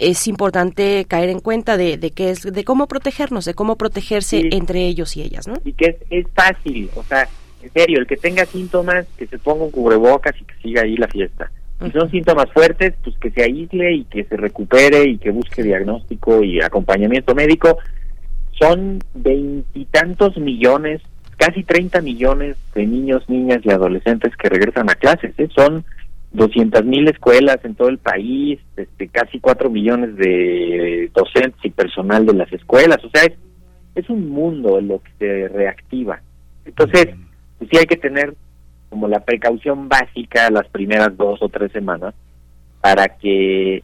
[0.00, 4.48] es importante caer en cuenta de, de que es de cómo protegernos, de cómo protegerse
[4.52, 5.54] entre ellos y ellas, ¿no?
[5.64, 7.28] Y que es, es fácil, o sea,
[7.62, 10.96] en serio, el que tenga síntomas, que se ponga un cubrebocas y que siga ahí
[10.96, 11.50] la fiesta.
[11.82, 15.62] Si son síntomas fuertes, pues que se aísle y que se recupere y que busque
[15.62, 17.78] diagnóstico y acompañamiento médico.
[18.58, 21.00] Son veintitantos millones,
[21.38, 25.32] casi 30 millones de niños, niñas y adolescentes que regresan a clases.
[25.38, 25.48] ¿eh?
[25.54, 25.84] Son
[26.32, 32.24] 200 mil escuelas en todo el país, este, casi 4 millones de docentes y personal
[32.24, 33.04] de las escuelas.
[33.04, 33.32] O sea, es,
[33.94, 36.20] es un mundo en lo que se reactiva.
[36.64, 37.08] Entonces,
[37.58, 38.34] pues sí hay que tener
[38.88, 42.14] como la precaución básica las primeras dos o tres semanas
[42.80, 43.82] para que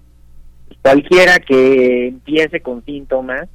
[0.83, 3.49] cualquiera que empiece con síntomas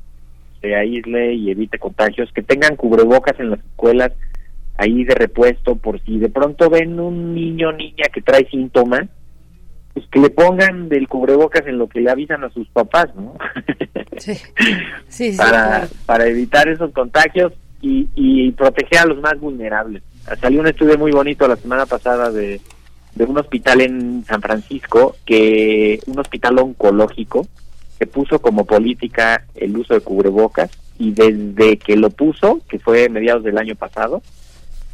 [0.62, 4.12] se aísle y evite contagios, que tengan cubrebocas en las escuelas
[4.82, 9.08] ahí de repuesto por si de pronto ven un niño o niña que trae síntomas,
[9.94, 13.36] pues que le pongan del cubrebocas en lo que le avisan a sus papás, ¿no?
[14.18, 14.36] Sí,
[15.08, 15.88] sí, para, claro.
[16.06, 20.04] para evitar esos contagios y, y proteger a los más vulnerables.
[20.40, 22.62] Salió un estudio muy bonito la semana pasada de,
[23.16, 27.48] de un hospital en San Francisco, que un hospital oncológico,
[27.98, 33.10] que puso como política el uso de cubrebocas y desde que lo puso, que fue
[33.10, 34.22] mediados del año pasado,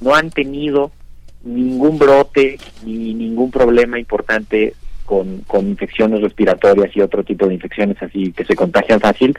[0.02, 0.92] no han tenido
[1.44, 4.74] ningún brote ni ningún problema importante
[5.06, 9.38] con, con infecciones respiratorias y otro tipo de infecciones así que se contagian fácil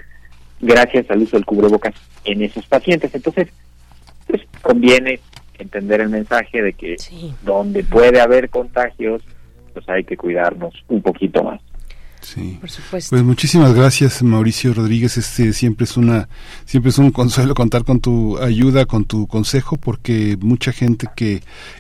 [0.61, 1.95] gracias al uso del cubrebocas
[2.25, 3.15] en esos pacientes.
[3.15, 3.49] Entonces,
[4.27, 5.21] pues conviene
[5.59, 6.97] entender el mensaje de que
[7.43, 9.23] donde puede haber contagios,
[9.73, 11.61] pues hay que cuidarnos un poquito más.
[12.21, 12.57] Sí.
[12.61, 13.11] Por supuesto.
[13.11, 15.17] Pues muchísimas gracias, Mauricio Rodríguez.
[15.17, 16.29] Este siempre es una
[16.65, 21.35] siempre es un consuelo contar con tu ayuda, con tu consejo, porque mucha gente que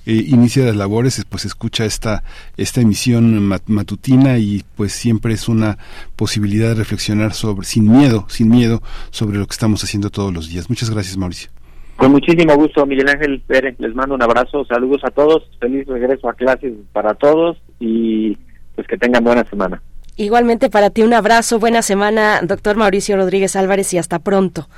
[0.06, 2.22] eh, inicia las labores, pues escucha esta
[2.56, 5.78] esta emisión mat- matutina y pues siempre es una
[6.16, 10.48] posibilidad de reflexionar sobre sin miedo, sin miedo sobre lo que estamos haciendo todos los
[10.48, 10.68] días.
[10.68, 11.50] Muchas gracias, Mauricio.
[11.96, 16.28] Con muchísimo gusto, Miguel Ángel Pérez, les mando un abrazo, saludos a todos, feliz regreso
[16.28, 18.36] a clases para todos y
[18.76, 19.82] pues que tengan buena semana.
[20.18, 24.68] Igualmente para ti un abrazo, buena semana, doctor Mauricio Rodríguez Álvarez y hasta pronto.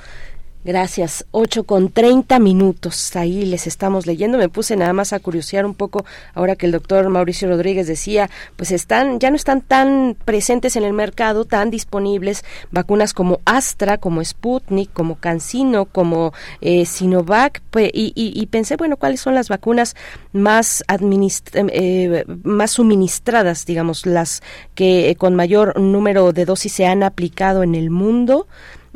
[0.63, 1.25] Gracias.
[1.31, 3.15] 8 con 30 minutos.
[3.15, 4.37] Ahí les estamos leyendo.
[4.37, 6.05] Me puse nada más a curiosear un poco
[6.35, 10.83] ahora que el doctor Mauricio Rodríguez decía, pues están, ya no están tan presentes en
[10.83, 16.31] el mercado, tan disponibles vacunas como Astra, como Sputnik, como CanSino, como
[16.61, 17.63] eh, Sinovac.
[17.71, 19.95] Pues, y, y- y pensé, bueno, ¿cuáles son las vacunas
[20.31, 24.43] más, administ- eh, más suministradas, digamos, las
[24.75, 28.45] que eh, con mayor número de dosis se han aplicado en el mundo?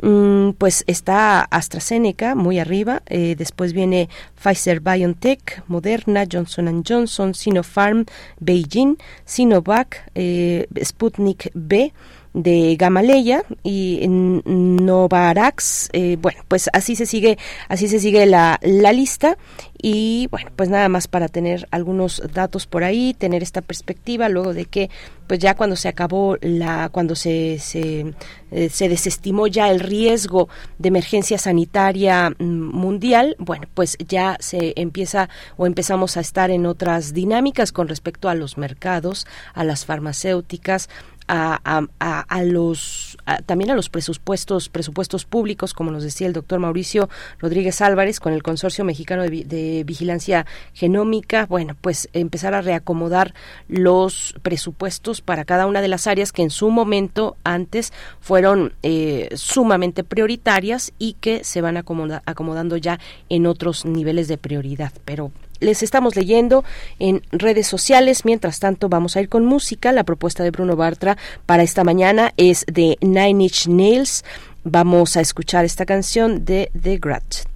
[0.02, 8.04] Mm, pues está AstraZeneca muy arriba, eh, después viene Pfizer BioNTech, Moderna, Johnson Johnson, Sinopharm,
[8.38, 11.94] Beijing, Sinovac, eh, Sputnik B
[12.36, 17.38] de Gamaleya y Novarax, eh, bueno, pues así se sigue,
[17.68, 19.38] así se sigue la, la lista.
[19.80, 24.54] Y bueno, pues nada más para tener algunos datos por ahí, tener esta perspectiva luego
[24.54, 24.90] de que
[25.26, 28.14] pues ya cuando se acabó la, cuando se, se,
[28.50, 30.48] eh, se desestimó ya el riesgo
[30.78, 36.66] de emergencia sanitaria mm, mundial, bueno, pues ya se empieza o empezamos a estar en
[36.66, 40.88] otras dinámicas con respecto a los mercados, a las farmacéuticas,
[41.28, 43.16] a, a, a, a los
[43.46, 47.08] también a los presupuestos presupuestos públicos como nos decía el doctor Mauricio
[47.40, 53.34] Rodríguez Álvarez con el consorcio mexicano de, de vigilancia genómica bueno pues empezar a reacomodar
[53.68, 59.28] los presupuestos para cada una de las áreas que en su momento antes fueron eh,
[59.34, 62.98] sumamente prioritarias y que se van acomoda- acomodando ya
[63.28, 64.92] en otros niveles de prioridad.
[65.04, 66.64] Pero les estamos leyendo
[66.98, 68.24] en redes sociales.
[68.24, 69.92] Mientras tanto, vamos a ir con música.
[69.92, 71.16] La propuesta de Bruno Bartra
[71.46, 74.24] para esta mañana es de Nine Inch Nails.
[74.64, 77.55] Vamos a escuchar esta canción de The Grudge.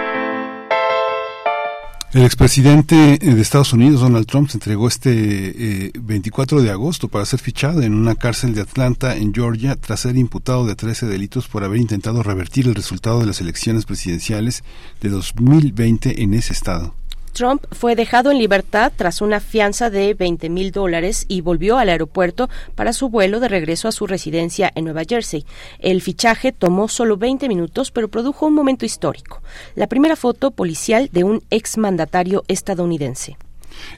[2.13, 7.25] el expresidente de Estados Unidos, Donald Trump, se entregó este 24 eh, de agosto para
[7.25, 11.47] ser fichado en una cárcel de Atlanta, en Georgia, tras ser imputado de 13 delitos
[11.47, 14.63] por haber intentado revertir el resultado de las elecciones presidenciales
[14.99, 17.00] de 2020 en ese estado.
[17.31, 21.89] Trump fue dejado en libertad tras una fianza de 20 mil dólares y volvió al
[21.89, 25.45] aeropuerto para su vuelo de regreso a su residencia en Nueva Jersey.
[25.79, 29.41] El fichaje tomó solo 20 minutos, pero produjo un momento histórico.
[29.75, 33.37] La primera foto policial de un exmandatario estadounidense.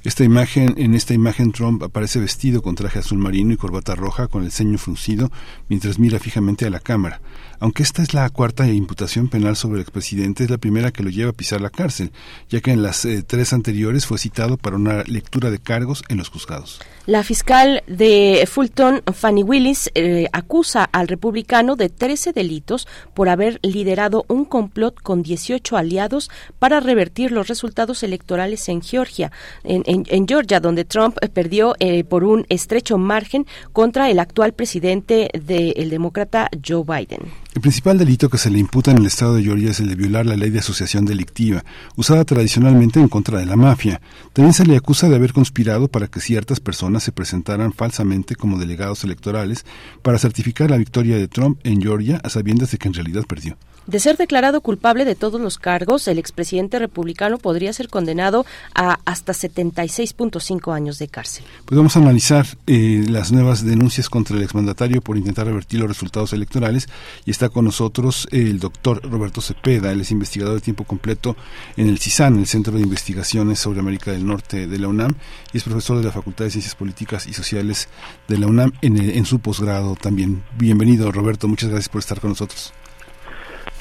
[0.03, 4.27] Esta imagen, en esta imagen Trump aparece vestido con traje azul marino y corbata roja
[4.27, 5.31] con el ceño fruncido
[5.69, 7.21] mientras mira fijamente a la cámara.
[7.63, 11.09] Aunque esta es la cuarta imputación penal sobre el expresidente, es la primera que lo
[11.09, 12.11] lleva a pisar la cárcel,
[12.49, 16.17] ya que en las eh, tres anteriores fue citado para una lectura de cargos en
[16.17, 16.81] los juzgados.
[17.05, 23.61] La fiscal de Fulton, Fanny Willis, eh, acusa al republicano de 13 delitos por haber
[23.63, 26.29] liderado un complot con 18 aliados
[26.59, 29.31] para revertir los resultados electorales en Georgia,
[29.63, 35.89] en, Georgia, donde Trump perdió eh, por un estrecho margen contra el actual presidente del
[35.89, 37.31] demócrata Joe Biden.
[37.53, 39.93] El principal delito que se le imputa en el estado de Georgia es el de
[39.93, 41.63] violar la ley de asociación delictiva,
[41.95, 44.01] usada tradicionalmente en contra de la mafia.
[44.33, 48.57] También se le acusa de haber conspirado para que ciertas personas se presentaran falsamente como
[48.57, 49.65] delegados electorales
[50.01, 53.55] para certificar la victoria de Trump en Georgia a sabiendas de que en realidad perdió.
[53.85, 58.99] De ser declarado culpable de todos los cargos, el expresidente republicano podría ser condenado a
[59.03, 61.43] hasta 76.5 años de cárcel.
[61.65, 65.89] Pues vamos a analizar eh, las nuevas denuncias contra el exmandatario por intentar revertir los
[65.89, 66.87] resultados electorales
[67.25, 71.35] y está con nosotros el doctor Roberto Cepeda, él es investigador de tiempo completo
[71.75, 75.15] en el CISAN, el Centro de Investigaciones sobre América del Norte de la UNAM,
[75.51, 77.89] y es profesor de la Facultad de Ciencias Políticas y Sociales
[78.29, 80.43] de la UNAM en, en su posgrado también.
[80.57, 82.73] Bienvenido Roberto, muchas gracias por estar con nosotros.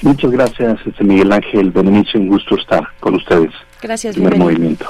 [0.03, 3.51] Muchas gracias, este Miguel Ángel Benítez, un gusto estar con ustedes.
[3.81, 4.85] Gracias, Primer movimiento.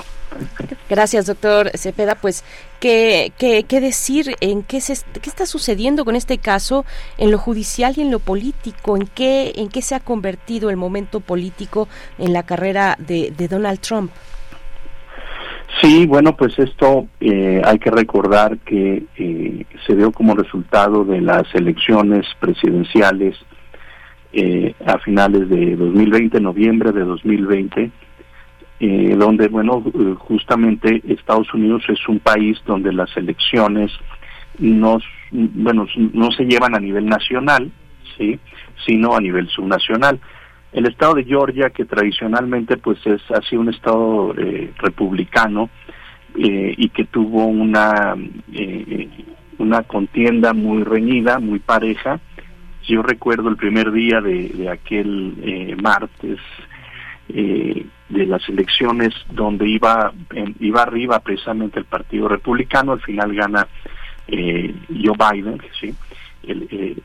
[0.90, 2.16] Gracias, doctor Cepeda.
[2.16, 2.44] Pues,
[2.80, 4.36] ¿qué, qué, qué decir?
[4.42, 6.84] ¿En qué, se, qué está sucediendo con este caso
[7.20, 8.98] en lo judicial y en lo político?
[8.98, 11.88] ¿En qué, en qué se ha convertido el momento político
[12.18, 14.12] en la carrera de, de Donald Trump?
[15.82, 21.22] Sí, bueno, pues esto eh, hay que recordar que eh, se dio como resultado de
[21.22, 23.36] las elecciones presidenciales
[24.36, 27.92] eh, a finales de 2020, noviembre de 2020,
[28.80, 33.92] eh, donde, bueno, eh, justamente Estados Unidos es un país donde las elecciones
[34.58, 34.98] no,
[35.32, 37.72] bueno, no se llevan a nivel nacional,
[38.18, 38.40] sí,
[38.86, 40.20] sino a nivel subnacional.
[40.72, 44.34] El estado de Georgia, que tradicionalmente pues es ha sido un estado
[44.80, 45.70] republicano
[46.36, 48.16] y que tuvo una
[49.60, 52.20] una contienda muy reñida, muy pareja,
[52.88, 56.40] yo recuerdo el primer día de, aquel eh, martes
[57.30, 60.14] eh, de las elecciones donde iba
[60.60, 63.68] iba arriba precisamente el Partido Republicano, al final gana
[64.28, 65.94] eh, Joe Biden, sí.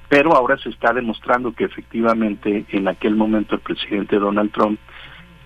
[0.09, 4.79] pero ahora se está demostrando que efectivamente en aquel momento el presidente Donald Trump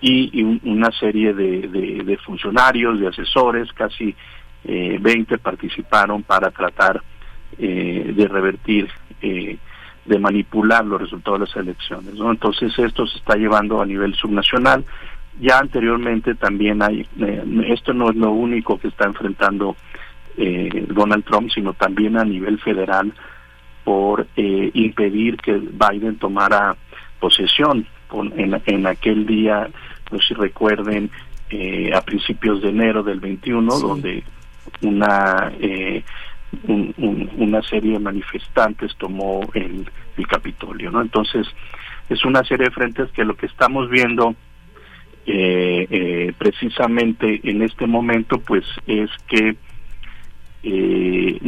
[0.01, 4.13] y, una serie de, funcionarios, de asesores, casi
[4.65, 7.01] 20 participaron para tratar
[7.57, 8.89] de revertir
[9.23, 9.57] eh,
[10.05, 12.15] de manipular los resultados de las elecciones.
[12.15, 12.31] ¿no?
[12.31, 14.83] Entonces esto se está llevando a nivel subnacional.
[15.39, 19.75] Ya anteriormente también hay, eh, esto no es lo único que está enfrentando
[20.37, 23.13] eh, Donald Trump, sino también a nivel federal
[23.83, 26.75] por eh, impedir que Biden tomara
[27.19, 27.85] posesión
[28.35, 29.67] en, en, aquel día,
[30.11, 31.09] no sé si recuerden,
[31.93, 34.23] a principios de enero del 21, donde
[34.81, 35.51] una
[36.67, 39.87] una serie de manifestantes tomó el,
[40.27, 41.01] Capitolio, ¿no?
[41.01, 41.47] Entonces,
[42.09, 44.35] es una serie de frentes que lo que estamos viendo
[45.25, 49.55] eh, eh, precisamente en este momento, pues es que
[50.63, 51.39] eh,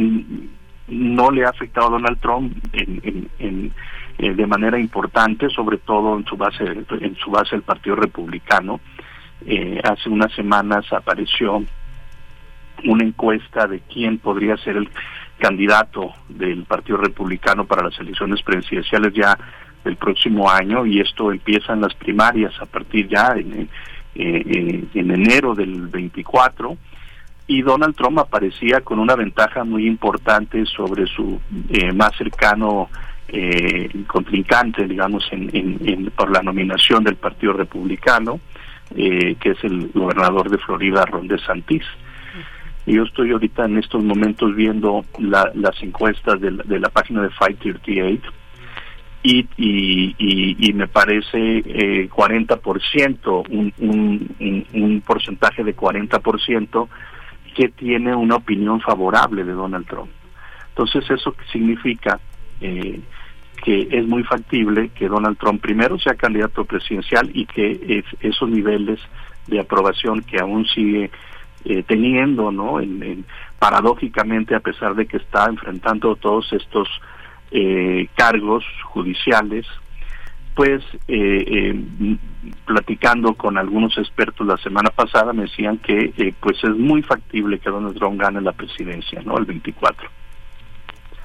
[0.88, 3.72] no le ha afectado a Donald Trump en,
[4.18, 8.80] de manera importante, sobre todo en su base, en su base el Partido Republicano.
[9.84, 11.62] hace unas semanas apareció
[12.84, 14.88] una encuesta de quién podría ser el
[15.38, 19.36] candidato del Partido Republicano para las elecciones presidenciales ya
[19.84, 23.68] del próximo año y esto empieza en las primarias a partir ya en,
[24.14, 26.76] en, enero del 24
[27.46, 31.40] y Donald Trump aparecía con una ventaja muy importante sobre su
[31.70, 32.88] eh, más cercano
[33.28, 38.40] eh, contrincante, digamos, en, por la nominación del Partido Republicano,
[38.96, 41.84] eh, que es el gobernador de Florida, Ron DeSantis.
[42.86, 47.22] Y yo estoy ahorita en estos momentos viendo las encuestas de la, de la página
[47.22, 48.32] de 538
[49.24, 56.88] y, y, y, me parece eh, 40%, un, un, un porcentaje de 40%
[57.56, 60.10] que tiene una opinión favorable de Donald Trump.
[60.68, 62.20] Entonces, ¿eso significa?
[62.60, 63.00] Eh,
[63.64, 69.00] que es muy factible que Donald Trump primero sea candidato presidencial y que esos niveles
[69.48, 71.10] de aprobación que aún sigue
[71.68, 72.80] eh, teniendo, ¿no?
[72.80, 73.24] En,
[73.58, 76.88] paradójicamente, a pesar de que está enfrentando todos estos
[77.50, 79.66] eh, cargos judiciales,
[80.54, 81.74] pues eh,
[82.64, 87.68] platicando con algunos expertos la semana pasada me decían que pues es muy factible que
[87.68, 89.36] Donald Trump gane la presidencia, ¿no?
[89.36, 90.08] El 24.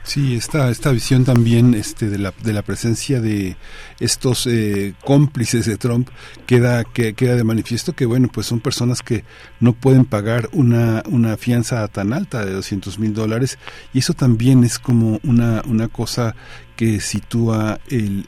[0.03, 3.55] Sí, esta, esta visión también este, de, la, de la presencia de
[3.99, 6.09] estos eh, cómplices de Trump
[6.47, 9.23] queda, que, queda de manifiesto que, bueno, pues son personas que
[9.59, 13.59] no pueden pagar una, una fianza tan alta de 200 mil dólares
[13.93, 16.35] y eso también es como una, una cosa
[16.75, 18.25] que sitúa el,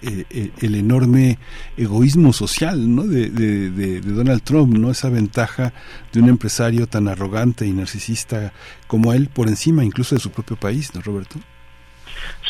[0.62, 1.40] el, enorme
[1.76, 3.04] egoísmo social ¿no?
[3.04, 4.92] de, de, de, Donald Trump, ¿no?
[4.92, 5.74] esa ventaja
[6.12, 8.54] de un empresario tan arrogante y narcisista
[8.86, 11.40] como él por encima incluso de su propio país, ¿no, Roberto?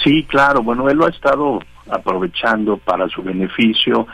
[0.04, 1.60] Sí, claro, bueno, él lo ha estado
[1.90, 4.08] aprovechando para su beneficio.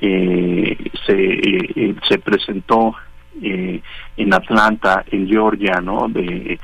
[0.00, 0.76] Eh,
[1.06, 2.94] se, eh, se presentó
[3.42, 3.80] eh,
[4.16, 6.08] en Atlanta, en Georgia, ¿no?
[6.08, 6.58] De,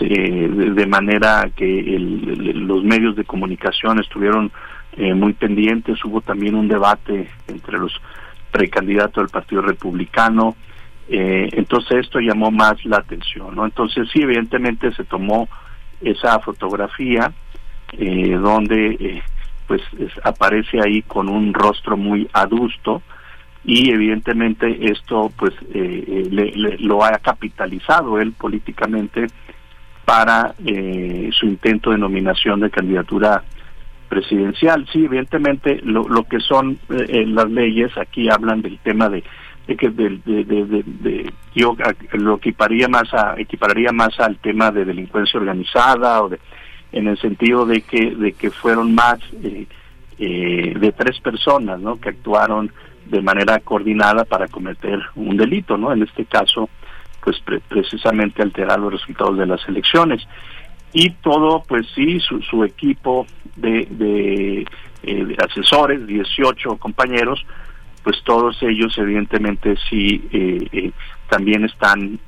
[0.00, 1.64] de manera que
[1.98, 4.50] los medios de comunicación estuvieron
[4.96, 6.04] muy pendientes.
[6.04, 7.92] Hubo también un debate entre los
[8.50, 10.56] precandidatos del Partido Republicano.
[11.08, 13.64] entonces esto llamó más la atención, ¿no?
[13.64, 15.48] Entonces sí, evidentemente se tomó
[16.00, 17.32] esa fotografía
[17.98, 19.22] eh, donde eh,
[19.66, 19.82] pues
[20.22, 23.02] aparece ahí con un rostro muy adusto
[23.64, 29.26] y evidentemente esto pues eh, le, lo ha capitalizado él políticamente
[30.04, 33.42] para su intento de nominación de candidatura
[34.06, 34.86] presidencial.
[34.92, 39.24] Sí, evidentemente lo, lo que son las leyes aquí hablan del tema de,
[39.66, 41.74] de que de, de, yo
[42.12, 46.38] lo equiparía más a equipararía más al tema de delincuencia organizada o de
[46.94, 49.66] en el sentido de que de que fueron más eh,
[50.18, 52.70] eh, de tres personas no que actuaron
[53.06, 56.70] de manera coordinada para cometer un delito no en este caso
[57.20, 57.36] pues
[57.68, 60.22] precisamente alterar los resultados de las elecciones.
[60.92, 63.26] Y todo pues sí su, su equipo
[63.56, 64.66] de, de,
[65.02, 67.44] eh, asesores 18 compañeros
[68.02, 70.22] pues todos ellos evidentemente sí
[71.30, 72.20] también están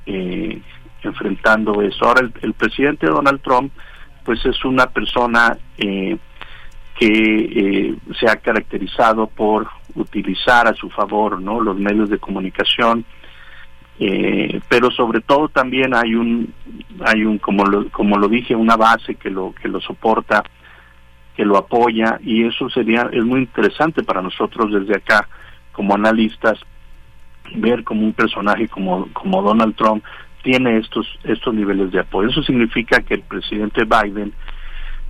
[1.02, 2.06] enfrentando eso.
[2.06, 3.70] Ahora el presidente Donald Trump
[4.26, 6.18] pues es una persona eh,
[6.98, 13.04] que eh, se ha caracterizado por utilizar a su favor no los medios de comunicación
[13.98, 16.52] eh, pero sobre todo también hay un
[17.04, 20.42] hay un como lo, como lo dije una base que lo que lo soporta
[21.36, 25.28] que lo apoya y eso sería es muy interesante para nosotros desde acá
[25.72, 26.58] como analistas
[27.54, 30.02] ver como un personaje como como Donald Trump
[30.46, 32.28] tiene estos estos niveles de apoyo.
[32.28, 34.32] Eso significa que el presidente Biden,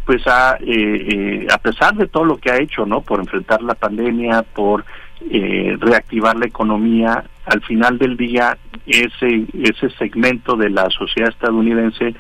[0.07, 3.61] pues ha, eh, eh, a pesar de todo lo que ha hecho, no, por enfrentar
[3.61, 4.87] la pandemia, por
[5.31, 8.57] eh, reactivar la economía, al final del día
[8.87, 12.15] ese ese segmento de la sociedad estadounidense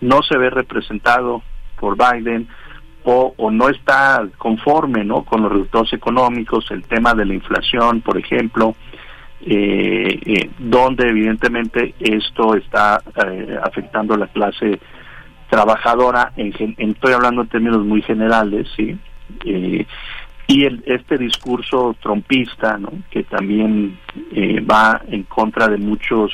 [0.00, 1.42] no se ve representado
[1.78, 2.48] por Biden
[3.02, 8.00] o, o no está conforme, no, con los resultados económicos, el tema de la inflación,
[8.00, 8.74] por ejemplo
[9.46, 14.80] eh, eh, donde evidentemente esto está eh, afectando a la clase
[15.50, 18.96] trabajadora, en, estoy hablando en términos muy generales, ¿sí?
[19.44, 19.86] Eh,
[20.46, 22.90] y el, este discurso trompista, ¿no?
[23.10, 23.98] que también
[24.70, 26.32] va en contra de muchos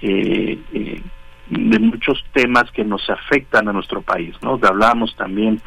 [0.00, 4.58] de muchos temas que nos afectan a nuestro país, ¿no?
[4.60, 5.60] Hablábamos también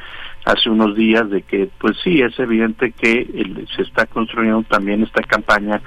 [0.43, 3.25] hace unos días de que, pues sí, es evidente que
[3.73, 5.81] se está construyendo también esta campaña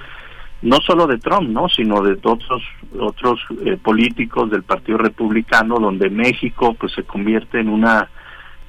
[0.62, 1.68] no solo de Trump, ¿no?
[1.68, 2.62] sino de otros
[2.98, 8.09] otros eh, políticos del Partido Republicano, donde México pues se convierte en una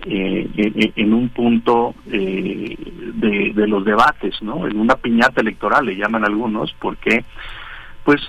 [0.06, 0.50] eh,
[0.96, 2.76] en, un punto eh,
[3.16, 4.66] de, de, los debates, ¿no?
[4.66, 7.26] En una piñata electoral le llaman algunos, porque
[8.06, 8.22] pues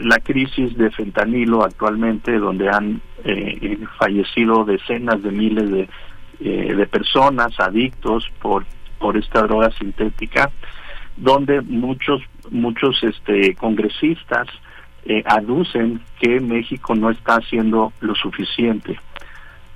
[0.00, 3.00] la crisis de fentanilo actualmente, donde han
[3.98, 5.88] fallecido decenas de miles de,
[6.74, 8.64] de personas adictos por
[8.98, 10.50] por esta droga sintética,
[11.16, 14.46] donde muchos muchos este congresistas
[15.04, 18.98] eh, aducen que México no está haciendo lo suficiente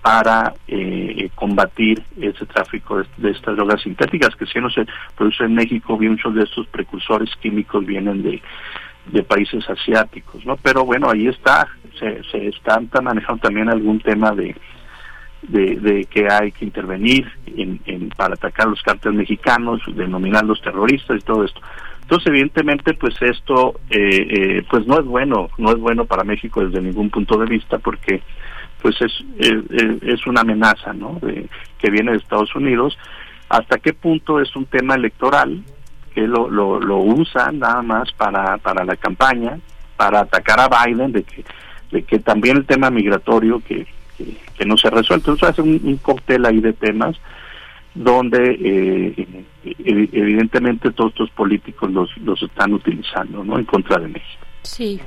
[0.02, 4.86] para eh, combatir ese tráfico de, estas drogas sintéticas que si no se
[5.16, 8.42] produce en México, muchos de estos precursores químicos vienen de,
[9.06, 10.56] de países asiáticos, ¿no?
[10.56, 11.68] Pero bueno, ahí está,
[11.98, 14.56] se, se están manejando también algún tema de,
[15.42, 21.18] de, de, que hay que intervenir en, en, para atacar los cárteles mexicanos, denominarlos terroristas
[21.18, 21.60] y todo esto.
[22.02, 26.64] Entonces, evidentemente, pues esto, eh, eh, pues no es bueno, no es bueno para México
[26.64, 28.22] desde ningún punto de vista, porque
[28.82, 31.18] pues es, es, es una amenaza, ¿no?
[31.22, 31.46] De,
[31.78, 32.98] que viene de Estados Unidos.
[33.48, 35.62] ¿Hasta qué punto es un tema electoral
[36.14, 39.58] que lo, lo, lo usan nada más para, para la campaña,
[39.96, 41.44] para atacar a Biden, de que,
[41.92, 43.86] de que también el tema migratorio que,
[44.56, 45.32] que, no se ha resuelto.
[45.32, 47.16] Entonces hace un, cóctel ahí de temas
[47.94, 49.44] donde eh,
[49.84, 53.58] evidentemente todos estos políticos los, los están utilizando ¿no?
[53.58, 54.46] en contra de México.
[54.62, 55.00] Sí,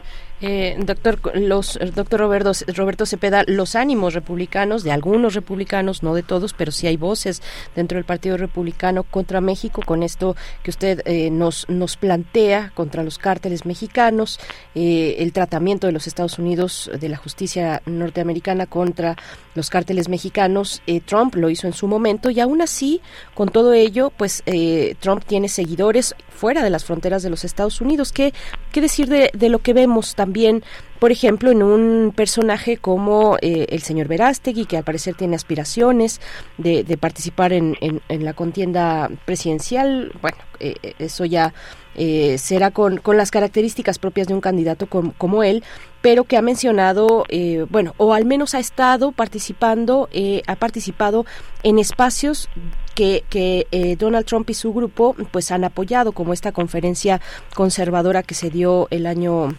[0.43, 6.21] eh, doctor, los, doctor Roberto, Roberto Cepeda, los ánimos republicanos, de algunos republicanos, no de
[6.21, 7.41] todos, pero sí hay voces
[7.75, 13.03] dentro del Partido Republicano contra México, con esto que usted eh, nos, nos plantea contra
[13.03, 14.37] los cárteles mexicanos,
[14.75, 19.15] eh, el tratamiento de los Estados Unidos, de la justicia norteamericana contra
[19.55, 20.81] los cárteles mexicanos.
[20.87, 22.99] Eh, Trump lo hizo en su momento y aún así,
[23.33, 27.79] con todo ello, pues eh, Trump tiene seguidores fuera de las fronteras de los Estados
[27.79, 28.11] Unidos.
[28.11, 28.33] ¿Qué,
[28.73, 30.32] qué decir de, de lo que vemos también?
[30.33, 30.63] También,
[30.97, 36.19] por ejemplo, en un personaje como eh, el señor Verástegui, que al parecer tiene aspiraciones
[36.57, 40.11] de, de participar en, en, la contienda presidencial.
[40.23, 41.53] Bueno, eh, eso ya
[41.93, 45.63] eh, será con, con, las características propias de un candidato com, como él,
[46.01, 51.25] pero que ha mencionado, eh, bueno, o al menos ha estado participando, eh, ha participado
[51.63, 52.49] en espacios
[52.93, 57.21] que, que eh, Donald Trump y su grupo pues han apoyado, como esta conferencia
[57.55, 59.55] conservadora que se dio el año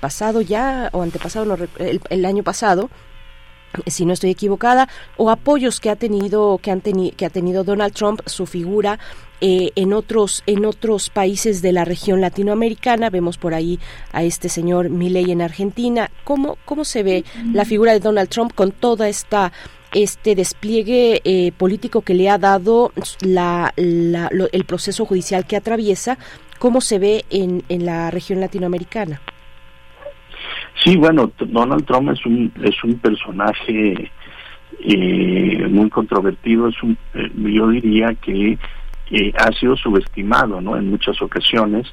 [0.00, 2.90] pasado ya o antepasado, no, el, el año pasado,
[3.86, 7.64] si no estoy equivocada, o apoyos que ha tenido que han teni que ha tenido
[7.64, 8.98] Donald Trump, su figura
[9.40, 13.10] eh, en otros en otros países de la región latinoamericana.
[13.10, 13.78] Vemos por ahí
[14.12, 16.10] a este señor Milei en Argentina.
[16.24, 19.52] ¿Cómo cómo se ve la figura de Donald Trump con toda esta
[19.92, 25.56] este despliegue eh, político que le ha dado la, la, lo, el proceso judicial que
[25.56, 26.18] atraviesa?
[26.58, 29.20] ¿Cómo se ve en, en la región latinoamericana?
[30.84, 34.10] Sí, bueno, Donald Trump es un es un personaje
[34.80, 38.58] eh, muy controvertido, es un, eh, yo diría que
[39.10, 40.76] eh, ha sido subestimado, ¿no?
[40.76, 41.86] En muchas ocasiones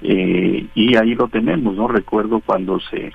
[0.00, 1.88] eh, y ahí lo tenemos, ¿no?
[1.88, 3.12] Recuerdo cuando se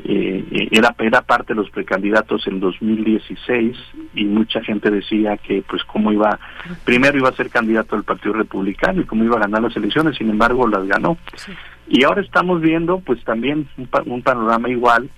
[0.00, 3.76] era era parte de los precandidatos en 2016
[4.14, 6.38] y mucha gente decía que pues cómo iba
[6.84, 10.16] primero iba a ser candidato del Partido Republicano y cómo iba a ganar las elecciones
[10.16, 11.50] sin embargo las ganó sí.
[11.88, 15.10] Y ahora estamos viendo pues también un, un panorama igual.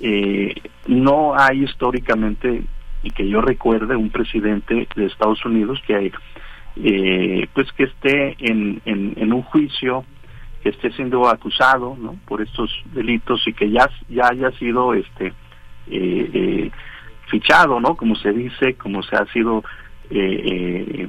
[0.00, 0.54] Eh,
[0.86, 2.62] no hay históricamente
[3.02, 6.12] y que yo recuerde un presidente de Estados Unidos que hay
[6.76, 10.04] eh, pues que esté en, en, un juicio
[10.62, 16.30] que esté siendo acusado por estos delitos y que ya ya haya sido este eh,
[16.34, 16.70] eh,
[17.30, 19.62] fichado no como se dice como se ha sido
[20.10, 21.06] eh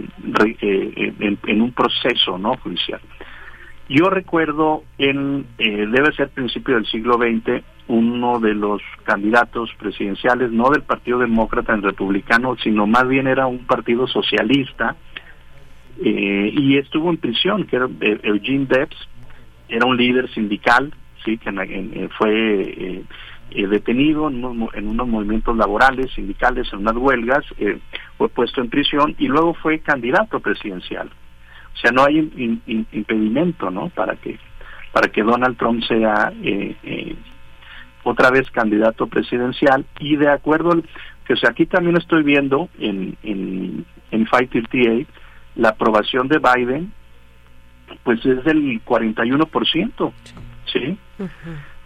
[0.61, 3.01] en, en, un proceso no judicial
[3.89, 10.51] yo recuerdo en eh, debe ser principio del siglo XX uno de los candidatos presidenciales
[10.51, 14.95] no del Partido Demócrata en republicano sino más bien era un partido socialista
[16.03, 17.87] eh, y estuvo en prisión que era
[18.23, 19.07] Eugene Debs
[19.69, 20.93] era un líder sindical,
[21.25, 23.03] sí, que en, fue eh,
[23.51, 27.79] eh, detenido en unos, en unos, movimientos laborales, sindicales, en unas huelgas, eh,
[28.17, 31.09] fue puesto en prisión y luego fue candidato presidencial.
[31.77, 33.89] O sea, no hay in, in, impedimento, ¿no?
[33.89, 34.39] Para que
[34.91, 37.15] para que Donald Trump sea eh,
[38.03, 40.81] otra vez candidato presidencial y de acuerdo
[41.25, 45.07] que o sea, aquí también estoy viendo en en en 538
[45.55, 46.91] la aprobación de Biden
[48.03, 50.11] pues es del 41%,
[50.71, 50.97] ¿sí?
[51.19, 51.29] Uh -huh.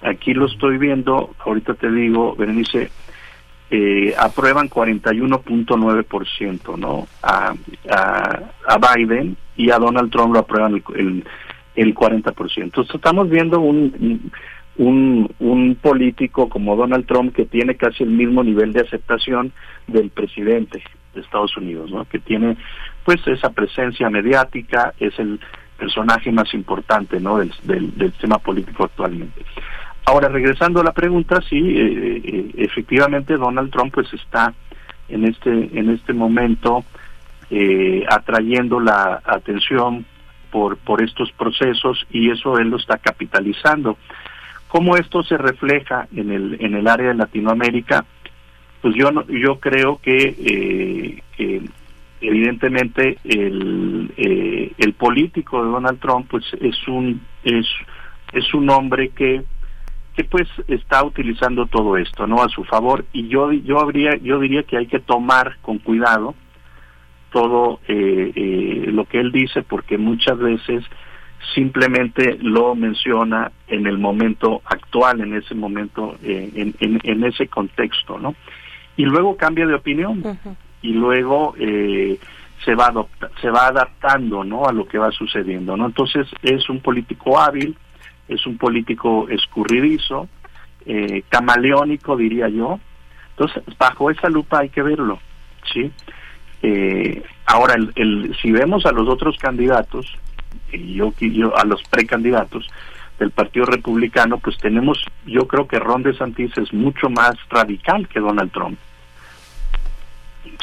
[0.09, 2.89] Aquí lo estoy viendo, ahorita te digo, Berenice,
[3.73, 7.07] eh, aprueban 41.9%, ¿no?
[7.23, 7.53] A,
[8.68, 11.23] a, Biden y a Donald Trump lo aprueban el, el,
[11.76, 12.52] el 40%.
[12.57, 14.30] Entonces estamos viendo un,
[14.76, 19.53] un, un político como Donald Trump que tiene casi el mismo nivel de aceptación
[19.88, 20.84] del presidente
[21.14, 22.03] de Estados Unidos, ¿no?
[22.06, 22.57] Que tiene
[23.06, 25.39] pues esa presencia mediática, es el
[25.77, 27.39] personaje más importante ¿no?
[27.39, 29.41] del, del, del tema político actualmente.
[30.06, 34.53] Ahora, regresando a la pregunta, sí, eh, eh, efectivamente Donald Trump pues está
[35.10, 36.84] en este, en este momento
[37.49, 40.06] eh, atrayendo la atención
[40.49, 43.98] por, por estos procesos y eso él lo está capitalizando.
[44.68, 48.06] ¿Cómo esto se refleja en el, en el área de Latinoamérica?
[48.82, 51.61] pues yo no, yo creo que, eh,
[52.19, 54.11] evidentemente el,
[54.78, 57.65] el político de Donald Trump pues es un es
[58.34, 59.44] es un hombre que
[60.22, 63.06] que pues está utilizando todo esto no a su favor.
[63.14, 66.35] Y yo yo habría yo diría que hay que tomar con cuidado
[67.31, 70.84] todo eh, eh, lo que él dice porque muchas veces
[71.56, 77.48] simplemente lo menciona en el momento actual en ese momento eh, en, en, en, ese
[77.48, 78.35] contexto no
[78.98, 80.22] y luego cambia de opinión.
[80.84, 82.19] Y luego eh,
[82.65, 86.69] se va adopta, se va adaptando no a lo que va sucediendo no entonces es
[86.69, 87.76] un político hábil
[88.34, 90.28] es un político escurridizo
[90.86, 92.80] eh, camaleónico diría yo
[93.32, 95.20] entonces bajo esa lupa hay que verlo
[95.74, 95.91] sí
[96.64, 100.08] eh, ahora el, el, si vemos a los otros candidatos
[100.72, 102.68] yo, yo a los precandidatos
[103.20, 108.20] del Partido Republicano, pues tenemos, yo creo que Ron DeSantis es mucho más radical que
[108.20, 108.78] Donald Trump.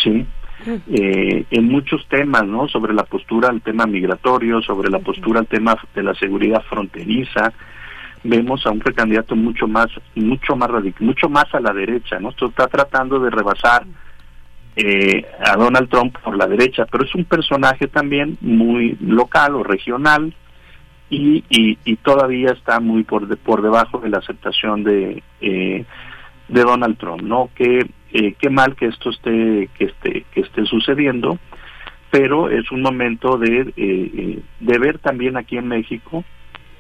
[0.03, 0.27] Sí.
[0.67, 2.69] Eh, en muchos temas, ¿no?
[2.69, 7.53] Sobre la postura al tema migratorio, sobre la postura al tema de la seguridad fronteriza,
[8.25, 12.31] vemos a un precandidato mucho más, mucho más radical, mucho más a la derecha, ¿no?
[12.31, 13.85] Esto está tratando de rebasar
[14.77, 19.63] eh, a Donald Trump por la derecha, pero es un personaje también muy local o
[19.63, 20.35] regional
[21.11, 25.85] y, y, y todavía está muy por, de, por debajo de la aceptación de, eh,
[26.49, 27.51] de Donald Trump, ¿no?
[27.55, 31.39] Que eh, qué mal que esto esté que esté que esté sucediendo,
[32.11, 36.25] pero es un momento de eh, eh de ver también aquí en México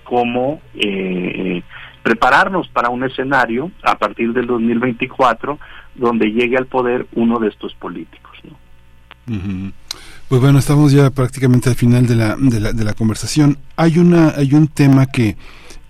[0.05, 1.62] cómo eh,
[2.02, 5.59] prepararnos para un escenario a partir del 2024
[5.94, 8.38] donde llegue al poder uno de estos políticos.
[8.44, 9.72] ¿no?
[10.28, 13.59] Pues bueno, estamos ya prácticamente al final de la, de la, de la conversación.
[13.76, 15.36] Hay, una, hay un tema que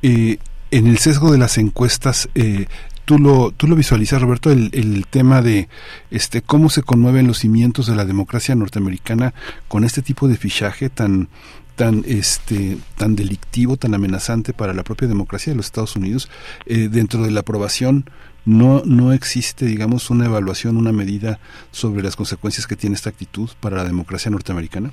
[0.03, 0.39] eh,
[0.71, 2.67] en el sesgo de las encuestas eh,
[3.09, 5.69] tú lo, tú lo visualizas, Roberto, el, el, tema de
[6.11, 9.33] este cómo se conmueven los cimientos de la democracia norteamericana
[9.67, 11.29] con este tipo de fichaje tan
[11.75, 16.31] tan este tan delictivo, tan amenazante para la propia democracia de los Estados Unidos,
[16.67, 18.05] eh, dentro de la aprobación
[18.45, 21.39] no no existe, digamos, una evaluación, una medida
[21.71, 24.91] sobre las consecuencias que tiene esta actitud para la democracia norteamericana.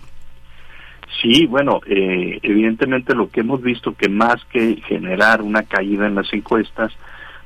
[1.21, 6.15] Sí, bueno, eh, evidentemente lo que hemos visto que más que generar una caída en
[6.15, 6.93] las encuestas,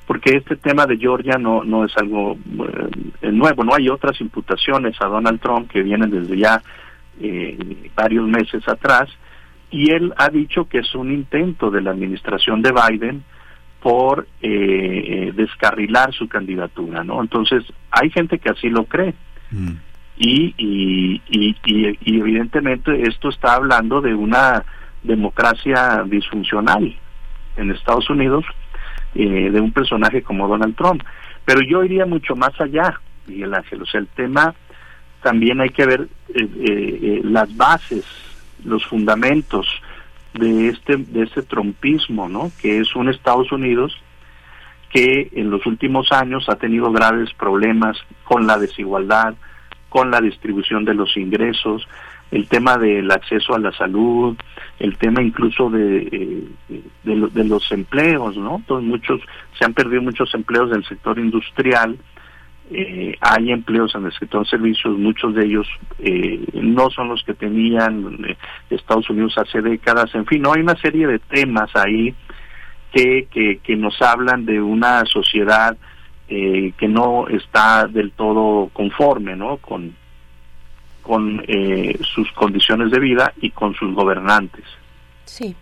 [0.10, 2.36] porque este tema de Georgia no no es algo
[3.22, 6.64] eh, nuevo, no hay otras imputaciones a Donald Trump que vienen desde ya
[7.22, 9.08] eh, varios meses atrás
[9.70, 13.24] y él ha dicho que es un intento de la administración de Biden
[13.84, 17.22] por eh, descarrilar su candidatura, ¿no?
[17.22, 19.14] Entonces hay gente que así lo cree.
[19.52, 19.74] Mm.
[20.18, 24.66] Y, y, y, y, evidentemente esto está hablando de una
[25.04, 26.98] democracia disfuncional
[27.58, 28.44] en Estados Unidos,
[29.16, 31.04] eh, de un personaje como Donald Trump.
[31.46, 33.82] Pero yo iría mucho más allá, Miguel Ángel.
[33.82, 34.54] O sea, el tema
[35.22, 38.06] también hay que ver eh, eh, las bases,
[38.64, 39.68] los fundamentos
[40.34, 42.52] de este de este trompismo, ¿no?
[42.62, 43.98] Que es un Estados Unidos
[44.92, 49.36] que en los últimos años ha tenido graves problemas con la desigualdad,
[49.88, 51.88] con la distribución de los ingresos,
[52.32, 54.38] el tema del acceso a la salud,
[54.80, 58.58] el tema incluso de, eh, de, lo, de, los empleos, ¿no?
[58.58, 59.22] Entonces muchos,
[59.58, 61.98] se han perdido muchos empleos del sector industrial,
[62.72, 67.34] eh, hay empleos en el sector servicios, muchos de ellos eh, no son los que
[67.34, 68.38] tenían eh,
[68.70, 72.14] Estados Unidos hace décadas, en fin, no hay una serie de temas ahí
[72.92, 75.78] que, que, que nos hablan de una sociedad
[76.28, 79.58] eh, que no está del todo conforme ¿no?
[79.58, 79.96] con,
[81.10, 84.64] con eh, sus condiciones de vida y con sus gobernantes.
[85.26, 85.56] Sí.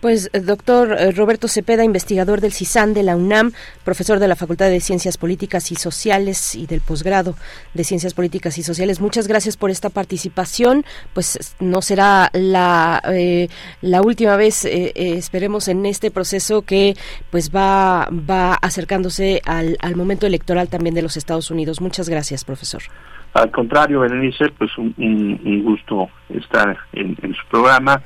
[0.00, 3.52] Pues doctor Roberto Cepeda, investigador del CISAN de la UNAM,
[3.84, 7.36] profesor de la Facultad de Ciencias Políticas y Sociales y del posgrado
[7.72, 10.84] de Ciencias Políticas y Sociales, muchas gracias por esta participación.
[11.14, 13.48] Pues no será la, eh,
[13.80, 16.96] la última vez, eh, eh, esperemos, en este proceso que
[17.30, 21.80] pues va, va acercándose al, al momento electoral también de los Estados Unidos.
[21.80, 22.82] Muchas gracias, profesor.
[23.34, 28.02] Al contrario, Berenice, pues un, un, un gusto estar en, en su programa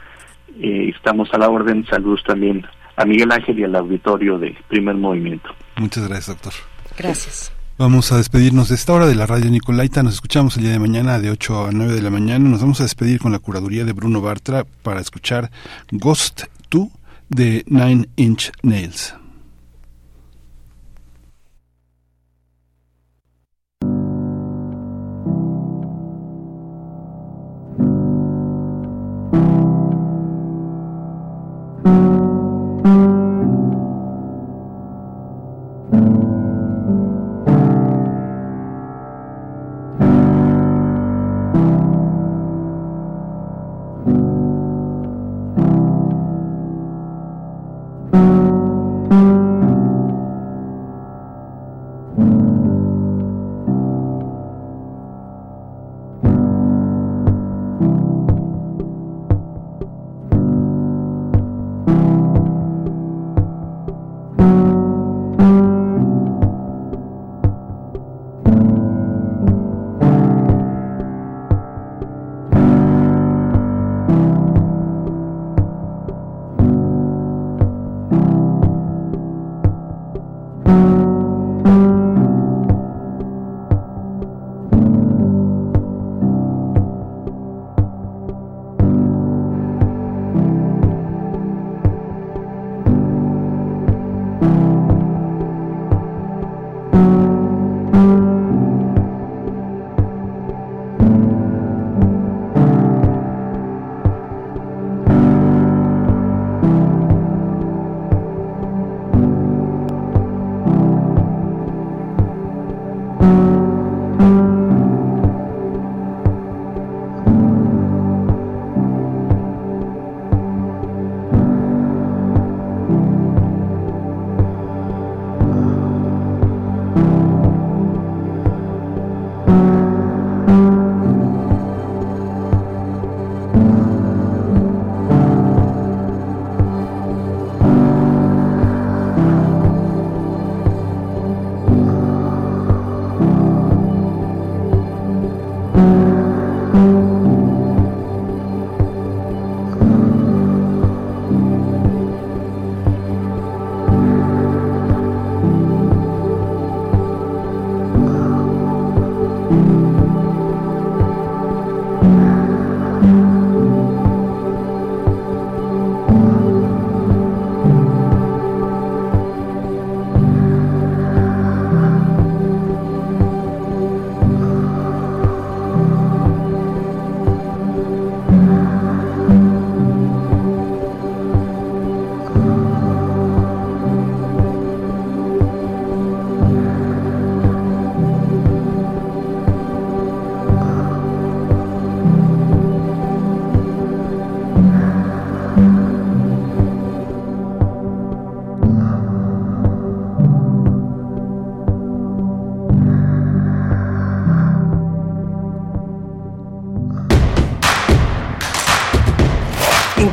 [0.61, 1.85] eh, estamos a la orden.
[1.89, 2.65] Saludos también
[2.97, 5.51] a Miguel Ángel y al auditorio de Primer Movimiento.
[5.77, 6.53] Muchas gracias, doctor.
[6.97, 7.53] Gracias.
[7.79, 10.03] Vamos a despedirnos de esta hora de la radio Nicolaita.
[10.03, 12.49] Nos escuchamos el día de mañana de 8 a 9 de la mañana.
[12.49, 15.51] Nos vamos a despedir con la curaduría de Bruno Bartra para escuchar
[15.91, 16.89] Ghost 2
[17.29, 19.15] de Nine Inch Nails.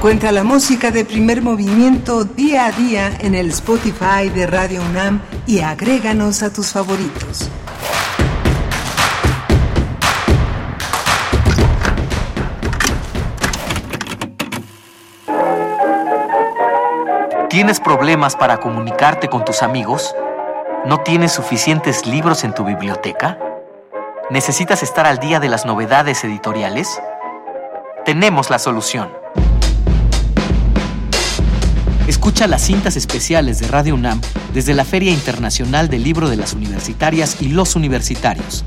[0.03, 5.21] Encuentra la música de primer movimiento día a día en el Spotify de Radio UNAM
[5.47, 7.49] y agréganos a tus favoritos.
[17.49, 20.13] ¿Tienes problemas para comunicarte con tus amigos?
[20.85, 23.39] ¿No tienes suficientes libros en tu biblioteca?
[24.30, 26.89] ¿Necesitas estar al día de las novedades editoriales?
[28.03, 29.22] Tenemos la solución.
[32.23, 34.21] Escucha las cintas especiales de Radio UNAM
[34.53, 38.63] desde la Feria Internacional del Libro de las Universitarias y los Universitarios.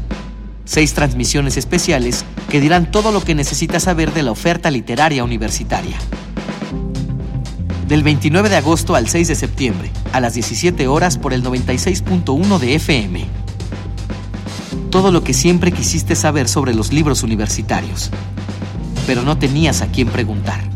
[0.66, 5.96] Seis transmisiones especiales que dirán todo lo que necesitas saber de la oferta literaria universitaria.
[7.88, 12.58] Del 29 de agosto al 6 de septiembre, a las 17 horas por el 96.1
[12.58, 13.24] de FM.
[14.90, 18.10] Todo lo que siempre quisiste saber sobre los libros universitarios,
[19.06, 20.75] pero no tenías a quién preguntar.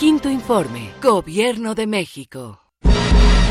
[0.00, 2.58] Quinto informe, Gobierno de México.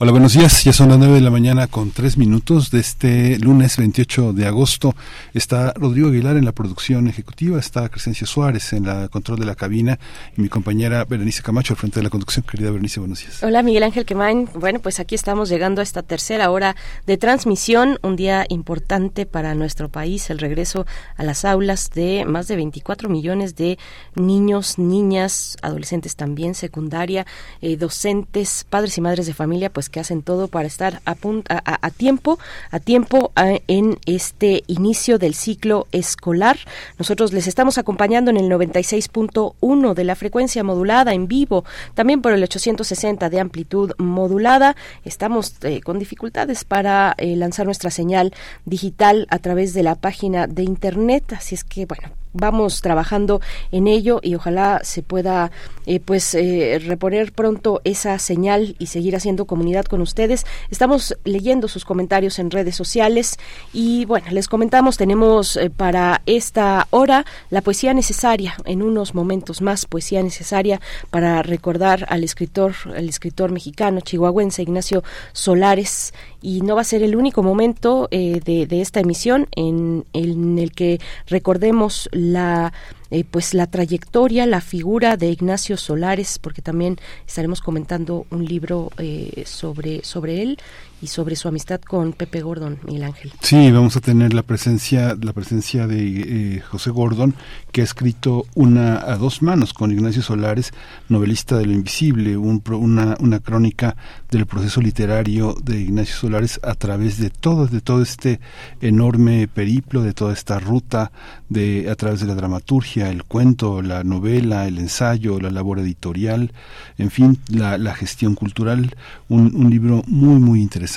[0.00, 0.62] Hola, buenos días.
[0.62, 4.46] Ya son las 9 de la mañana con 3 minutos de este lunes 28 de
[4.46, 4.94] agosto.
[5.34, 9.56] Está Rodrigo Aguilar en la producción ejecutiva, está Crescencia Suárez en la control de la
[9.56, 9.98] cabina
[10.36, 12.46] y mi compañera Berenice Camacho al frente de la conducción.
[12.48, 13.42] Querida Berenice, buenos días.
[13.42, 14.48] Hola, Miguel Ángel Quemain.
[14.54, 16.76] Bueno, pues aquí estamos llegando a esta tercera hora
[17.08, 22.46] de transmisión, un día importante para nuestro país, el regreso a las aulas de más
[22.46, 23.80] de 24 millones de
[24.14, 27.26] niños, niñas, adolescentes también, secundaria,
[27.60, 31.16] eh, docentes, padres y madres de familia, pues que hacen todo para estar a,
[31.48, 32.38] a, a tiempo,
[32.70, 36.58] a tiempo en este inicio del ciclo escolar.
[36.98, 42.32] Nosotros les estamos acompañando en el 96.1 de la frecuencia modulada en vivo, también por
[42.32, 44.76] el 860 de amplitud modulada.
[45.04, 48.32] Estamos eh, con dificultades para eh, lanzar nuestra señal
[48.64, 53.40] digital a través de la página de internet, así es que bueno, vamos trabajando
[53.72, 55.50] en ello y ojalá se pueda
[55.86, 60.46] eh, pues eh, reponer pronto esa señal y seguir haciendo comunidad con ustedes.
[60.70, 63.38] Estamos leyendo sus comentarios en redes sociales
[63.72, 69.62] y bueno, les comentamos, tenemos eh, para esta hora la poesía necesaria, en unos momentos
[69.62, 70.80] más poesía necesaria
[71.10, 75.02] para recordar al escritor, al escritor mexicano chihuahuense Ignacio
[75.32, 80.58] Solares y no va a ser el único momento de, de, esta emisión en, en
[80.58, 82.72] el que recordemos la
[83.10, 88.90] eh, pues la trayectoria, la figura de Ignacio Solares, porque también estaremos comentando un libro
[88.98, 90.58] eh, sobre, sobre él
[91.00, 93.32] y sobre su amistad con Pepe Gordon, Miguel Ángel.
[93.40, 97.34] Sí, vamos a tener la presencia, la presencia de eh, José Gordon,
[97.70, 100.72] que ha escrito una a dos manos con Ignacio Solares,
[101.08, 103.96] novelista de lo invisible, una, una crónica
[104.30, 108.40] del proceso literario de Ignacio Solares a través de todo, de todo este
[108.80, 111.12] enorme periplo, de toda esta ruta,
[111.48, 116.52] de a través de la dramaturgia, el cuento, la novela, el ensayo, la labor editorial,
[116.98, 118.96] en fin, la, la gestión cultural,
[119.28, 120.87] un, un libro muy, muy interesante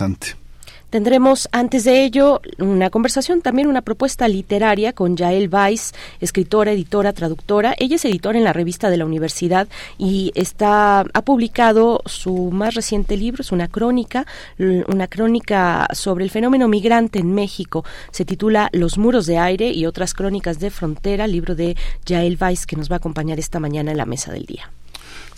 [0.91, 7.13] Tendremos antes de ello una conversación, también una propuesta literaria con Yael Weiss, escritora, editora,
[7.13, 7.73] traductora.
[7.79, 12.75] Ella es editora en la revista de la universidad y está ha publicado su más
[12.75, 14.25] reciente libro, es una crónica,
[14.59, 17.85] una crónica sobre el fenómeno migrante en México.
[18.11, 22.65] Se titula Los muros de aire y otras crónicas de frontera, libro de Yael Weiss
[22.65, 24.69] que nos va a acompañar esta mañana en la mesa del día.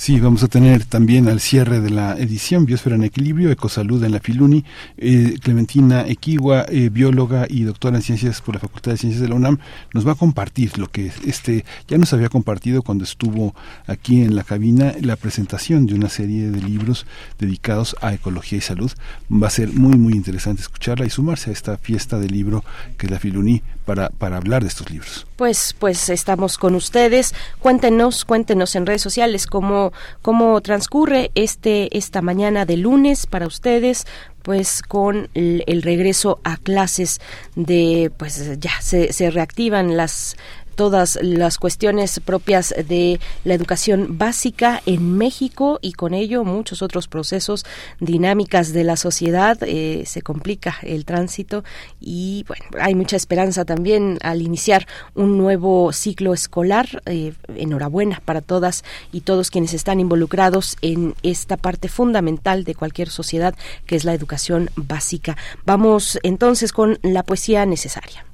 [0.03, 4.11] Sí, vamos a tener también al cierre de la edición Biosfera en Equilibrio, Ecosalud en
[4.11, 4.65] la Filuni,
[4.97, 9.29] eh, Clementina Equigua, eh, bióloga y doctora en ciencias por la Facultad de Ciencias de
[9.29, 9.59] la UNAM,
[9.93, 13.55] nos va a compartir lo que este ya nos había compartido cuando estuvo
[13.87, 17.05] aquí en la cabina la presentación de una serie de libros
[17.39, 18.91] dedicados a ecología y salud.
[19.31, 22.65] Va a ser muy muy interesante escucharla y sumarse a esta fiesta del libro
[22.97, 25.25] que es la Filuni para, para hablar de estos libros.
[25.35, 27.33] Pues, pues estamos con ustedes.
[27.59, 34.05] Cuéntenos, cuéntenos en redes sociales cómo, cómo transcurre este, esta mañana de lunes para ustedes
[34.43, 37.21] pues con el, regreso a clases
[37.55, 40.35] de pues ya se, se reactivan las
[40.75, 47.07] todas las cuestiones propias de la educación básica en México y con ello muchos otros
[47.07, 47.65] procesos,
[47.99, 49.57] dinámicas de la sociedad.
[49.61, 51.63] Eh, se complica el tránsito
[51.99, 57.01] y bueno, hay mucha esperanza también al iniciar un nuevo ciclo escolar.
[57.05, 63.09] Eh, enhorabuena para todas y todos quienes están involucrados en esta parte fundamental de cualquier
[63.09, 63.55] sociedad
[63.85, 65.37] que es la educación básica.
[65.65, 68.25] Vamos entonces con la poesía necesaria.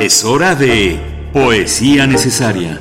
[0.00, 0.96] Es hora de
[1.32, 2.80] Poesía Necesaria.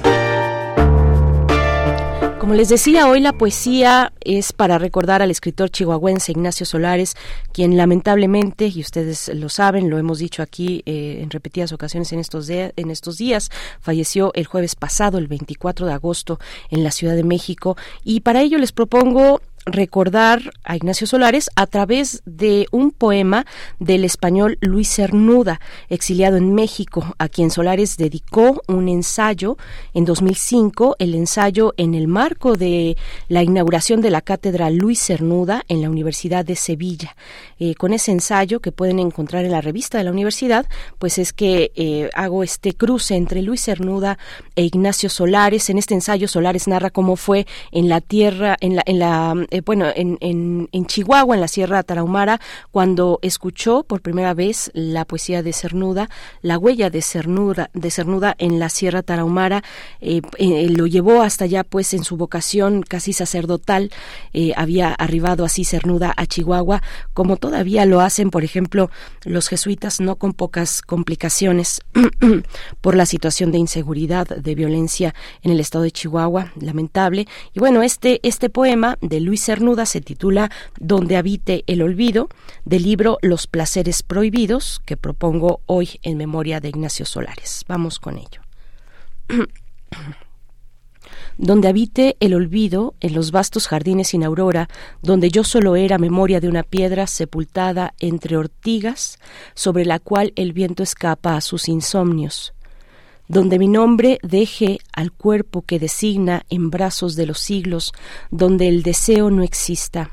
[2.39, 7.15] Como les decía, hoy la poesía es para recordar al escritor chihuahuense Ignacio Solares,
[7.53, 12.19] quien lamentablemente, y ustedes lo saben, lo hemos dicho aquí eh, en repetidas ocasiones en
[12.19, 13.49] estos, en estos días,
[13.81, 16.39] falleció el jueves pasado, el 24 de agosto,
[16.69, 17.77] en la Ciudad de México.
[18.03, 23.45] Y para ello les propongo recordar a Ignacio Solares a través de un poema
[23.79, 29.57] del español Luis Cernuda, exiliado en México, a quien Solares dedicó un ensayo
[29.93, 35.63] en 2005, el ensayo en el marco de la inauguración de la cátedra Luis Cernuda
[35.67, 37.15] en la Universidad de Sevilla.
[37.59, 40.65] Eh, con ese ensayo que pueden encontrar en la revista de la universidad,
[40.97, 44.17] pues es que eh, hago este cruce entre Luis Cernuda
[44.55, 45.69] e Ignacio Solares.
[45.69, 49.61] En este ensayo Solares narra cómo fue en la tierra, en la, en la eh,
[49.65, 52.39] bueno, en, Chihuahua, en la Sierra Tarahumara,
[52.71, 56.09] cuando escuchó por primera vez la poesía de Cernuda,
[56.41, 59.63] la huella de Cernuda, de Cernuda en la Sierra Tarahumara,
[59.99, 63.91] eh, eh, lo llevó hasta allá, pues, en su vocación casi sacerdotal,
[64.55, 68.91] había arribado así Cernuda a Chihuahua, como todavía lo hacen, por ejemplo,
[69.23, 71.81] los jesuitas, no con pocas complicaciones
[72.81, 77.27] por la situación de inseguridad, de violencia en el estado de Chihuahua, lamentable.
[77.53, 82.27] Y bueno, este, este poema de Luis Cernuda se titula Donde habite el olvido,
[82.65, 87.63] del libro Los placeres prohibidos, que propongo hoy en memoria de Ignacio Solares.
[87.65, 88.41] Vamos con ello.
[91.37, 94.67] donde habite el olvido en los vastos jardines sin aurora,
[95.01, 99.17] donde yo solo era memoria de una piedra sepultada entre ortigas,
[99.53, 102.53] sobre la cual el viento escapa a sus insomnios,
[103.27, 107.93] donde mi nombre deje al cuerpo que designa en brazos de los siglos,
[108.31, 110.11] donde el deseo no exista.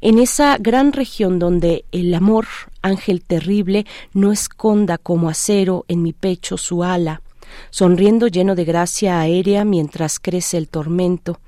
[0.00, 2.46] En esa gran región donde el amor,
[2.80, 3.84] ángel terrible,
[4.14, 7.20] no esconda como acero en mi pecho su ala,
[7.68, 11.40] sonriendo lleno de gracia aérea mientras crece el tormento,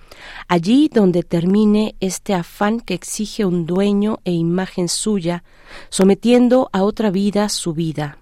[0.48, 5.44] allí donde termine este afán que exige un dueño e imagen suya,
[5.88, 8.18] sometiendo a otra vida su vida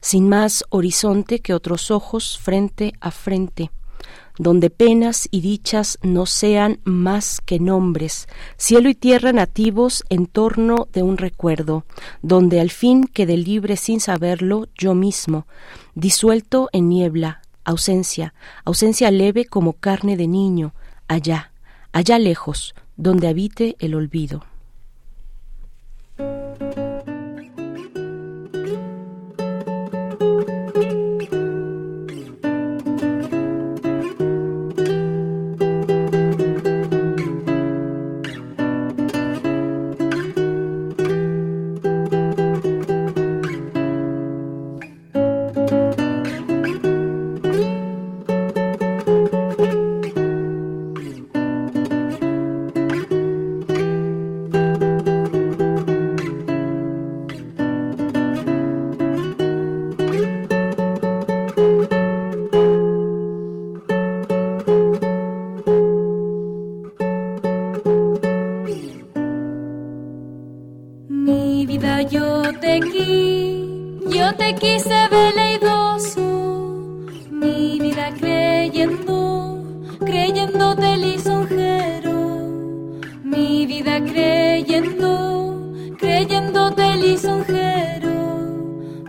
[0.00, 3.70] sin más horizonte que otros ojos frente a frente,
[4.38, 10.88] donde penas y dichas no sean más que nombres, cielo y tierra nativos en torno
[10.92, 11.84] de un recuerdo,
[12.22, 15.46] donde al fin quede libre sin saberlo yo mismo,
[15.94, 18.34] disuelto en niebla, ausencia,
[18.64, 20.74] ausencia leve como carne de niño,
[21.08, 21.52] allá,
[21.92, 24.44] allá lejos, donde habite el olvido.
[83.74, 85.10] vida creyendo,
[85.98, 88.16] creyéndote lisonjero.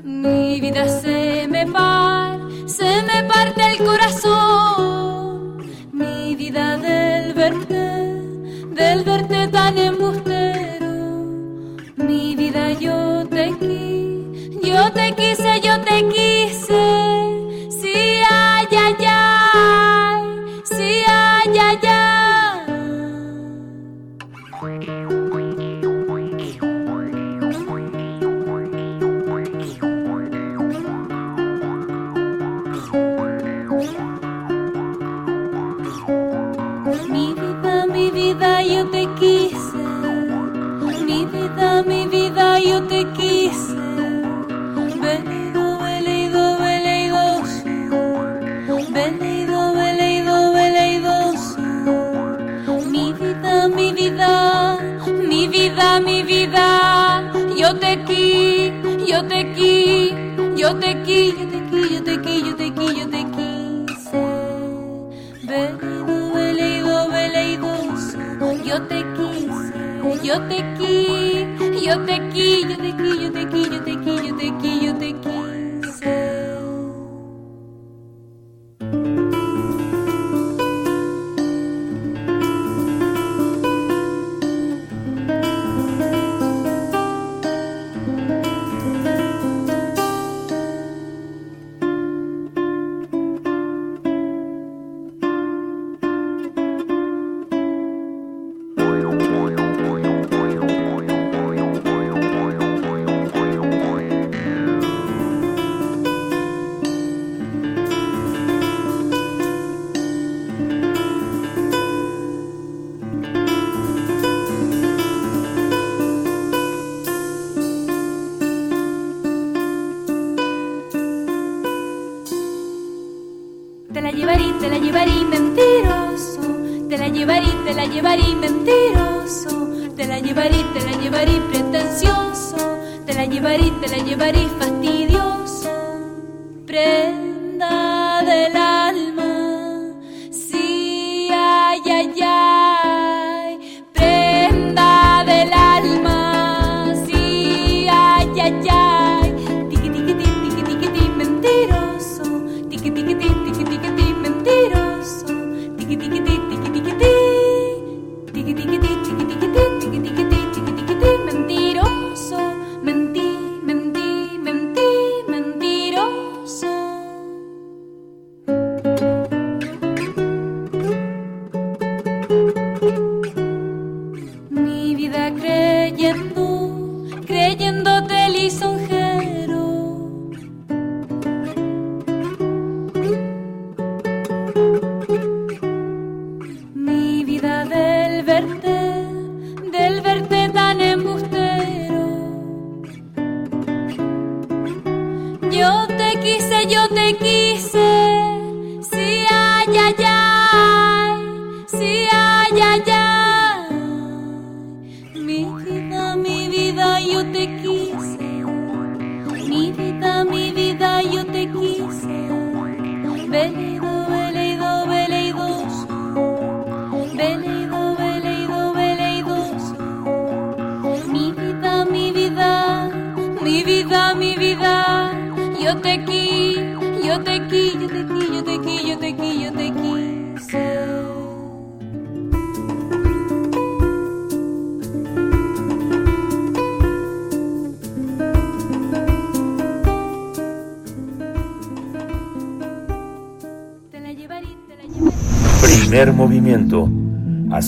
[0.03, 4.54] Mi vida se me par, se me parte el corazón.
[70.35, 73.64] yo te qui, yo te qui, yo te qui, yo te qui.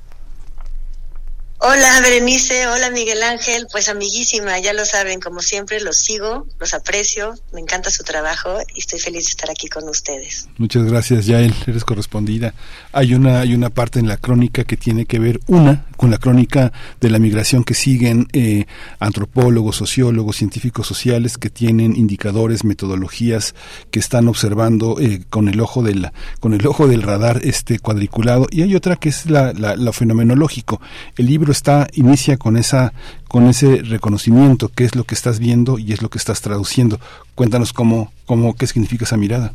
[1.58, 6.74] Hola Berenice, hola Miguel Ángel, pues amiguísima, ya lo saben, como siempre los sigo, los
[6.74, 10.48] aprecio, me encanta su trabajo y estoy feliz de estar aquí con ustedes.
[10.58, 12.54] Muchas gracias, Yael, eres correspondida.
[12.92, 16.18] Hay una hay una parte en la crónica que tiene que ver una con la
[16.18, 18.66] crónica de la migración que siguen eh,
[18.98, 23.54] antropólogos, sociólogos, científicos sociales que tienen indicadores, metodologías
[23.90, 26.10] que están observando eh, con el ojo del
[26.40, 30.80] con el ojo del radar este cuadriculado y hay otra que es la, la, fenomenológico.
[31.16, 32.92] El libro está inicia con esa
[33.28, 37.00] con ese reconocimiento, qué es lo que estás viendo y es lo que estás traduciendo.
[37.34, 39.52] Cuéntanos cómo cómo qué significa esa mirada.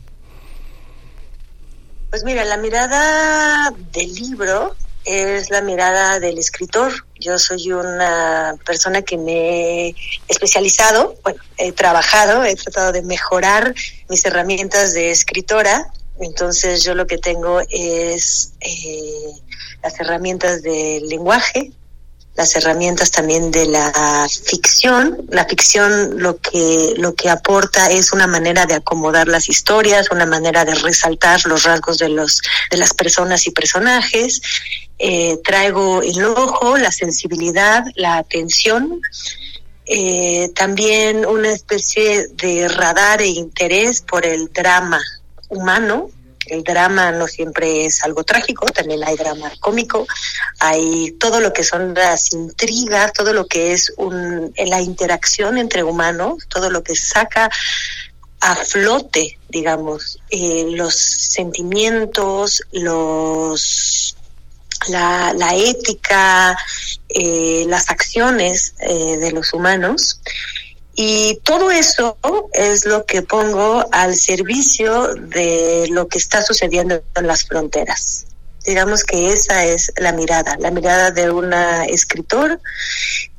[2.10, 4.76] Pues mira, la mirada del libro
[5.06, 6.91] es la mirada del escritor.
[7.20, 9.95] Yo soy una persona que me he
[10.28, 13.74] especializado, bueno, he trabajado, he tratado de mejorar
[14.10, 15.91] mis herramientas de escritora.
[16.20, 19.32] Entonces yo lo que tengo es eh,
[19.82, 21.72] las herramientas del lenguaje,
[22.40, 25.28] las herramientas también de la ficción.
[25.30, 30.26] La ficción lo que, lo que aporta es una manera de acomodar las historias, una
[30.26, 32.41] manera de resaltar los rasgos de, los,
[32.72, 34.41] de las personas y personajes.
[34.98, 39.02] Eh, traigo el ojo, la sensibilidad, la atención,
[39.86, 45.02] eh, también una especie de radar e interés por el drama
[45.49, 46.10] humano,
[46.50, 50.08] el drama no siempre es algo trágico, también hay drama cómico,
[50.60, 55.84] hay todo lo que son las intrigas, todo lo que es un, la interacción entre
[55.84, 57.50] humanos, todo lo que saca
[58.42, 64.16] a flote, digamos, eh, los sentimientos, los
[64.88, 66.58] la, la ética,
[67.10, 70.22] eh, las acciones eh, de los humanos.
[71.02, 72.18] Y todo eso
[72.52, 78.26] es lo que pongo al servicio de lo que está sucediendo en las fronteras.
[78.66, 82.60] Digamos que esa es la mirada, la mirada de una escritor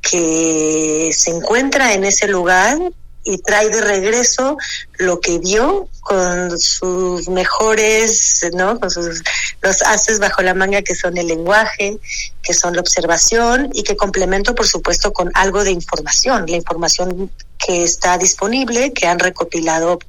[0.01, 2.79] que se encuentra en ese lugar
[3.23, 4.57] y trae de regreso
[4.97, 8.79] lo que vio con sus mejores, ¿no?
[8.79, 9.21] Con sus
[9.61, 11.99] los haces bajo la manga que son el lenguaje,
[12.41, 17.31] que son la observación y que complemento por supuesto con algo de información, la información
[17.57, 19.99] que está disponible, que han recopilado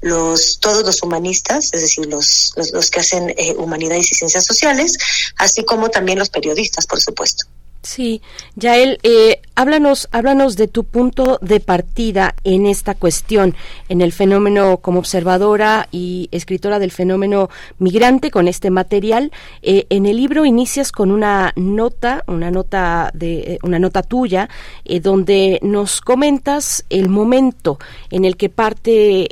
[0.00, 4.96] los todos los humanistas, es decir, los, los, que hacen eh, humanidades y ciencias sociales,
[5.36, 7.46] así como también los periodistas, por supuesto.
[7.82, 8.20] Sí,
[8.56, 13.54] Yael, eh, háblanos, háblanos de tu punto de partida en esta cuestión,
[13.88, 19.32] en el fenómeno como observadora y escritora del fenómeno migrante con este material.
[19.62, 24.48] Eh, en el libro inicias con una nota, una nota de, eh, una nota tuya,
[24.84, 27.78] eh, donde nos comentas el momento
[28.10, 29.28] en el que parte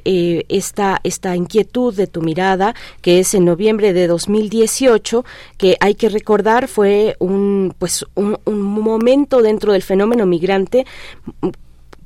[0.48, 5.24] esta esta inquietud de tu mirada, que es en noviembre de 2018,
[5.56, 10.84] que hay que recordar fue un pues un, un momento dentro del fenómeno migrante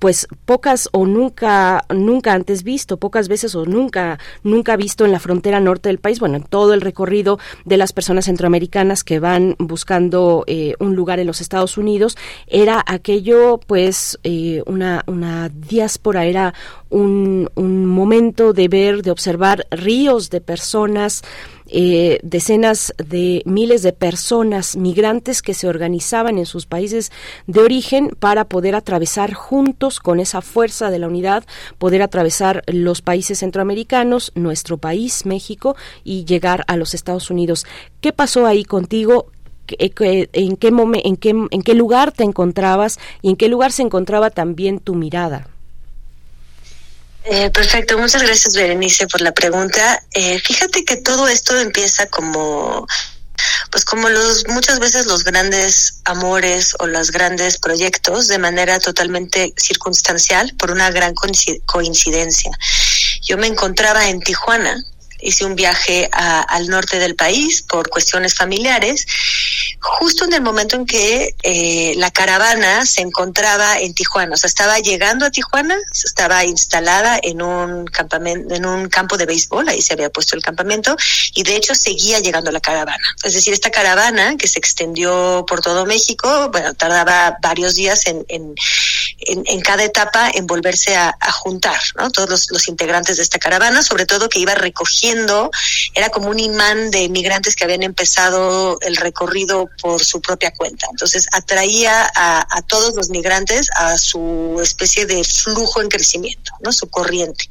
[0.03, 5.21] pues pocas o nunca nunca antes visto, pocas veces o nunca nunca visto en la
[5.21, 9.55] frontera norte del país, bueno, en todo el recorrido de las personas centroamericanas que van
[9.61, 12.17] buscando eh, un lugar en los Estados Unidos,
[12.49, 16.53] era aquello pues eh, una una diáspora, era
[16.91, 21.23] un, un momento de ver, de observar ríos de personas
[21.75, 27.11] eh, decenas de miles de personas migrantes que se organizaban en sus países
[27.47, 31.45] de origen para poder atravesar juntos con esa fuerza de la unidad,
[31.79, 35.75] poder atravesar los países centroamericanos, nuestro país, México,
[36.05, 37.67] y llegar a los Estados Unidos.
[38.03, 39.27] ¿Qué pasó ahí contigo?
[39.79, 44.29] en qué, en qué, en qué lugar te encontrabas y en qué lugar se encontraba
[44.29, 45.52] también tu mirada.
[47.25, 50.03] Eh, perfecto, muchas gracias Berenice por la pregunta.
[50.13, 52.87] Eh, fíjate que todo esto empieza como
[53.71, 59.55] pues como los muchas veces los grandes amores o los grandes proyectos de manera totalmente
[59.57, 61.15] circunstancial por una gran
[61.67, 62.51] coincidencia.
[63.23, 64.77] Yo me encontraba en Tijuana
[65.23, 69.07] hice un viaje al norte del país por cuestiones familiares,
[69.83, 74.47] justo en el momento en que eh, la caravana se encontraba en Tijuana, o sea,
[74.47, 79.83] estaba llegando a Tijuana, estaba instalada en un campamento, en un campo de béisbol, ahí
[79.83, 80.97] se había puesto el campamento,
[81.35, 83.03] y de hecho seguía llegando la caravana.
[83.25, 88.25] Es decir, esta caravana que se extendió por todo México, bueno, tardaba varios días en,
[88.29, 88.55] en,
[89.19, 92.11] en, cada etapa en volverse a, juntar, ¿no?
[92.11, 95.51] Todos los, integrantes de esta caravana, sobre todo que iba recogiendo
[95.95, 100.87] era como un imán de migrantes que habían empezado el recorrido por su propia cuenta.
[100.91, 106.73] Entonces atraía a, todos los migrantes a su especie de flujo en crecimiento, ¿no?
[106.73, 107.47] Su corriente.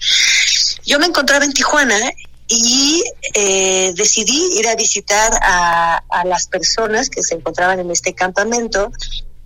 [0.86, 2.12] Yo me encontraba en Tijuana
[2.48, 8.14] y eh, decidí ir a visitar a, a, las personas que se encontraban en este
[8.14, 8.92] campamento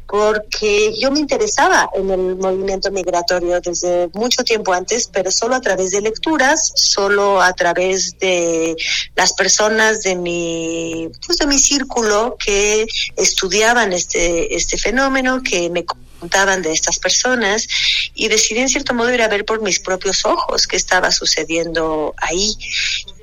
[0.08, 5.62] porque yo me interesaba en el movimiento migratorio desde mucho tiempo antes, pero solo a
[5.62, 8.76] través de lecturas, solo a través de
[9.16, 12.86] las personas de mi, pues de mi círculo que
[13.16, 17.68] estudiaban este, este fenómeno, que me contaban de estas personas
[18.14, 22.14] y decidí en cierto modo ir a ver por mis propios ojos qué estaba sucediendo
[22.18, 22.56] ahí.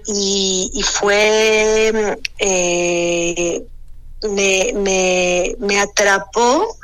[0.07, 3.63] Y, y fue eh,
[4.23, 6.77] me, me, me atrapó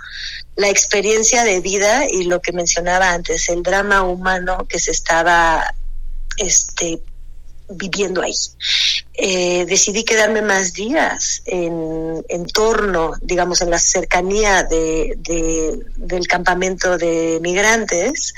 [0.56, 5.72] la experiencia de vida y lo que mencionaba antes, el drama humano que se estaba
[6.36, 7.00] este,
[7.68, 8.34] viviendo ahí.
[9.14, 16.26] Eh, decidí quedarme más días en, en, torno, digamos, en la cercanía de, de, del
[16.26, 18.34] campamento de migrantes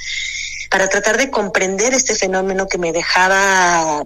[0.70, 4.04] para tratar de comprender este fenómeno que me dejaba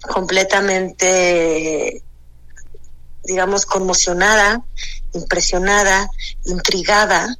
[0.00, 2.02] completamente
[3.26, 4.62] digamos, conmocionada,
[5.12, 6.08] impresionada,
[6.44, 7.36] intrigada,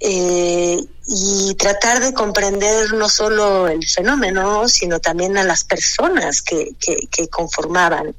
[0.00, 6.74] eh, y tratar de comprender no solo el fenómeno, sino también a las personas que,
[6.78, 8.14] que, conformaban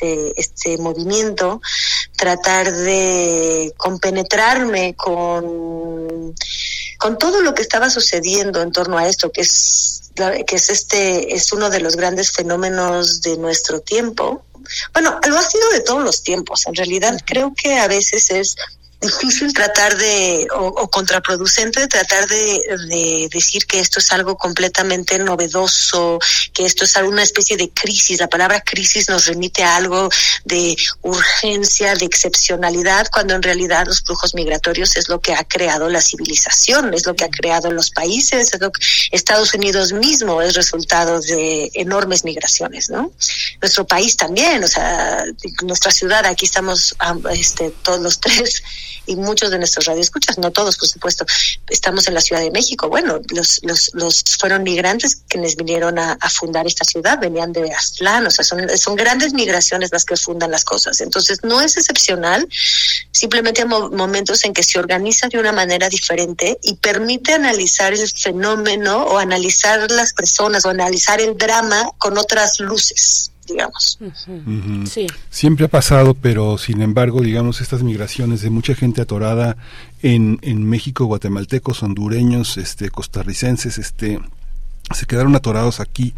[0.00, 1.60] este, este movimiento,
[2.16, 6.34] tratar de compenetrarme con,
[6.98, 9.96] con todo lo que estaba sucediendo en torno a esto, que es
[10.46, 14.44] que es este es uno de los grandes fenómenos de nuestro tiempo
[14.92, 16.66] bueno, lo ha sido de todos los tiempos.
[16.66, 18.56] En realidad creo que a veces es
[19.00, 26.18] difícil tratar de, o, contraproducente tratar de, decir que esto es algo completamente novedoso,
[26.52, 28.20] que esto es alguna especie de crisis.
[28.20, 30.10] La palabra crisis nos remite a algo
[30.44, 35.88] de urgencia, de excepcionalidad, cuando en realidad los flujos migratorios es lo que ha creado
[35.88, 40.42] la civilización, es lo que ha creado los países, es lo que Estados Unidos mismo
[40.42, 43.12] es resultado de enormes migraciones, ¿no?
[43.60, 45.24] Nuestro país también, o sea,
[45.62, 46.94] nuestra ciudad, aquí estamos
[47.32, 48.62] este, todos los tres
[49.10, 51.26] y muchos de nuestros radioescuchas, no todos, por supuesto,
[51.68, 52.88] estamos en la Ciudad de México.
[52.88, 58.24] Bueno, los, los, los fueron migrantes quienes vinieron a, fundar esta ciudad, venían de Aztlán,
[58.26, 61.00] o sea, son, son grandes migraciones las que fundan las cosas.
[61.00, 62.48] Entonces, no es excepcional,
[63.10, 68.08] simplemente hay momentos en que se organiza de una manera diferente y permite analizar el
[68.08, 73.98] fenómeno o analizar las personas o analizar el drama con otras luces digamos.
[74.84, 75.06] sí.
[75.30, 79.56] Siempre ha pasado, pero sin embargo, digamos, estas migraciones de mucha gente atorada
[80.02, 84.20] en, en México, guatemaltecos, hondureños, este, costarricenses, este,
[84.94, 86.14] se quedaron atorados aquí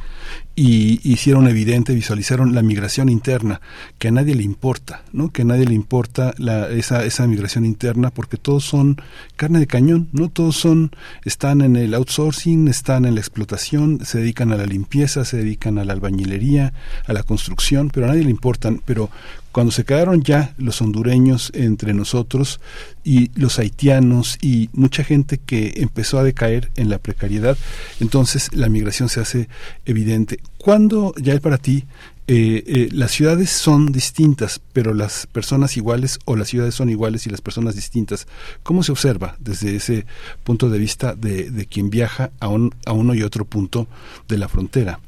[0.54, 3.60] y hicieron evidente, visualizaron la migración interna,
[3.98, 5.30] que a nadie le importa, ¿no?
[5.30, 8.96] Que a nadie le importa la, esa, esa migración interna porque todos son
[9.36, 10.28] carne de cañón, ¿no?
[10.28, 10.90] Todos son,
[11.24, 15.78] están en el outsourcing, están en la explotación, se dedican a la limpieza, se dedican
[15.78, 16.74] a la albañilería,
[17.06, 19.10] a la construcción, pero a nadie le importan, pero
[19.52, 22.58] cuando se quedaron ya los hondureños entre nosotros
[23.04, 27.58] y los haitianos y mucha gente que empezó a decaer en la precariedad,
[28.00, 29.48] entonces la migración se hace
[29.84, 30.40] evidente.
[30.58, 31.84] ¿Cuándo, ya para ti,
[32.28, 37.26] eh, eh, las ciudades son distintas, pero las personas iguales o las ciudades son iguales
[37.26, 38.26] y las personas distintas?
[38.62, 40.06] ¿Cómo se observa desde ese
[40.44, 43.88] punto de vista de, de quien viaja a, un, a uno y otro punto
[44.28, 45.00] de la frontera?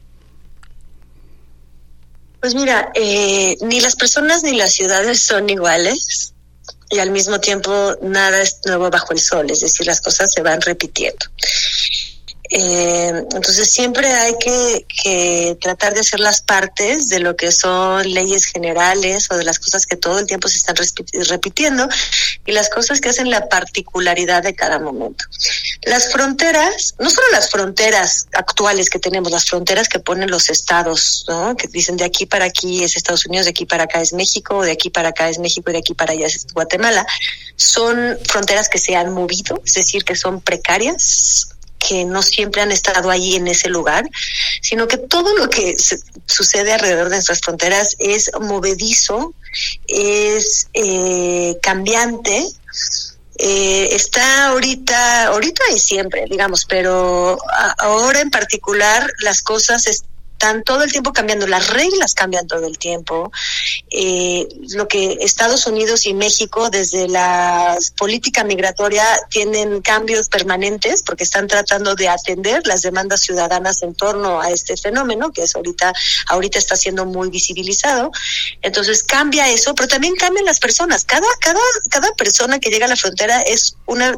[2.45, 6.35] Pues mira, eh, ni las personas ni las ciudades son iguales
[6.91, 10.43] y al mismo tiempo nada es nuevo bajo el sol, es decir, las cosas se
[10.43, 11.25] van repitiendo.
[12.57, 18.09] Eh, entonces siempre hay que, que, tratar de hacer las partes de lo que son
[18.09, 20.77] leyes generales o de las cosas que todo el tiempo se están
[21.29, 21.89] repitiendo
[22.47, 25.25] y las cosas que hacen la particularidad de cada momento.
[25.83, 31.25] Las fronteras, no solo las fronteras actuales que tenemos, las fronteras que ponen los estados,
[31.27, 31.57] ¿no?
[31.57, 34.63] que dicen de aquí para aquí es Estados Unidos, de aquí para acá es México,
[34.63, 37.05] de aquí para acá es México y de aquí para allá es Guatemala,
[37.57, 41.49] son fronteras que se han movido, es decir, que son precarias,
[41.87, 44.09] que no siempre han estado ahí en ese lugar,
[44.61, 45.77] sino que todo lo que
[46.27, 49.35] sucede alrededor de nuestras fronteras es movedizo,
[49.87, 52.47] es eh, cambiante,
[53.39, 57.39] eh, está ahorita, ahorita y siempre, digamos, pero
[57.79, 60.14] ahora en particular las cosas están
[60.45, 63.33] están todo el tiempo cambiando, las reglas cambian todo el tiempo.
[63.91, 71.25] Eh, lo que Estados Unidos y México desde la política migratoria tienen cambios permanentes porque
[71.25, 75.95] están tratando de atender las demandas ciudadanas en torno a este fenómeno que es ahorita
[76.29, 78.11] ahorita está siendo muy visibilizado.
[78.61, 81.07] Entonces cambia eso, pero también cambian las personas.
[81.07, 84.15] Cada cada cada persona que llega a la frontera es una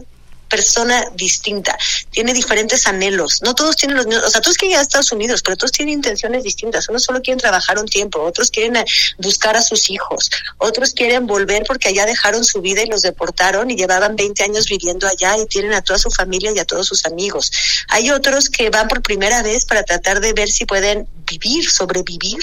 [0.49, 1.77] persona distinta,
[2.11, 3.41] tiene diferentes anhelos.
[3.43, 5.73] No todos tienen los mismos, o sea, todos quieren ir a Estados Unidos, pero todos
[5.73, 6.89] tienen intenciones distintas.
[6.89, 8.85] Unos solo quieren trabajar un tiempo, otros quieren eh,
[9.19, 13.71] buscar a sus hijos, otros quieren volver porque allá dejaron su vida y los deportaron
[13.71, 16.87] y llevaban 20 años viviendo allá y tienen a toda su familia y a todos
[16.87, 17.51] sus amigos.
[17.89, 22.39] Hay otros que van por primera vez para tratar de ver si pueden vivir, sobrevivir,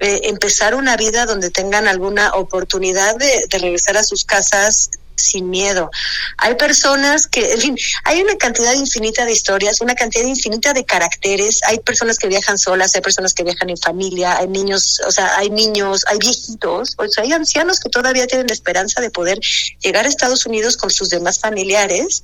[0.00, 5.50] eh, empezar una vida donde tengan alguna oportunidad de, de regresar a sus casas sin
[5.50, 5.90] miedo.
[6.38, 10.84] Hay personas que, en fin, hay una cantidad infinita de historias, una cantidad infinita de
[10.84, 11.60] caracteres.
[11.66, 15.36] Hay personas que viajan solas, hay personas que viajan en familia, hay niños, o sea,
[15.36, 19.38] hay niños, hay viejitos, o sea, hay ancianos que todavía tienen la esperanza de poder
[19.80, 22.22] llegar a Estados Unidos con sus demás familiares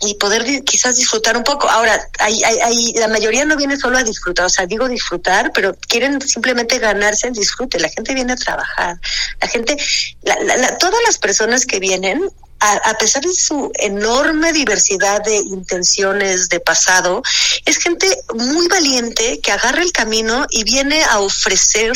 [0.00, 1.68] y poder quizás disfrutar un poco.
[1.68, 5.76] Ahora, hay, hay, la mayoría no viene solo a disfrutar, o sea, digo disfrutar, pero
[5.88, 7.78] quieren simplemente ganarse el disfrute.
[7.78, 8.98] La gente viene a trabajar.
[9.40, 9.76] La gente,
[10.22, 12.30] la, todas las personas que vienen,
[12.60, 17.22] a, a, pesar de su enorme diversidad de intenciones de pasado,
[17.64, 21.92] es gente muy valiente que agarra el camino y viene a ofrecer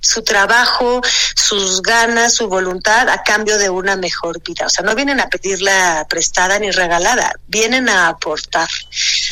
[0.00, 1.00] su trabajo,
[1.34, 4.66] sus ganas, su voluntad a cambio de una mejor vida.
[4.66, 8.68] O sea, no vienen a pedirla prestada ni regalada, vienen a aportar.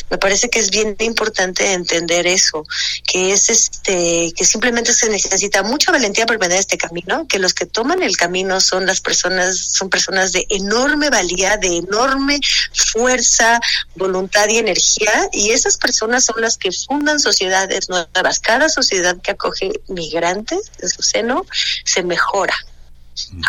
[0.09, 2.65] Me parece que es bien importante entender eso,
[3.05, 7.53] que es este, que simplemente se necesita mucha valentía para emprender este camino, que los
[7.53, 12.39] que toman el camino son las personas, son personas de enorme valía, de enorme
[12.73, 13.59] fuerza,
[13.95, 18.39] voluntad y energía, y esas personas son las que fundan sociedades nuevas.
[18.39, 21.45] Cada sociedad que acoge migrantes de su seno
[21.83, 22.55] se mejora.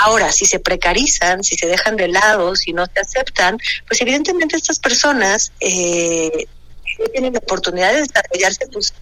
[0.00, 4.56] Ahora, si se precarizan, si se dejan de lado, si no se aceptan, pues evidentemente
[4.56, 6.46] estas personas eh,
[7.12, 8.94] tienen la oportunidad de desarrollarse, pues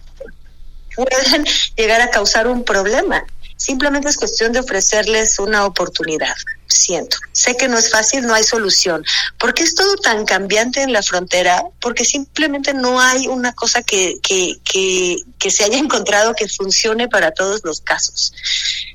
[0.95, 1.45] pueden
[1.75, 3.25] llegar a causar un problema.
[3.57, 6.35] Simplemente es cuestión de ofrecerles una oportunidad,
[6.67, 7.17] siento.
[7.31, 9.03] Sé que no es fácil, no hay solución.
[9.39, 11.63] ¿Por qué es todo tan cambiante en la frontera?
[11.81, 17.07] Porque simplemente no hay una cosa que, que, que, que se haya encontrado que funcione
[17.09, 18.31] para todos los casos,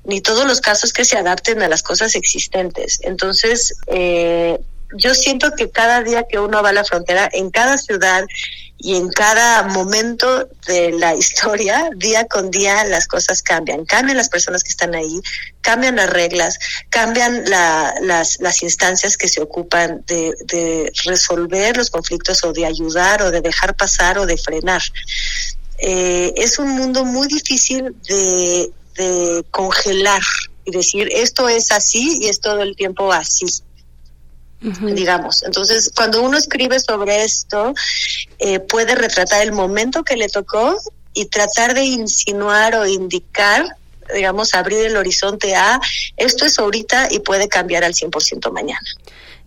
[0.04, 3.00] ni todos los casos que se adapten a las cosas existentes.
[3.02, 4.58] Entonces, eh,
[4.96, 8.24] yo siento que cada día que uno va a la frontera, en cada ciudad
[8.82, 13.84] y en cada momento de la historia, día con día, las cosas cambian.
[13.84, 15.20] Cambian las personas que están ahí,
[15.60, 16.58] cambian las reglas,
[16.90, 23.30] cambian la, las, instancias que se ocupan de, resolver los conflictos o de ayudar o
[23.30, 24.82] de dejar pasar o de frenar.
[25.78, 30.22] Eh, es un mundo muy difícil de congelar
[30.64, 33.46] y decir esto es así y es todo el tiempo así
[34.62, 35.42] digamos.
[35.42, 37.74] Entonces, cuando uno escribe sobre esto,
[38.38, 40.76] eh, puede retratar el momento que le tocó
[41.14, 43.76] y tratar de insinuar o indicar,
[44.14, 45.80] digamos, abrir el horizonte a
[46.16, 48.88] esto es ahorita y puede cambiar al 100% mañana.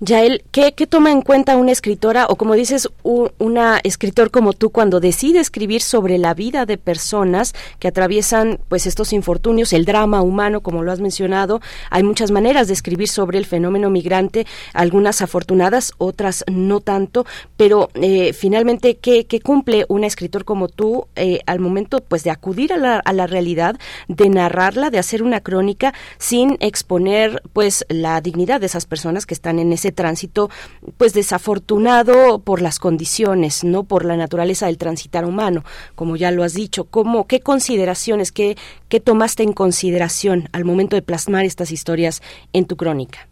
[0.02, 4.70] Yael, ¿qué, ¿qué, toma en cuenta una escritora o como dices, una escritor como tú
[4.70, 10.22] cuando decide escribir sobre la vida de personas que atraviesan pues estos infortunios, el drama
[10.22, 11.62] humano, como lo has mencionado?
[11.90, 17.26] Hay muchas maneras de escribir sobre el fenómeno migrante, algunas afortunadas, otras no tanto,
[17.56, 22.32] pero eh, finalmente, ¿qué, ¿qué, cumple una escritor como tú eh, al momento pues de
[22.32, 23.78] acudir a la, a la realidad,
[24.10, 29.34] de narrarla, de hacer una crónica sin exponer pues la dignidad de esas personas que
[29.34, 30.50] están en ese tránsito
[30.98, 35.64] pues desafortunado por las condiciones, no por la naturaleza del transitar humano,
[35.96, 38.58] como ya lo has dicho, ¿cómo, qué consideraciones, qué,
[38.90, 42.22] qué tomaste en consideración al momento de plasmar estas historias
[42.54, 43.28] en tu crónica?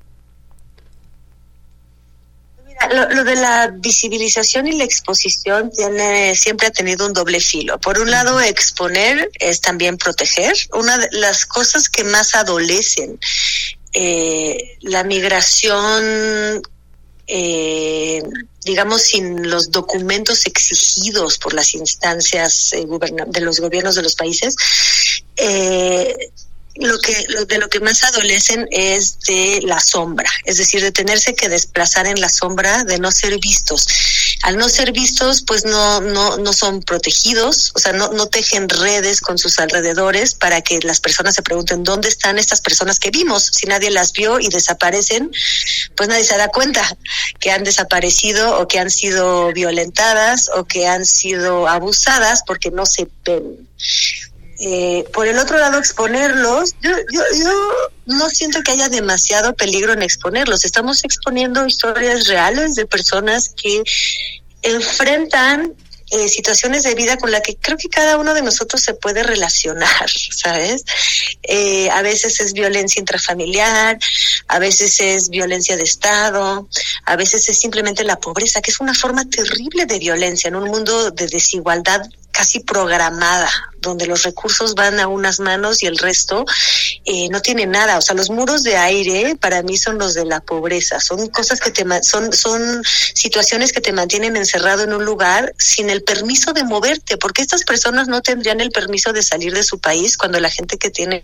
[2.92, 7.80] lo, lo, de la visibilización y la exposición tiene siempre ha tenido un doble filo.
[7.80, 10.54] Por un lado, exponer es también proteger.
[10.74, 13.20] Una de las cosas que más adolecen
[13.94, 16.62] eh, la migración
[17.28, 18.22] eh,
[18.66, 22.86] digamos, sin los documentos exigidos por las instancias eh,
[23.28, 24.56] de los gobiernos de los países,
[25.38, 26.32] eh,
[26.76, 30.92] lo que lo, de lo que más adolecen es de la sombra, es decir, de
[30.92, 33.86] tenerse que desplazar en la sombra, de no ser vistos.
[34.42, 38.70] Al no ser vistos, pues no no no son protegidos, o sea, no no tejen
[38.70, 43.12] redes con sus alrededores para que las personas se pregunten dónde están estas personas que
[43.12, 43.52] vimos.
[43.54, 45.32] Si nadie las vio y desaparecen,
[45.96, 46.98] pues nadie se da cuenta
[47.40, 52.86] que han desaparecido o que han sido violentadas o que han sido abusadas porque no
[52.86, 53.70] se ven.
[54.66, 57.72] Eh, por el otro lado, exponerlos, yo, yo, yo
[58.06, 60.64] no siento que haya demasiado peligro en exponerlos.
[60.64, 63.84] Estamos exponiendo historias reales de personas que
[64.62, 65.74] enfrentan
[66.12, 69.22] eh, situaciones de vida con la que creo que cada uno de nosotros se puede
[69.22, 70.86] relacionar, ¿sabes?
[71.42, 74.00] Eh, a veces es violencia intrafamiliar,
[74.48, 76.70] a veces es violencia de Estado,
[77.06, 80.70] a veces es simplemente la pobreza, que es una forma terrible de violencia en un
[80.70, 82.02] mundo de desigualdad
[82.34, 86.46] casi programada, donde los recursos van a unas manos y el resto
[87.06, 87.98] eh, no tiene nada.
[87.98, 91.00] O sea, los muros de aire para mí son los de la pobreza.
[91.00, 95.90] Son cosas que te son son situaciones que te mantienen encerrado en un lugar sin
[95.90, 99.80] el permiso de moverte, porque estas personas no tendrían el permiso de salir de su
[99.80, 101.24] país cuando la gente que tiene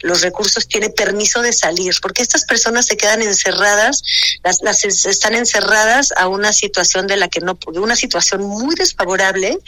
[0.00, 4.02] los recursos tiene permiso de salir, porque estas personas se quedan encerradas,
[4.42, 9.58] las, las están encerradas a una situación de la que no, una situación muy desfavorable,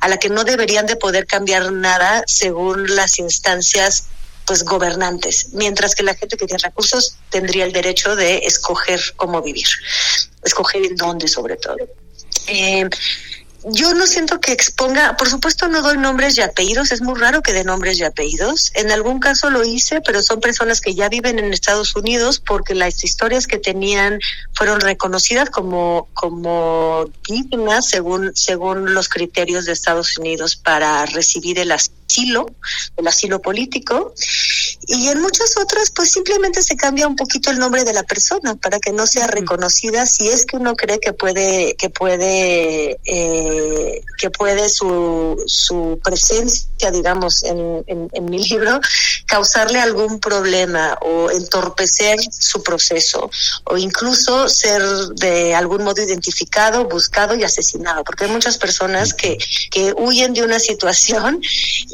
[0.00, 4.08] a la que no deberían de poder cambiar nada según las instancias
[4.46, 9.42] pues gobernantes, mientras que la gente que tiene recursos tendría el derecho de escoger cómo
[9.42, 9.66] vivir,
[10.44, 11.76] escoger en dónde sobre todo.
[12.46, 12.88] Eh,
[13.68, 17.42] yo no siento que exponga, por supuesto no doy nombres y apellidos, es muy raro
[17.42, 18.70] que dé nombres y apellidos.
[18.74, 22.76] En algún caso lo hice, pero son personas que ya viven en Estados Unidos porque
[22.76, 24.20] las historias que tenían
[24.52, 31.72] fueron reconocidas como como dignas según según los criterios de Estados Unidos para recibir el
[31.72, 31.96] asilo,
[32.96, 34.14] el asilo político.
[34.88, 38.54] Y en muchas otras, pues simplemente se cambia un poquito el nombre de la persona
[38.54, 44.02] para que no sea reconocida si es que uno cree que puede, que puede, eh,
[44.18, 48.80] que puede su, su presencia, digamos, en, en, en mi libro,
[49.26, 53.30] causarle algún problema o entorpecer su proceso
[53.64, 54.82] o incluso ser
[55.16, 59.36] de algún modo identificado, buscado y asesinado, porque hay muchas personas que,
[59.70, 61.40] que huyen de una situación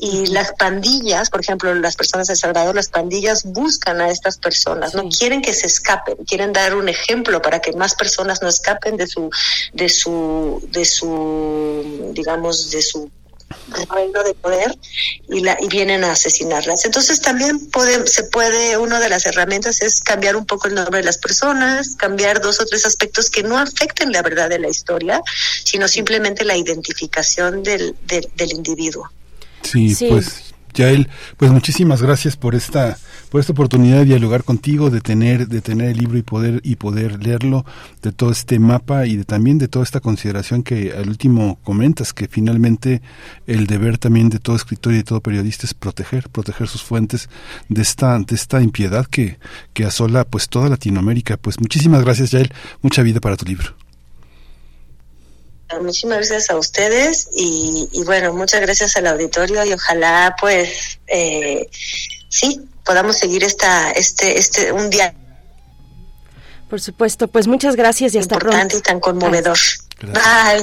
[0.05, 4.97] y las pandillas, por ejemplo, las personas de Salvador, las pandillas buscan a estas personas,
[4.97, 8.97] no quieren que se escapen, quieren dar un ejemplo para que más personas no escapen
[8.97, 9.31] de su,
[9.73, 13.09] de su, de su, digamos, de su
[13.95, 14.77] reino de poder
[15.29, 16.85] y, la, y vienen a asesinarlas.
[16.85, 20.99] Entonces también puede, se puede, una de las herramientas es cambiar un poco el nombre
[20.99, 24.69] de las personas, cambiar dos o tres aspectos que no afecten la verdad de la
[24.69, 25.23] historia,
[25.63, 29.09] sino simplemente la identificación del, del, del individuo.
[29.63, 32.97] Sí, sí, pues Yael, pues muchísimas gracias por esta
[33.31, 36.77] por esta oportunidad de dialogar contigo, de tener de tener el libro y poder y
[36.77, 37.65] poder leerlo,
[38.03, 42.13] de todo este mapa y de también de toda esta consideración que al último comentas
[42.13, 43.03] que finalmente
[43.47, 47.29] el deber también de todo escritor y de todo periodista es proteger, proteger sus fuentes
[47.69, 49.39] de esta de esta impiedad que
[49.75, 51.37] que asola pues toda Latinoamérica.
[51.37, 52.53] Pues muchísimas gracias, Yael.
[52.81, 53.82] Mucha vida para tu libro
[55.81, 61.69] muchísimas gracias a ustedes y, y, bueno, muchas gracias al auditorio y ojalá pues eh,
[62.29, 65.15] sí podamos seguir esta este este un día
[66.73, 68.79] por supuesto, pues muchas gracias y hasta importante pronto.
[68.79, 69.59] y tan conmovedor.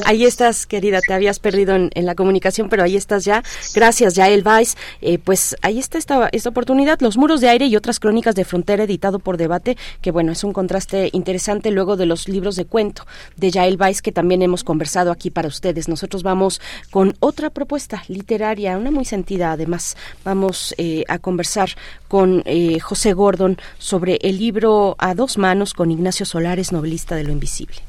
[0.06, 3.44] Ahí estás, querida, te habías perdido en, en, la comunicación, pero ahí estás ya.
[3.74, 4.76] Gracias, Yael Weiss.
[5.02, 8.46] Eh, pues ahí está esta, esta oportunidad, Los muros de aire y otras crónicas de
[8.46, 12.66] frontera, editado por Debate, que bueno, es un contraste interesante luego de los libros de
[12.66, 13.06] cuento
[13.38, 15.88] de Yael Weiss que también hemos conversado aquí para ustedes.
[15.88, 19.96] Nosotros vamos con otra propuesta literaria, una muy sentida además.
[20.24, 21.70] Vamos eh, a conversar
[22.08, 27.24] con eh, José Gordon sobre el libro A dos manos con Ignacio Solares, novelista de
[27.24, 27.89] lo invisible.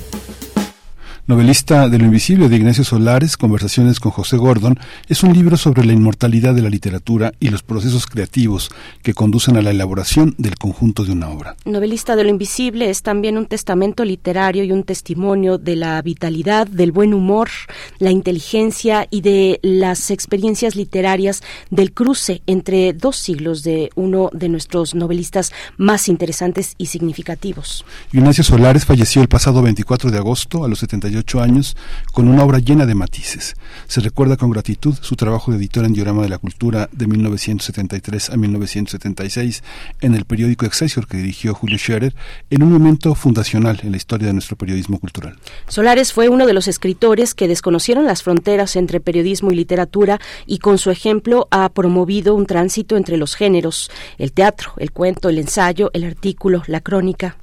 [1.27, 5.85] Novelista de lo invisible de Ignacio Solares, Conversaciones con José Gordon, es un libro sobre
[5.85, 8.69] la inmortalidad de la literatura y los procesos creativos
[9.03, 11.55] que conducen a la elaboración del conjunto de una obra.
[11.63, 16.65] Novelista de lo invisible es también un testamento literario y un testimonio de la vitalidad,
[16.65, 17.49] del buen humor,
[17.99, 24.49] la inteligencia y de las experiencias literarias del cruce entre dos siglos de uno de
[24.49, 27.85] nuestros novelistas más interesantes y significativos.
[28.11, 31.77] Ignacio Solares falleció el pasado 24 de agosto a los 78 años
[32.13, 33.55] con una obra llena de matices.
[33.87, 38.29] Se recuerda con gratitud su trabajo de editor en Diorama de la Cultura de 1973
[38.29, 39.63] a 1976
[40.01, 42.15] en el periódico Excelsior que dirigió Julio Scherer
[42.49, 45.37] en un momento fundacional en la historia de nuestro periodismo cultural.
[45.67, 50.59] Solares fue uno de los escritores que desconocieron las fronteras entre periodismo y literatura y
[50.59, 55.37] con su ejemplo ha promovido un tránsito entre los géneros, el teatro, el cuento, el
[55.37, 57.37] ensayo, el artículo, la crónica.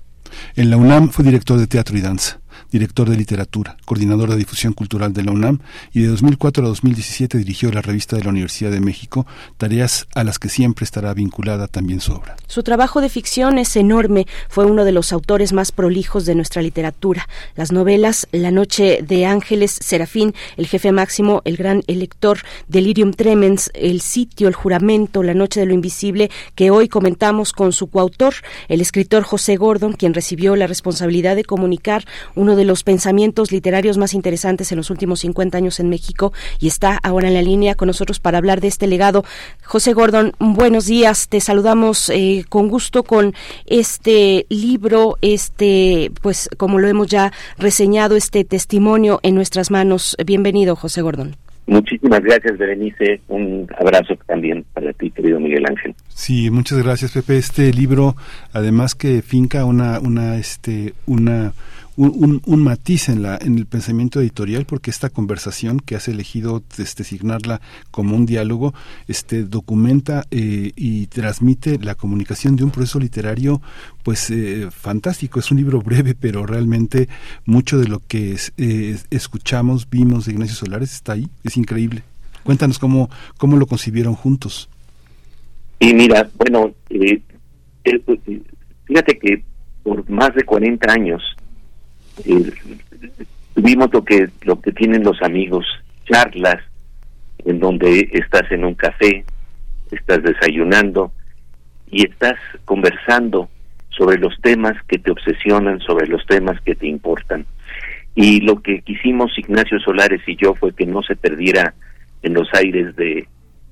[0.56, 2.40] En la UNAM fue director de teatro y danza
[2.70, 5.60] director de literatura, coordinador de difusión cultural de la UNAM
[5.92, 10.24] y de 2004 a 2017 dirigió la revista de la Universidad de México, tareas a
[10.24, 12.36] las que siempre estará vinculada también su obra.
[12.46, 16.62] Su trabajo de ficción es enorme, fue uno de los autores más prolijos de nuestra
[16.62, 17.28] literatura.
[17.56, 22.38] Las novelas La noche de ángeles, Serafín, El jefe máximo, El gran elector,
[22.68, 27.72] Delirium tremens, El sitio, El juramento, La noche de lo invisible, que hoy comentamos con
[27.72, 28.34] su coautor,
[28.68, 33.96] el escritor José Gordon, quien recibió la responsabilidad de comunicar uno de los pensamientos literarios
[33.96, 37.74] más interesantes en los últimos 50 años en México y está ahora en la línea
[37.74, 39.24] con nosotros para hablar de este legado.
[39.64, 43.32] José Gordon, buenos días, te saludamos eh, con gusto con
[43.66, 50.16] este libro, este, pues como lo hemos ya reseñado, este testimonio en nuestras manos.
[50.26, 51.36] Bienvenido, José Gordon.
[51.68, 53.20] Muchísimas gracias, Berenice.
[53.28, 55.94] Un abrazo también para ti, querido Miguel Ángel.
[56.08, 57.36] Sí, muchas gracias, Pepe.
[57.36, 58.16] Este libro,
[58.54, 61.52] además que finca una, una, este, una
[61.98, 67.60] un, matiz en, la, en el pensamiento editorial porque esta conversación que has elegido designarla
[67.90, 68.72] como un diálogo
[69.08, 73.60] este documenta eh, y transmite la comunicación de un proceso literario
[74.04, 75.40] pues eh, fantástico.
[75.40, 77.08] Es un libro breve pero realmente
[77.44, 81.28] mucho de lo que eh, escuchamos vimos de Ignacio Solares está ahí.
[81.42, 82.04] Es increíble.
[82.44, 84.68] Cuéntanos cómo cómo lo concibieron juntos.
[85.80, 86.72] Y mira bueno
[88.86, 89.42] fíjate que
[89.82, 91.22] por más de 40 años
[92.24, 92.52] eh,
[93.56, 95.66] vimos lo que lo que tienen los amigos
[96.08, 96.62] charlas
[97.44, 99.24] en donde estás en un café
[99.90, 101.12] estás desayunando
[101.90, 103.48] y estás conversando
[103.90, 107.46] sobre los temas que te obsesionan sobre los temas que te importan.
[108.14, 111.74] Y lo que quisimos Ignacio Solares y yo fue que no se perdiera
[112.22, 113.26] en los aires de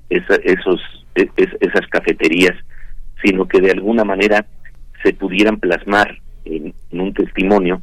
[0.08, 0.80] esos
[1.14, 1.28] e,
[1.60, 2.54] esas cafeterías
[3.22, 4.46] sino que de alguna manera
[5.02, 7.82] se pudieran plasmar en un testimonio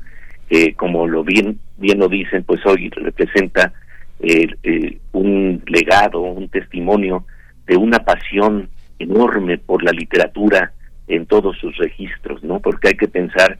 [0.77, 3.73] como lo bien, bien lo dicen, pues hoy representa
[4.19, 7.25] eh, eh, un legado, un testimonio
[7.65, 10.71] de una pasión enorme por la literatura
[11.07, 12.59] en todos sus registros, ¿no?
[12.59, 13.59] Porque hay que pensar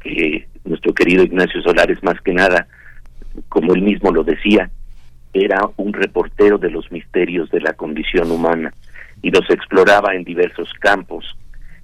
[0.00, 2.66] que nuestro querido Ignacio Solares, más que nada,
[3.48, 4.70] como él mismo lo decía,
[5.32, 8.72] era un reportero de los misterios de la condición humana
[9.22, 11.36] y los exploraba en diversos campos,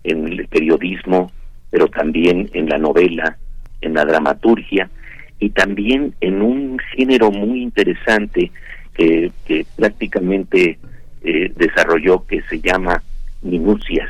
[0.02, 1.30] en el periodismo,
[1.70, 3.36] pero también en la novela,
[3.84, 4.90] en la dramaturgia
[5.38, 8.50] y también en un género muy interesante
[8.94, 9.30] que,
[9.76, 10.78] prácticamente
[11.22, 13.02] eh, desarrolló que se llama
[13.42, 14.08] minucias,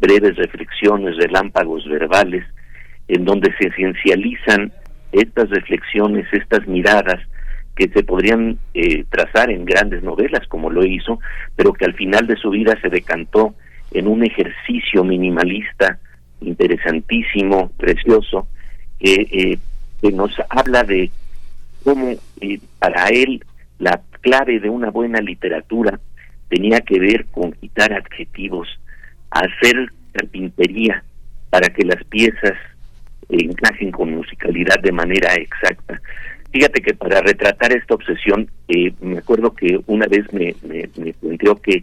[0.00, 2.44] breves reflexiones, relámpagos verbales,
[3.08, 4.72] en donde se esencializan
[5.12, 7.20] estas reflexiones, estas miradas
[7.76, 11.18] que se podrían eh, trazar en grandes novelas como lo hizo,
[11.56, 13.54] pero que al final de su vida se decantó
[13.92, 15.98] en un ejercicio minimalista
[16.40, 18.48] interesantísimo, precioso,
[19.04, 19.58] eh,
[20.00, 21.10] que nos habla de
[21.82, 23.44] cómo eh, para él
[23.78, 26.00] la clave de una buena literatura
[26.48, 28.68] tenía que ver con quitar adjetivos,
[29.30, 31.04] hacer carpintería
[31.50, 32.54] para que las piezas
[33.28, 36.00] encajen con musicalidad de manera exacta.
[36.52, 41.14] Fíjate que para retratar esta obsesión, eh, me acuerdo que una vez me, me, me
[41.62, 41.82] que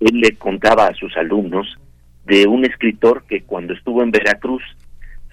[0.00, 1.78] él le contaba a sus alumnos
[2.24, 4.62] de un escritor que cuando estuvo en Veracruz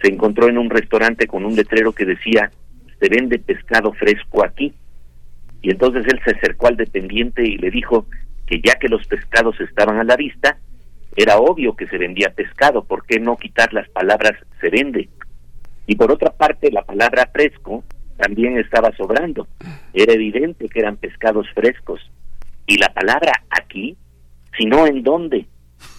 [0.05, 2.51] se encontró en un restaurante con un letrero que decía
[2.99, 4.71] se vende pescado fresco aquí
[5.63, 8.05] y entonces él se acercó al dependiente y le dijo
[8.45, 10.59] que ya que los pescados estaban a la vista
[11.15, 15.09] era obvio que se vendía pescado ¿por qué no quitar las palabras se vende?
[15.87, 17.83] y por otra parte la palabra fresco
[18.17, 19.47] también estaba sobrando.
[19.93, 21.99] Era evidente que eran pescados frescos.
[22.65, 23.97] Y la palabra aquí
[24.57, 25.47] sino en dónde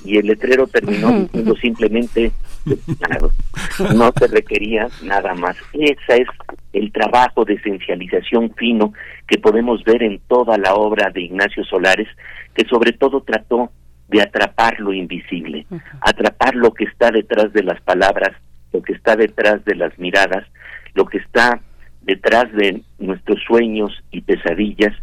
[0.04, 2.32] y el letrero terminó diciendo simplemente
[2.98, 3.30] Claro,
[3.94, 5.56] no se requería nada más.
[5.72, 6.28] Ese es
[6.72, 8.92] el trabajo de esencialización fino
[9.28, 12.08] que podemos ver en toda la obra de Ignacio Solares,
[12.54, 13.70] que sobre todo trató
[14.08, 15.66] de atrapar lo invisible,
[16.00, 18.32] atrapar lo que está detrás de las palabras,
[18.72, 20.44] lo que está detrás de las miradas,
[20.94, 21.60] lo que está
[22.02, 24.94] detrás de nuestros sueños y pesadillas,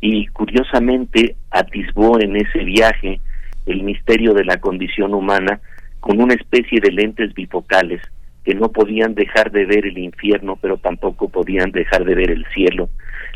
[0.00, 3.20] y curiosamente atisbó en ese viaje
[3.66, 5.60] el misterio de la condición humana
[6.02, 8.02] con una especie de lentes bifocales
[8.44, 12.44] que no podían dejar de ver el infierno, pero tampoco podían dejar de ver el
[12.52, 12.90] cielo,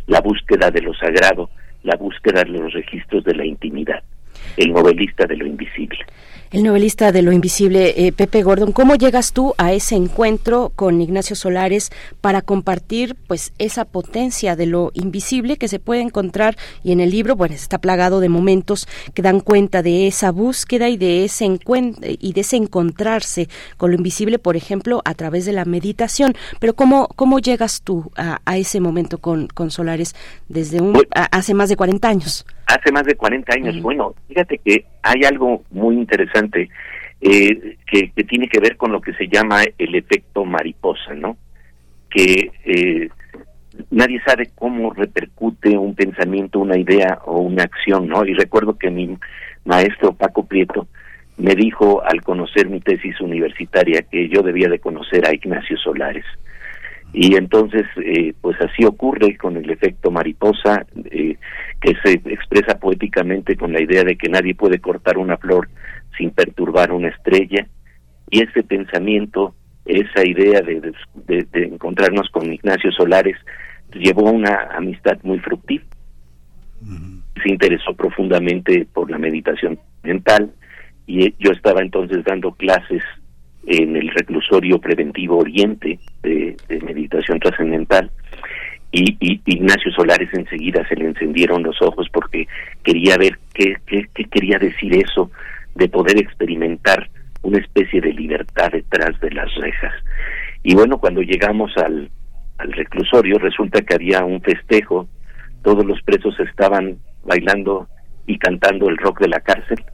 [0.09, 1.49] la búsqueda de lo sagrado,
[1.85, 4.03] la búsqueda de los registros de la intimidad,
[4.57, 6.01] el novelista de lo invisible
[6.51, 8.73] el novelista de lo invisible, eh, Pepe Gordon.
[8.73, 14.67] ¿Cómo llegas tú a ese encuentro con Ignacio Solares para compartir pues esa potencia de
[14.67, 18.87] lo invisible que se puede encontrar y en el libro, bueno, está plagado de momentos
[19.15, 23.91] que dan cuenta de esa búsqueda y de ese encuentro y de ese encontrarse con
[23.91, 26.35] lo invisible, por ejemplo, a través de la meditación.
[26.61, 30.15] Pero ¿cómo, cómo llegas tú a, ese momento con, con Solares
[30.49, 32.47] desde un, hace más de 40 años?
[32.67, 33.81] hace más de 40 años.
[33.81, 36.36] Bueno, fíjate que hay algo muy interesante
[37.21, 41.37] eh, que, tiene que ver con lo que se llama el efecto mariposa, ¿no?
[42.11, 43.09] Que eh,
[43.91, 48.25] nadie sabe cómo repercute un pensamiento, una idea o una acción, ¿no?
[48.25, 49.17] Y recuerdo que mi
[49.65, 50.89] maestro Paco Prieto
[51.39, 56.25] me dijo al conocer mi tesis universitaria que yo debía de conocer a Ignacio Solares.
[57.13, 61.37] Y entonces, eh, pues así ocurre con el efecto mariposa, eh,
[61.81, 65.69] que se expresa poéticamente con la idea de que nadie puede cortar una flor
[66.17, 67.67] sin perturbar una estrella.
[68.31, 69.55] Y ese pensamiento,
[69.85, 70.93] esa idea de,
[71.27, 73.37] de, encontrarnos con Ignacio Solares,
[73.93, 75.91] llevó a una amistad muy fructífera.
[77.43, 80.53] Se interesó profundamente por la meditación mental
[81.07, 83.03] y yo estaba entonces dando clases
[83.67, 88.11] en el reclusorio preventivo Oriente de, meditación trascendental
[88.93, 92.47] y, Ignacio Solares enseguida se le encendieron los ojos porque
[92.83, 95.31] quería ver qué, qué, quería decir eso
[95.77, 97.09] de poder experimentar
[97.43, 99.95] una especie de libertad detrás de las rejas.
[100.63, 102.11] Y bueno, cuando llegamos al,
[102.59, 105.09] al reclusorio resulta que había un festejo,
[105.63, 107.89] todos los presos estaban bailando
[108.27, 109.85] y cantando el rock de la cárcel.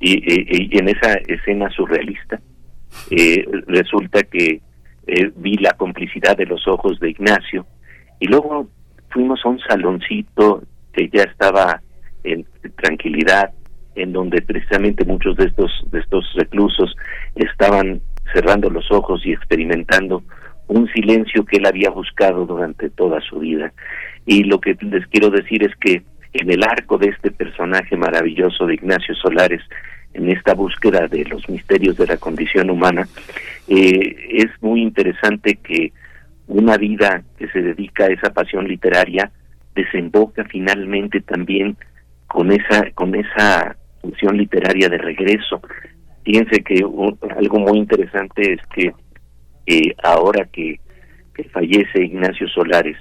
[0.00, 2.40] Y en esa escena surrealista
[3.10, 4.60] eh, resulta que
[5.06, 7.66] eh, vi la complicidad de los ojos de Ignacio.
[8.20, 8.68] Y luego
[9.10, 10.62] fuimos a un saloncito
[10.92, 11.80] que ya estaba
[12.24, 12.46] en
[12.76, 13.52] tranquilidad
[13.98, 16.94] en donde precisamente muchos de estos de estos reclusos
[17.34, 18.00] estaban
[18.32, 20.22] cerrando los ojos y experimentando
[20.68, 23.72] un silencio que él había buscado durante toda su vida.
[24.26, 26.02] Y lo que les quiero decir es que
[26.34, 29.62] en el arco de este personaje maravilloso de Ignacio Solares
[30.14, 33.08] en esta búsqueda de los misterios de la condición humana,
[33.68, 35.92] eh, es muy interesante que
[36.46, 39.30] una vida que se dedica a esa pasión literaria
[39.74, 41.76] desemboca finalmente también
[42.26, 45.60] con esa con esa función literaria de regreso.
[46.24, 46.84] Fíjense que
[47.36, 48.92] algo muy interesante es que
[50.02, 50.80] ahora que,
[51.52, 52.96] fallece Ignacio Solares,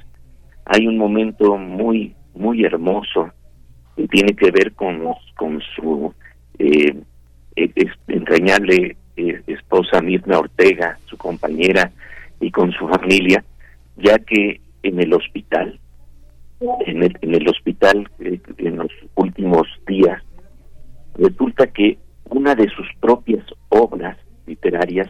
[0.66, 3.32] hay un momento muy muy hermoso
[3.96, 5.04] que tiene que ver con,
[5.36, 6.14] con su
[6.60, 6.96] eh,
[8.08, 11.92] entrañable eh, esposa Mirna Ortega, su compañera,
[12.40, 13.44] y con su familia,
[13.96, 15.80] ya que en el hospital,
[16.86, 20.22] en el, en el hospital eh, en los últimos días,
[21.18, 21.98] resulta que
[22.30, 25.10] una de sus propias obras literarias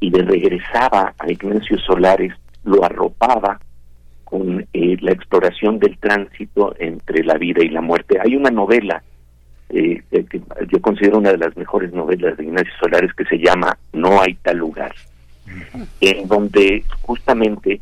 [0.00, 2.32] y le regresaba a Ignacio Solares,
[2.64, 3.60] lo arropaba
[4.24, 8.18] con eh, la exploración del tránsito entre la vida y la muerte.
[8.22, 9.02] Hay una novela
[9.68, 13.76] eh, que yo considero una de las mejores novelas de Ignacio Solares que se llama
[13.92, 14.94] No hay tal lugar,
[16.00, 17.80] en donde justamente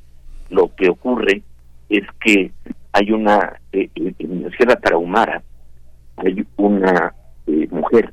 [0.51, 1.43] lo que ocurre
[1.89, 2.51] es que
[2.93, 5.43] hay una, eh, en la Sierra Tarahumara,
[6.17, 7.15] hay una
[7.49, 8.13] eh, mujer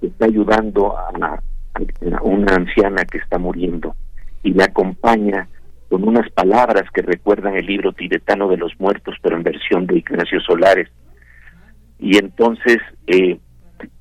[0.00, 1.08] está ayudando a,
[1.74, 3.94] a, una anciana que está muriendo
[4.42, 5.48] y le acompaña
[5.88, 9.98] con unas palabras que recuerdan el libro tibetano de los muertos, pero en versión de
[9.98, 10.88] Ignacio Solares
[12.02, 13.38] y entonces eh,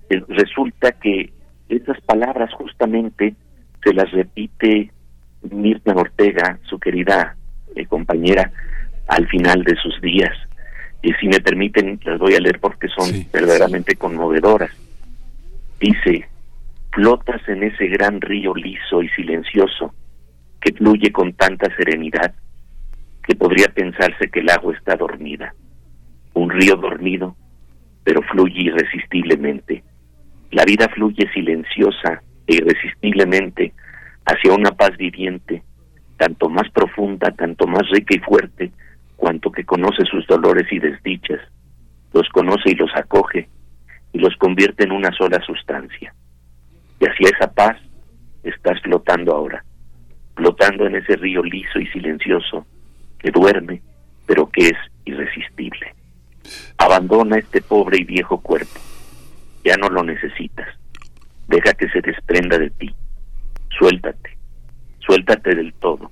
[0.10, 1.32] eh, resulta que
[1.70, 3.36] esas palabras justamente
[3.84, 4.92] se las repite
[5.50, 7.36] Mirta Ortega, su querida
[7.76, 8.52] eh, compañera,
[9.08, 10.36] al final de sus días.
[11.02, 14.72] Y si me permiten, las voy a leer porque son verdaderamente conmovedoras.
[15.80, 16.28] Dice,
[16.92, 19.94] flotas en ese gran río liso y silencioso
[20.60, 22.36] que fluye con tanta serenidad
[23.24, 25.54] que podría pensarse que el agua está dormida.
[26.34, 27.36] Un río dormido
[28.04, 29.84] pero fluye irresistiblemente.
[30.52, 33.74] La vida fluye silenciosa e irresistiblemente
[34.26, 35.64] hacia una paz viviente,
[36.18, 38.72] tanto más profunda, tanto más rica y fuerte,
[39.22, 41.40] cuanto que conoce sus dolores y desdichas,
[42.12, 43.48] los conoce y los acoge,
[44.14, 46.12] y los convierte en una sola sustancia.
[47.00, 47.78] Y hacia esa paz
[48.42, 49.64] estás flotando ahora,
[50.36, 52.66] flotando en ese río liso y silencioso
[53.20, 53.84] que duerme,
[54.26, 55.94] pero que es irresistible.
[56.80, 58.80] Abandona este pobre y viejo cuerpo.
[59.64, 60.68] Ya no lo necesitas.
[61.48, 62.92] Deja que se desprenda de ti.
[63.78, 64.36] Suéltate.
[65.06, 66.10] Suéltate del todo.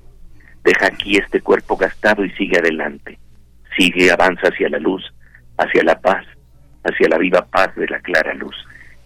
[0.63, 3.17] Deja aquí este cuerpo gastado y sigue adelante.
[3.77, 5.03] Sigue, avanza hacia la luz,
[5.57, 6.25] hacia la paz,
[6.83, 8.55] hacia la viva paz de la clara luz.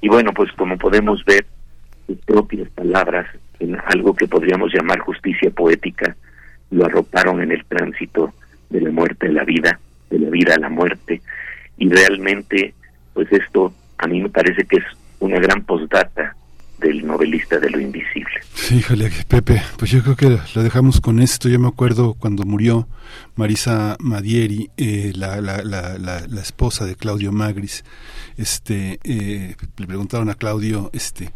[0.01, 1.45] Y bueno, pues como podemos ver,
[2.07, 3.27] sus propias palabras
[3.59, 6.15] en algo que podríamos llamar justicia poética,
[6.71, 8.33] lo arroparon en el tránsito
[8.69, 11.21] de la muerte a la vida, de la vida a la muerte,
[11.77, 12.73] y realmente,
[13.13, 14.83] pues esto a mí me parece que es
[15.19, 16.35] una gran postdata
[16.83, 18.29] del novelista de lo invisible.
[18.53, 21.49] Sí, híjole, Pepe, pues yo creo que lo dejamos con esto.
[21.49, 22.87] Yo me acuerdo cuando murió
[23.35, 27.83] Marisa Madieri, eh, la, la, la, la, esposa de Claudio Magris,
[28.37, 31.31] este, eh, le preguntaron a Claudio, este,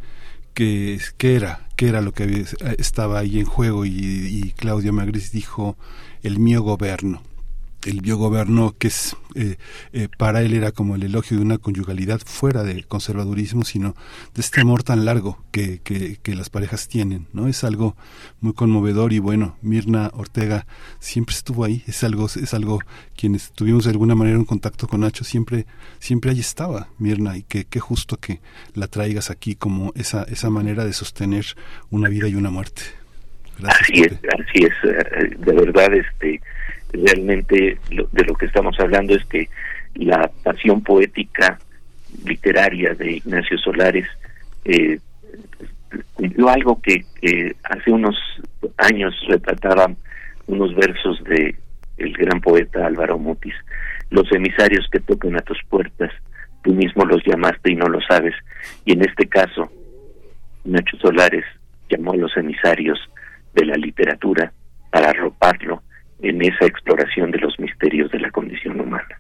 [0.54, 2.46] qué, qué era, qué era lo que
[2.78, 5.78] estaba ahí en juego y, y Claudio Magris dijo,
[6.24, 7.24] el mío gobierno
[7.88, 9.56] el biogobierno que es eh,
[9.94, 13.96] eh, para él era como el elogio de una conyugalidad fuera del conservadurismo sino
[14.34, 17.96] de este amor tan largo que, que, que, las parejas tienen no es algo
[18.42, 20.66] muy conmovedor y bueno Mirna Ortega
[21.00, 22.80] siempre estuvo ahí es algo es algo
[23.16, 25.66] quienes tuvimos de alguna manera un contacto con Nacho siempre
[26.00, 28.42] siempre ahí estaba Mirna y que qué justo que
[28.74, 31.46] la traigas aquí como esa esa manera de sostener
[31.90, 32.82] una vida y una muerte.
[33.64, 36.42] Así es así es eh, de verdad este
[36.94, 39.50] realmente de lo que estamos hablando es que
[39.96, 41.60] la pasión poética
[42.26, 44.08] literaria de Ignacio Solares
[44.66, 45.00] eh,
[46.14, 47.06] cumplió algo que,
[47.64, 48.16] hace unos
[48.78, 49.92] años retrataba
[50.48, 51.56] unos versos de
[51.98, 53.56] el gran poeta Álvaro Mutis.
[54.10, 56.12] Los emisarios que tocan a tus puertas
[56.64, 58.36] tú mismo los llamaste y no lo sabes.
[58.86, 59.72] Y en este caso
[60.64, 61.46] Nacho Solares
[61.90, 63.00] llamó a los emisarios
[63.54, 64.52] de la literatura
[64.92, 65.82] para arroparlo
[66.22, 69.20] en esa exploración de los misterios de la condición humana.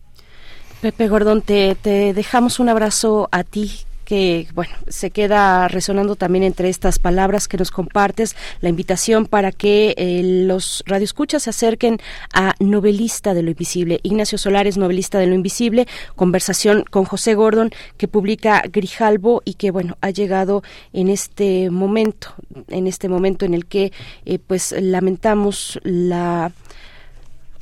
[0.81, 3.71] Pepe Gordón, te, te dejamos un abrazo a ti
[4.07, 9.51] que bueno se queda resonando también entre estas palabras que nos compartes la invitación para
[9.51, 11.97] que eh, los radioescuchas se acerquen
[12.33, 17.71] a novelista de lo invisible Ignacio Solares novelista de lo invisible conversación con José Gordon
[17.97, 22.33] que publica Grijalbo y que bueno ha llegado en este momento
[22.69, 23.91] en este momento en el que
[24.25, 26.53] eh, pues lamentamos la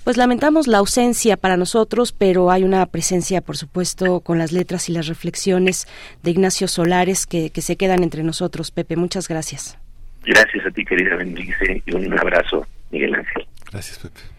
[0.06, 4.88] pues lamentamos la ausencia para nosotros, pero hay una presencia, por supuesto, con las letras
[4.88, 5.88] y las reflexiones
[6.22, 8.70] de Ignacio Solares que, que se quedan entre nosotros.
[8.70, 9.80] Pepe, muchas gracias.
[10.24, 13.48] Gracias a ti, querida Bendice, y un abrazo, Miguel Ángel.
[13.72, 14.35] Gracias, Pepe.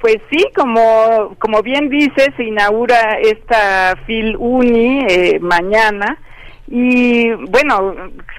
[0.00, 6.18] Pues sí, como, como bien dice, se inaugura esta FIL Uni eh, mañana.
[6.68, 7.94] Y bueno,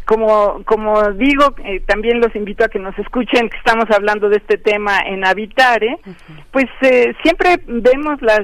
[0.05, 4.37] como, como digo, eh, también los invito a que nos escuchen, que estamos hablando de
[4.37, 5.97] este tema en Habitare,
[6.51, 8.41] pues eh, siempre vemos las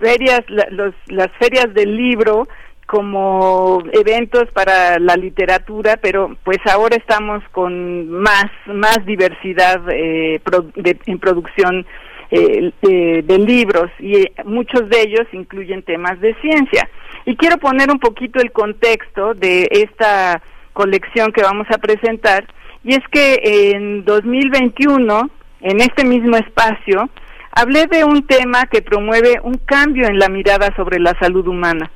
[0.00, 2.48] ferias, los, las ferias del libro
[2.86, 11.86] como eventos para la literatura, pero pues ahora estamos con más, más diversidad en producción
[12.32, 16.88] eh, eh, de libros y eh, muchos de ellos incluyen temas de ciencia.
[17.26, 20.40] Y quiero poner un poquito el contexto de esta
[20.72, 22.46] colección que vamos a presentar
[22.84, 25.30] y es que en 2021,
[25.62, 27.10] en este mismo espacio,
[27.50, 31.90] hablé de un tema que promueve un cambio en la mirada sobre la salud humana.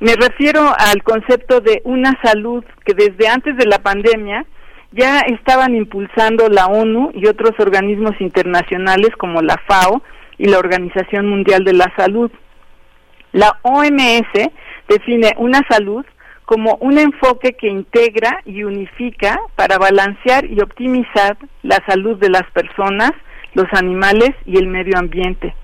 [0.00, 4.44] Me refiero al concepto de una salud que desde antes de la pandemia
[4.92, 10.02] ya estaban impulsando la ONU y otros organismos internacionales como la FAO
[10.38, 12.30] y la Organización Mundial de la Salud.
[13.32, 14.50] La OMS
[14.88, 16.04] define una salud
[16.46, 22.44] como un enfoque que integra y unifica para balancear y optimizar la salud de las
[22.52, 23.12] personas,
[23.52, 25.54] los animales y el medio ambiente.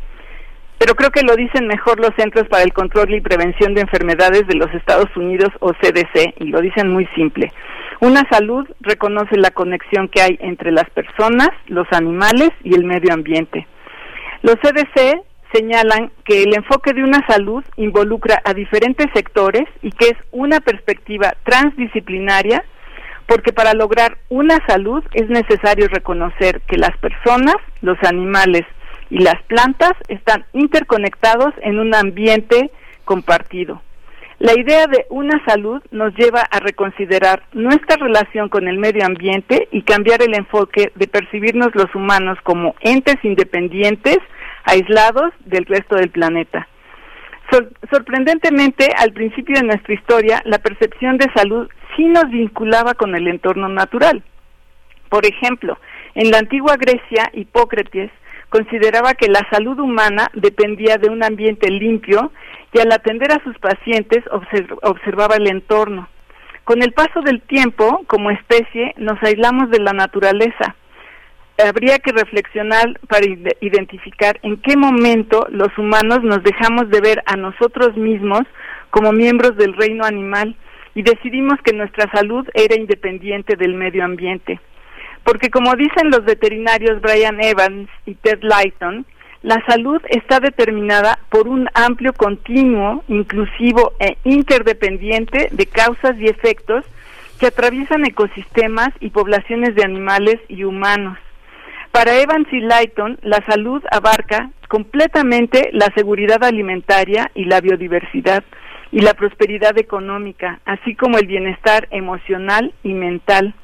[0.76, 4.46] Pero creo que lo dicen mejor los Centros para el Control y Prevención de Enfermedades
[4.46, 7.50] de los Estados Unidos o CDC y lo dicen muy simple.
[8.04, 13.14] Una salud reconoce la conexión que hay entre las personas, los animales y el medio
[13.14, 13.66] ambiente.
[14.42, 15.22] Los CDC
[15.54, 20.60] señalan que el enfoque de una salud involucra a diferentes sectores y que es una
[20.60, 22.62] perspectiva transdisciplinaria
[23.26, 28.66] porque para lograr una salud es necesario reconocer que las personas, los animales
[29.08, 32.70] y las plantas están interconectados en un ambiente
[33.06, 33.80] compartido.
[34.44, 39.68] La idea de una salud nos lleva a reconsiderar nuestra relación con el medio ambiente
[39.70, 44.18] y cambiar el enfoque de percibirnos los humanos como entes independientes,
[44.64, 46.68] aislados del resto del planeta.
[47.90, 51.66] sorprendentemente, al principio de nuestra historia, la percepción de salud
[51.96, 54.22] sí nos vinculaba con el entorno natural.
[55.08, 55.78] Por ejemplo,
[56.14, 58.10] en la antigua Grecia, Hipócrates
[58.54, 62.30] consideraba que la salud humana dependía de un ambiente limpio
[62.72, 64.22] y al atender a sus pacientes
[64.82, 66.08] observaba el entorno.
[66.62, 70.76] Con el paso del tiempo, como especie, nos aislamos de la naturaleza.
[71.58, 73.26] Habría que reflexionar para
[73.60, 78.42] identificar en qué momento los humanos nos dejamos de ver a nosotros mismos
[78.90, 80.54] como miembros del reino animal
[80.94, 84.60] y decidimos que nuestra salud era independiente del medio ambiente.
[85.24, 89.06] Porque como dicen los veterinarios Brian Evans y Ted Lighton,
[89.42, 96.84] la salud está determinada por un amplio continuo, inclusivo e interdependiente de causas y efectos
[97.38, 101.18] que atraviesan ecosistemas y poblaciones de animales y humanos.
[101.90, 108.44] Para Evans y Lighton, la salud abarca completamente la seguridad alimentaria y la biodiversidad
[108.92, 113.54] y la prosperidad económica, así como el bienestar emocional y mental.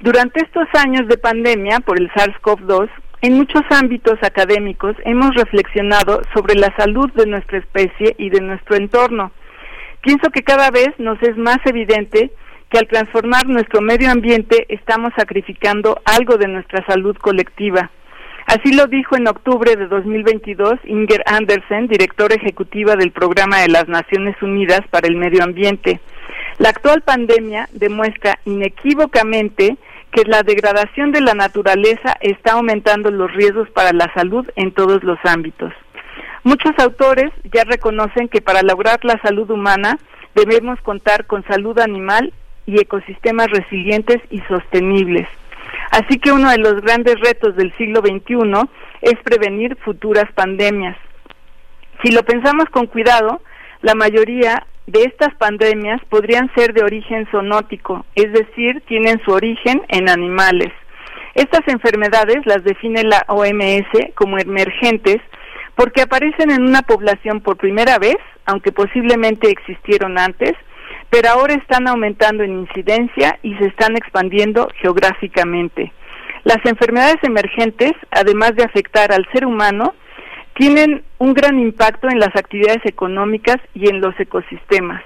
[0.00, 2.88] Durante estos años de pandemia por el SARS-CoV-2,
[3.20, 8.76] en muchos ámbitos académicos hemos reflexionado sobre la salud de nuestra especie y de nuestro
[8.76, 9.30] entorno.
[10.00, 12.30] Pienso que cada vez nos es más evidente
[12.70, 17.90] que al transformar nuestro medio ambiente estamos sacrificando algo de nuestra salud colectiva.
[18.46, 23.86] Así lo dijo en octubre de 2022 Inger Andersen, directora ejecutiva del Programa de las
[23.86, 26.00] Naciones Unidas para el Medio Ambiente.
[26.58, 29.76] La actual pandemia demuestra inequívocamente
[30.12, 35.04] que la degradación de la naturaleza está aumentando los riesgos para la salud en todos
[35.04, 35.72] los ámbitos.
[36.42, 39.98] Muchos autores ya reconocen que para lograr la salud humana
[40.34, 42.32] debemos contar con salud animal
[42.66, 45.28] y ecosistemas resilientes y sostenibles.
[45.90, 48.68] Así que uno de los grandes retos del siglo XXI
[49.02, 50.96] es prevenir futuras pandemias.
[52.02, 53.42] Si lo pensamos con cuidado,
[53.82, 59.82] la mayoría de estas pandemias podrían ser de origen zoonótico, es decir, tienen su origen
[59.88, 60.72] en animales.
[61.34, 65.18] Estas enfermedades las define la OMS como emergentes
[65.76, 70.54] porque aparecen en una población por primera vez, aunque posiblemente existieron antes,
[71.08, 75.92] pero ahora están aumentando en incidencia y se están expandiendo geográficamente.
[76.42, 79.94] Las enfermedades emergentes, además de afectar al ser humano,
[80.54, 85.02] tienen un gran impacto en las actividades económicas y en los ecosistemas.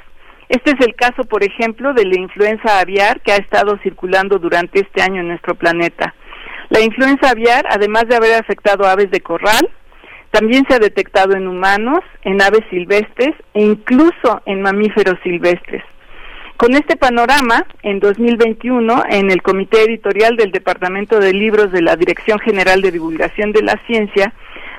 [0.48, 4.80] Este es el caso, por ejemplo, de la influenza aviar que ha estado circulando durante
[4.80, 6.14] este año en nuestro planeta.
[6.68, 9.68] La influenza aviar, además de haber afectado a aves de corral,
[10.30, 15.82] también se ha detectado en humanos, en aves silvestres e incluso en mamíferos silvestres.
[16.56, 21.96] Con este panorama, en 2021, en el Comité Editorial del Departamento de Libros de la
[21.96, 24.32] Dirección General de Divulgación de la Ciencia,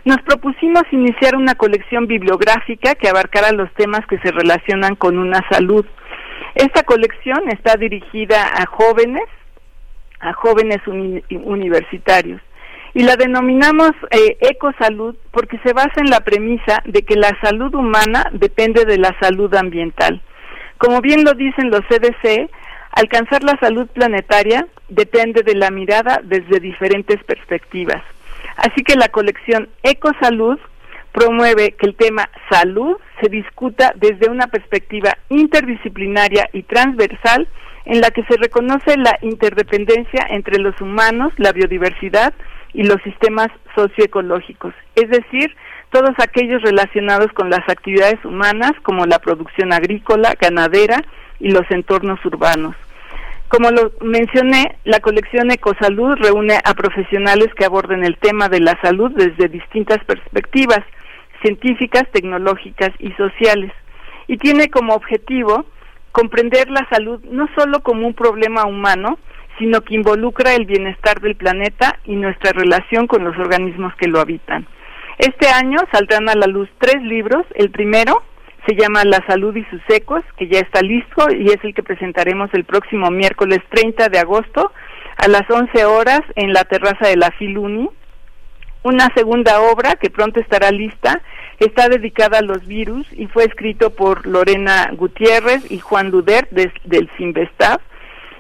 [0.06, 5.42] nos propusimos iniciar una colección bibliográfica que abarcara los temas que se relacionan con una
[5.50, 5.84] salud.
[6.54, 9.26] Esta colección está dirigida a jóvenes,
[10.20, 12.40] a jóvenes universitarios.
[12.94, 17.74] Y la denominamos eh, ecosalud porque se basa en la premisa de que la salud
[17.74, 20.22] humana depende de la salud ambiental.
[20.78, 22.50] Como bien lo dicen los CDC,
[22.92, 28.04] alcanzar la salud planetaria depende de la mirada desde diferentes perspectivas.
[28.56, 30.60] Así que la colección Ecosalud
[31.12, 37.48] promueve que el tema salud se discuta desde una perspectiva interdisciplinaria y transversal
[37.86, 42.34] en la que se reconoce la interdependencia entre los humanos, la biodiversidad
[42.74, 45.56] y los sistemas socioecológicos, es decir,
[45.92, 51.02] todos aquellos relacionados con las actividades humanas como la producción agrícola, ganadera
[51.40, 52.76] y los entornos urbanos.
[53.48, 58.80] Como lo mencioné, la colección Ecosalud reúne a profesionales que aborden el tema de la
[58.82, 60.80] salud desde distintas perspectivas,
[61.42, 63.72] científicas, tecnológicas y sociales,
[64.28, 65.66] y tiene como objetivo
[66.12, 69.20] comprender la salud no solo como un problema humano,
[69.60, 74.20] sino que involucra el bienestar del planeta y nuestra relación con los organismos que lo
[74.20, 74.68] habitan.
[75.18, 77.46] Este año saldrán a la luz tres libros.
[77.56, 78.24] El primero
[78.68, 81.84] se llama La salud y sus ecos, que ya está listo y es el que
[81.84, 84.72] presentaremos el próximo miércoles 30 de agosto
[85.18, 87.90] a las 11 horas en la terraza de la Filuni.
[88.84, 91.22] Una segunda obra que pronto estará lista
[91.60, 97.10] está dedicada a los virus y fue escrito por Lorena Gutiérrez y Juan Luder del
[97.18, 97.80] Sinvestav.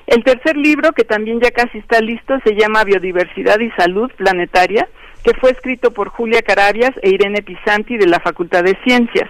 [0.08, 4.88] El tercer libro, que también ya casi está listo, se llama Biodiversidad y Salud Planetaria,
[5.24, 9.30] que fue escrito por Julia Carabias e Irene Pisanti de la Facultad de Ciencias.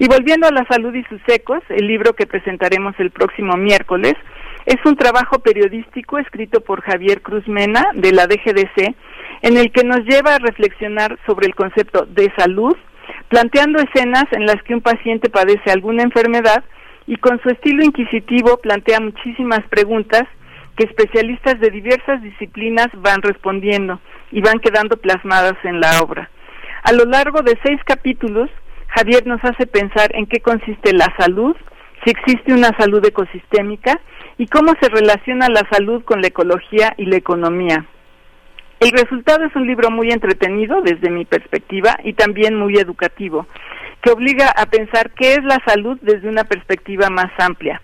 [0.00, 4.14] Y volviendo a la salud y sus ecos, el libro que presentaremos el próximo miércoles
[4.64, 8.94] es un trabajo periodístico escrito por Javier Cruz Mena de la DGDC,
[9.42, 12.74] en el que nos lleva a reflexionar sobre el concepto de salud,
[13.28, 16.64] planteando escenas en las que un paciente padece alguna enfermedad
[17.06, 20.22] y con su estilo inquisitivo plantea muchísimas preguntas
[20.78, 24.00] que especialistas de diversas disciplinas van respondiendo
[24.32, 26.30] y van quedando plasmadas en la obra.
[26.84, 28.48] A lo largo de seis capítulos,
[28.94, 31.56] Javier nos hace pensar en qué consiste la salud,
[32.04, 34.00] si existe una salud ecosistémica
[34.38, 37.86] y cómo se relaciona la salud con la ecología y la economía.
[38.80, 43.46] El resultado es un libro muy entretenido desde mi perspectiva y también muy educativo,
[44.00, 47.82] que obliga a pensar qué es la salud desde una perspectiva más amplia.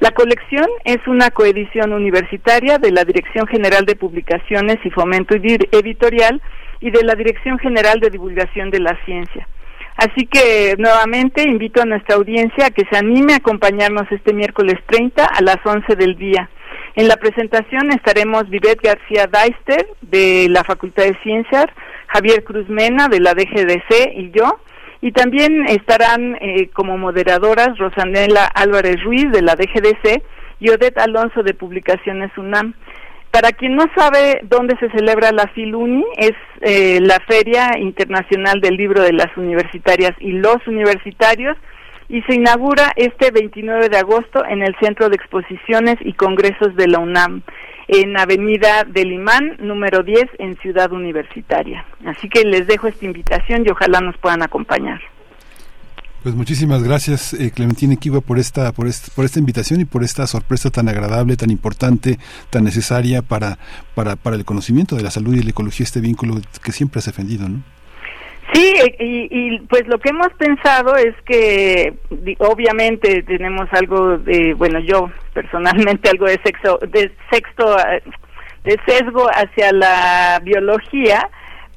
[0.00, 6.42] La colección es una coedición universitaria de la Dirección General de Publicaciones y Fomento Editorial
[6.80, 9.48] y de la Dirección General de Divulgación de la Ciencia.
[9.96, 14.76] Así que nuevamente invito a nuestra audiencia a que se anime a acompañarnos este miércoles
[14.86, 16.50] 30 a las 11 del día.
[16.96, 21.66] En la presentación estaremos Vivet García Deister de la Facultad de Ciencias,
[22.08, 24.60] Javier Cruz Mena de la DGDC y yo.
[25.00, 30.22] Y también estarán eh, como moderadoras Rosanela Álvarez Ruiz de la DGDC
[30.60, 32.74] y Odette Alonso de Publicaciones UNAM.
[33.34, 38.76] Para quien no sabe dónde se celebra la FILUNI, es eh, la Feria Internacional del
[38.76, 41.56] Libro de las Universitarias y los Universitarios
[42.08, 46.86] y se inaugura este 29 de agosto en el Centro de Exposiciones y Congresos de
[46.86, 47.42] la UNAM
[47.88, 51.84] en Avenida del Imán, número 10, en Ciudad Universitaria.
[52.06, 55.00] Así que les dejo esta invitación y ojalá nos puedan acompañar.
[56.24, 60.02] Pues muchísimas gracias, eh, Clementina Equiva, por esta, por, esta, por esta invitación y por
[60.02, 62.16] esta sorpresa tan agradable, tan importante,
[62.48, 63.58] tan necesaria para,
[63.94, 67.04] para, para el conocimiento de la salud y la ecología, este vínculo que siempre has
[67.04, 67.62] defendido, ¿no?
[68.54, 71.92] Sí, y, y, pues lo que hemos pensado es que
[72.38, 77.76] obviamente tenemos algo de, bueno, yo personalmente algo de sexo, de sexto,
[78.64, 81.28] de sesgo hacia la biología,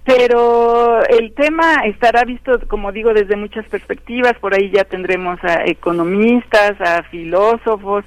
[0.07, 4.39] pero el tema estará visto, como digo, desde muchas perspectivas.
[4.39, 8.05] Por ahí ya tendremos a economistas, a filósofos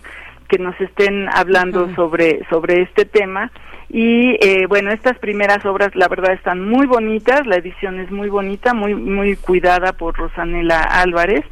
[0.49, 3.53] que nos estén hablando sobre sobre este tema.
[3.91, 7.47] Y eh, bueno, estas primeras obras, la verdad, están muy bonitas.
[7.47, 11.45] La edición es muy bonita, muy muy cuidada por Rosanela Álvarez.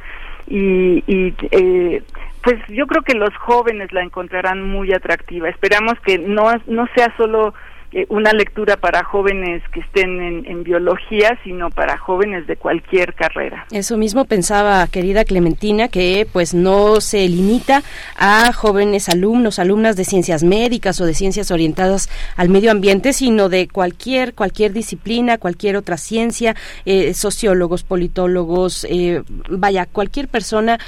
[0.46, 2.02] Y, y eh,
[2.42, 5.50] pues yo creo que los jóvenes la encontrarán muy atractiva.
[5.50, 7.52] Esperamos que no no sea solo
[7.90, 13.64] eh, una lectura para jóvenes que estén en, biología, sino para jóvenes de cualquier carrera.
[13.70, 17.82] Eso mismo pensaba, querida Clementina, que pues no se limita
[18.16, 23.48] a jóvenes alumnos, alumnas de ciencias médicas o de ciencias orientadas al medio ambiente, sino
[23.48, 30.78] de cualquier, cualquier disciplina, cualquier otra ciencia, eh, sociólogos, politólogos, eh, vaya, cualquier persona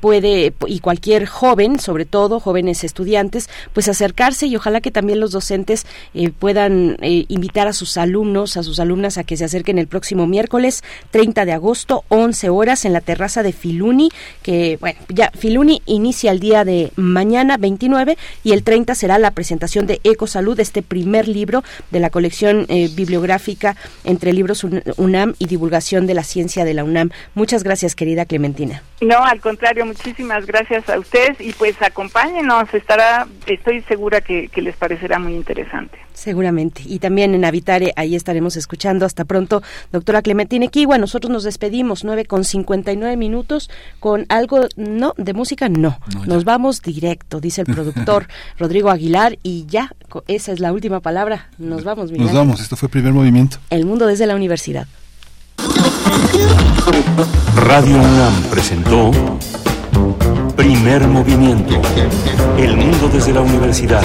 [0.00, 5.32] puede, y cualquier joven, sobre todo jóvenes estudiantes, pues acercarse y ojalá que también los
[5.32, 5.86] docentes
[6.46, 10.28] puedan eh, invitar a sus alumnos, a sus alumnas a que se acerquen el próximo
[10.28, 14.10] miércoles 30 de agosto, 11 horas en la terraza de Filuni,
[14.44, 19.32] que bueno, ya Filuni inicia el día de mañana 29 y el 30 será la
[19.32, 24.62] presentación de Ecosalud, este primer libro de la colección eh, bibliográfica entre libros
[24.98, 27.10] UNAM y divulgación de la ciencia de la UNAM.
[27.34, 28.84] Muchas gracias, querida Clementina.
[29.00, 34.62] No, al contrario, muchísimas gracias a ustedes y pues acompáñenos, estará, estoy segura que, que
[34.62, 35.98] les parecerá muy interesante.
[36.16, 36.82] Seguro Seguramente.
[36.84, 39.06] Y también en Habitare, ahí estaremos escuchando.
[39.06, 40.98] Hasta pronto, doctora Clementina Kiwa.
[40.98, 45.98] Nosotros nos despedimos, 9 con 59 minutos, con algo, no, de música, no.
[46.26, 49.94] nos vamos directo, dice el productor Rodrigo Aguilar, y ya,
[50.28, 51.48] esa es la última palabra.
[51.56, 53.56] Nos vamos, Nos vamos, esto fue el primer movimiento.
[53.70, 54.86] El mundo desde la universidad.
[57.56, 59.10] Radio UNAM presentó
[60.54, 61.80] Primer Movimiento.
[62.58, 64.04] El mundo desde la universidad